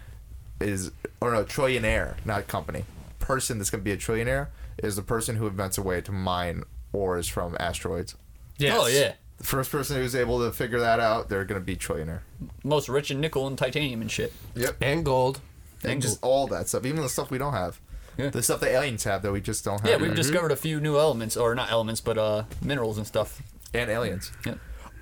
[0.60, 0.90] is,
[1.20, 2.84] or no, trillionaire, not company.
[3.18, 4.48] Person that's gonna be a trillionaire
[4.82, 6.62] is the person who invents a way to mine
[6.92, 8.14] ores from asteroids.
[8.58, 8.76] Yes.
[8.80, 12.20] Oh yeah, The first person who's able to figure that out, they're gonna be trillionaire.
[12.64, 14.32] most rich in nickel and titanium and shit.
[14.54, 14.76] Yep.
[14.80, 15.40] And gold.
[15.84, 17.78] And just all that stuff, even the stuff we don't have.
[18.16, 18.30] Yeah.
[18.30, 19.90] The stuff the aliens have that we just don't have.
[19.90, 20.16] Yeah, we've yet.
[20.16, 23.40] discovered a few new elements, or not elements, but uh, minerals and stuff.
[23.72, 24.32] and aliens.
[24.44, 24.54] Yeah.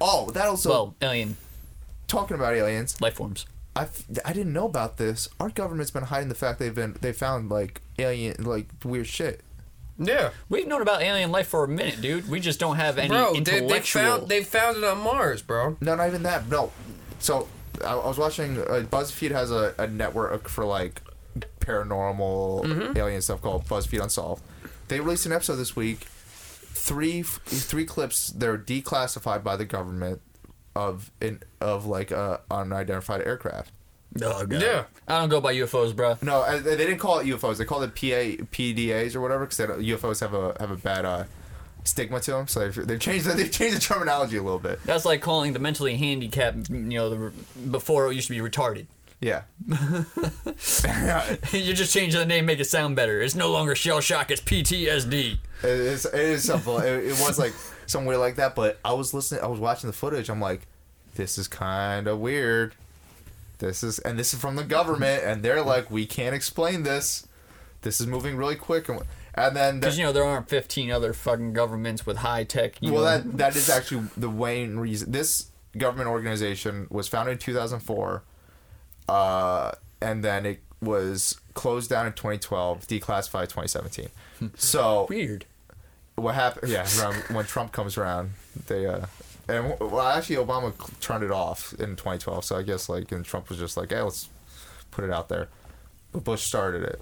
[0.03, 1.39] Oh, that also Well, alien
[2.09, 3.01] talking about aliens.
[3.01, 3.47] life forms.
[3.77, 5.29] I, f- I didn't know about this.
[5.39, 9.43] Our government's been hiding the fact they've been they found like alien like weird shit.
[9.99, 10.31] Yeah.
[10.49, 12.29] We've known about alien life for a minute, dude.
[12.29, 15.77] We just don't have any Bro, they, they found they found it on Mars, bro.
[15.81, 16.49] No, not even that.
[16.49, 16.73] No.
[17.19, 17.49] So
[17.85, 18.59] I, I was watching.
[18.59, 21.03] Uh, BuzzFeed has a, a network for like
[21.61, 24.43] paranormal alien stuff called BuzzFeed Unsolved.
[24.89, 26.01] They released an episode this week.
[26.01, 28.29] Three three clips.
[28.29, 30.21] They're declassified by the government
[30.77, 33.73] of in of like a unidentified aircraft.
[34.23, 34.63] Oh god.
[34.63, 34.85] Yeah.
[35.09, 36.17] I don't go by UFOs, bro.
[36.23, 37.57] No, uh, they didn't call it UFOs.
[37.57, 41.25] They called it PA PDAs or whatever because UFOs have a have a bad uh,
[41.85, 42.49] stigma to them.
[42.49, 44.83] So they've, they've changed the, they've changed the terminology a little bit.
[44.85, 47.33] That's like calling the mentally handicapped, you know, the,
[47.71, 48.87] before it used to be retarded.
[49.21, 49.43] Yeah.
[49.67, 50.05] you
[51.73, 53.23] just change the name, make it sound better.
[53.23, 55.39] It's no longer shell shock, it's PTSD.
[55.63, 56.79] It is, it is simple.
[56.79, 57.55] It, it was like
[57.87, 59.43] somewhere like that, but I was listening.
[59.43, 60.29] I was watching the footage.
[60.29, 60.67] I'm like,
[61.15, 62.75] this is kind of weird.
[63.59, 67.27] This is, and this is from the government, and they're like, we can't explain this.
[67.83, 69.01] This is moving really quick, and,
[69.35, 72.75] and then the- Because you know there aren't 15 other fucking governments with high tech.
[72.83, 75.13] Well, know, that that is actually the main reason.
[75.13, 78.23] This government organization was founded in 2004,
[79.09, 79.73] uh,
[80.03, 84.09] and then it was closed down in 2012, declassified 2017.
[84.57, 85.47] So weird.
[86.17, 86.71] What happened?
[86.73, 88.33] Yeah, around when Trump comes around,
[88.67, 89.07] they uh,
[89.49, 92.45] and well, actually Obama turned it off in 2012.
[92.45, 94.29] So I guess like, and Trump was just like, hey, let's
[94.91, 95.49] put it out there.
[96.13, 97.01] But Bush started it.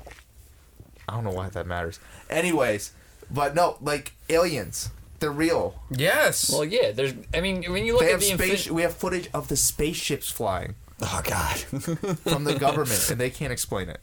[1.08, 2.00] I don't know why that matters.
[2.30, 2.92] Anyways,
[3.30, 5.80] but no, like aliens, they're real.
[5.90, 6.50] Yes.
[6.50, 6.92] Well, yeah.
[6.92, 7.14] There's.
[7.32, 8.66] I mean, when you look They at the space.
[8.68, 13.28] infin- we have footage of the spaceships flying Oh God, from the government, and they
[13.30, 14.00] can't explain it.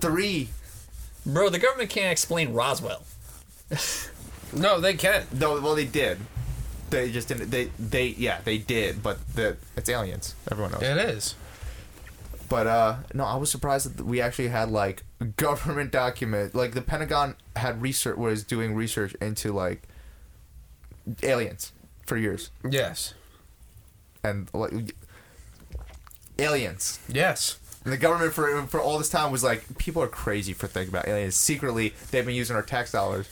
[0.00, 0.48] Three.
[1.26, 3.02] bro, the government can't explain Roswell.
[4.52, 5.32] No, they can't.
[5.32, 6.18] No, well, they did.
[6.90, 7.50] They just didn't.
[7.50, 10.34] They they yeah they did, but the it's aliens.
[10.50, 10.82] Everyone knows.
[10.82, 11.34] It is.
[12.48, 15.02] But uh, no, I was surprised that we actually had like
[15.36, 16.54] government document.
[16.54, 19.82] Like the Pentagon had research was doing research into like
[21.22, 21.72] aliens
[22.06, 23.14] for years, Yes.
[24.22, 24.94] and like
[26.38, 26.98] aliens.
[27.08, 27.58] Yes.
[27.84, 30.94] And the government for for all this time was like, people are crazy for thinking
[30.94, 31.34] about aliens.
[31.36, 33.26] Secretly, they've been using our tax dollars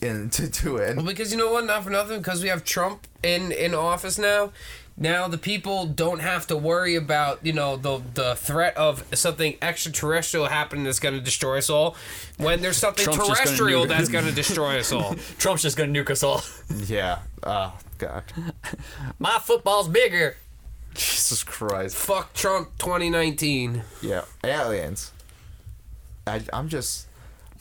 [0.00, 0.96] in to do it.
[0.96, 1.64] Well, because you know what?
[1.64, 2.18] Not for nothing.
[2.18, 4.52] Because we have Trump in in office now.
[4.98, 9.56] Now the people don't have to worry about you know the the threat of something
[9.60, 11.96] extraterrestrial happening that's going to destroy us all.
[12.38, 15.14] When there's something Trump's just gonna terrestrial that's going to destroy us all.
[15.38, 16.42] Trump's just gonna nuke us all.
[16.86, 18.24] yeah, oh god,
[19.18, 20.36] My football's bigger.
[20.94, 21.94] Jesus Christ.
[21.94, 23.82] Fuck Trump 2019.
[24.00, 25.12] Yeah, aliens.
[26.26, 27.06] I, I'm just,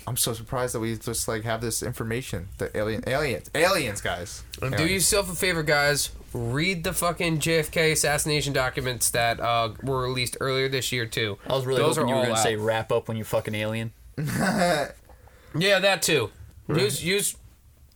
[0.08, 2.48] I'm so surprised that we just like have this information.
[2.60, 4.44] The alien, aliens, aliens, guys.
[4.62, 6.12] And do yourself a favor, guys.
[6.34, 11.38] Read the fucking JFK assassination documents that uh, were released earlier this year too.
[11.48, 12.44] I was really Those hoping are you were gonna out.
[12.44, 13.92] say wrap up when you fucking alien.
[15.58, 16.32] Yeah, that too.
[16.68, 17.36] Use use.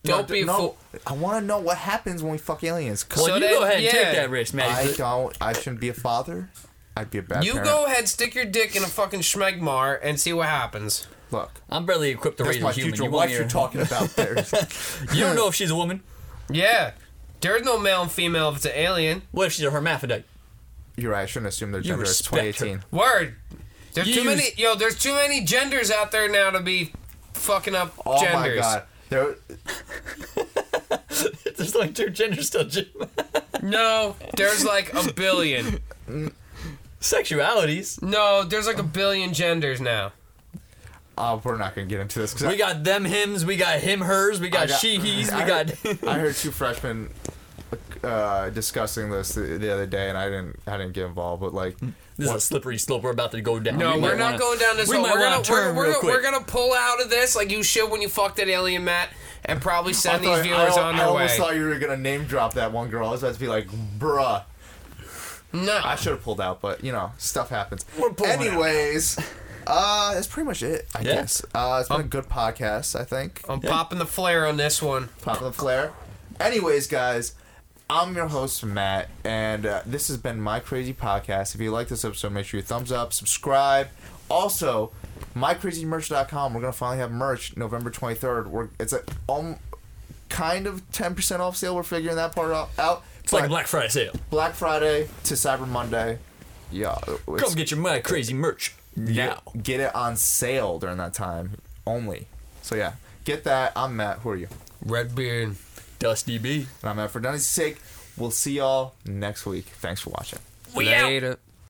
[0.02, 0.78] Don't No, be a no, fool.
[1.06, 3.04] I want to know what happens when we fuck aliens.
[3.14, 3.90] Well, So you then- go ahead and yeah.
[3.90, 4.70] take that risk, man.
[4.70, 5.36] I don't.
[5.42, 6.48] I shouldn't be a father.
[6.96, 7.68] I'd be a bad You parent.
[7.68, 11.06] go ahead, stick your dick in a fucking schmegmar, and see what happens.
[11.30, 12.90] Look, I'm barely equipped to that's raise my a human.
[12.92, 14.08] future You, want wife me you're to- talking about.
[14.10, 14.34] There.
[15.14, 16.02] you don't know if she's a woman.
[16.50, 16.92] Yeah,
[17.40, 19.22] there's no male and female if it's an alien.
[19.32, 20.24] What if she's a hermaphrodite?
[20.96, 21.22] you're right.
[21.22, 22.02] I shouldn't assume their gender.
[22.02, 22.66] It's respect her.
[22.66, 22.84] 2018.
[22.90, 23.34] Word.
[23.94, 24.42] There's You too many.
[24.42, 26.92] use- Yo, there's too many genders out there now to be
[27.34, 28.58] fucking up Oh genders.
[28.58, 28.82] my god.
[29.08, 29.34] There,
[31.56, 32.64] There's like two genders still.
[32.64, 32.86] Jim.
[33.62, 35.80] No, there's like a billion.
[37.00, 38.00] Sexualities.
[38.02, 40.12] No, there's like a billion genders now.
[41.20, 42.32] Uh, we're not gonna get into this.
[42.32, 43.44] 'cause We I- got them hims.
[43.44, 44.40] We got him hers.
[44.40, 45.30] We got, got- she he's.
[45.30, 45.70] We I got.
[45.70, 47.10] heard, I heard two freshmen
[48.02, 50.58] uh, discussing this the, the other day, and I didn't.
[50.66, 51.76] I didn't get involved, but like,
[52.16, 53.78] This is a slippery slope we're about to go down.
[53.78, 55.02] No, We we're not wanna- going down this we road.
[55.02, 56.14] might We're gonna, turn we're, real we're, quick.
[56.14, 59.10] we're gonna pull out of this like you should when you fucked that alien, Matt,
[59.44, 61.10] and probably send I these viewers I, on their way.
[61.10, 61.38] I almost way.
[61.38, 63.06] thought you were gonna name drop that one girl.
[63.08, 63.68] I was about to be like,
[63.98, 64.44] bruh.
[65.52, 67.84] No, I should have pulled out, but you know, stuff happens.
[67.98, 68.40] We're pulling out.
[68.40, 69.18] Anyways,
[69.70, 70.88] uh, that's pretty much it.
[70.94, 71.14] I Yeah.
[71.14, 71.42] guess.
[71.54, 72.98] Uh, it's been Um, a good podcast.
[72.98, 73.42] I think.
[73.48, 75.08] I'm popping the flare on this one.
[75.22, 75.92] Popping the flare.
[76.40, 77.32] Anyways, guys,
[77.88, 81.54] I'm your host Matt, and uh, this has been my crazy podcast.
[81.54, 83.88] If you like this episode, make sure you thumbs up, subscribe.
[84.28, 84.92] Also,
[85.36, 86.54] mycrazymerch.com.
[86.54, 88.46] We're gonna finally have merch November 23rd.
[88.48, 89.56] We're it's a um,
[90.28, 91.74] kind of 10% off sale.
[91.76, 92.70] We're figuring that part out.
[92.78, 93.04] out.
[93.22, 94.12] It's like a Black Friday sale.
[94.30, 96.18] Black Friday to Cyber Monday.
[96.72, 98.74] Yeah, it's- Come get your my crazy merch
[99.04, 99.42] now.
[99.54, 101.52] get, get it on sale during that time
[101.86, 102.26] only.
[102.62, 102.92] So yeah,
[103.24, 103.72] get that.
[103.76, 104.18] I'm Matt.
[104.18, 104.48] Who are you?
[104.84, 105.56] Redbeard.
[105.98, 106.66] Dusty B.
[106.82, 107.10] And I'm Matt.
[107.10, 107.78] For Dunny's sake,
[108.16, 109.66] we'll see y'all next week.
[109.66, 110.38] Thanks for watching.
[110.74, 111.06] We out.
[111.06, 111.38] Later.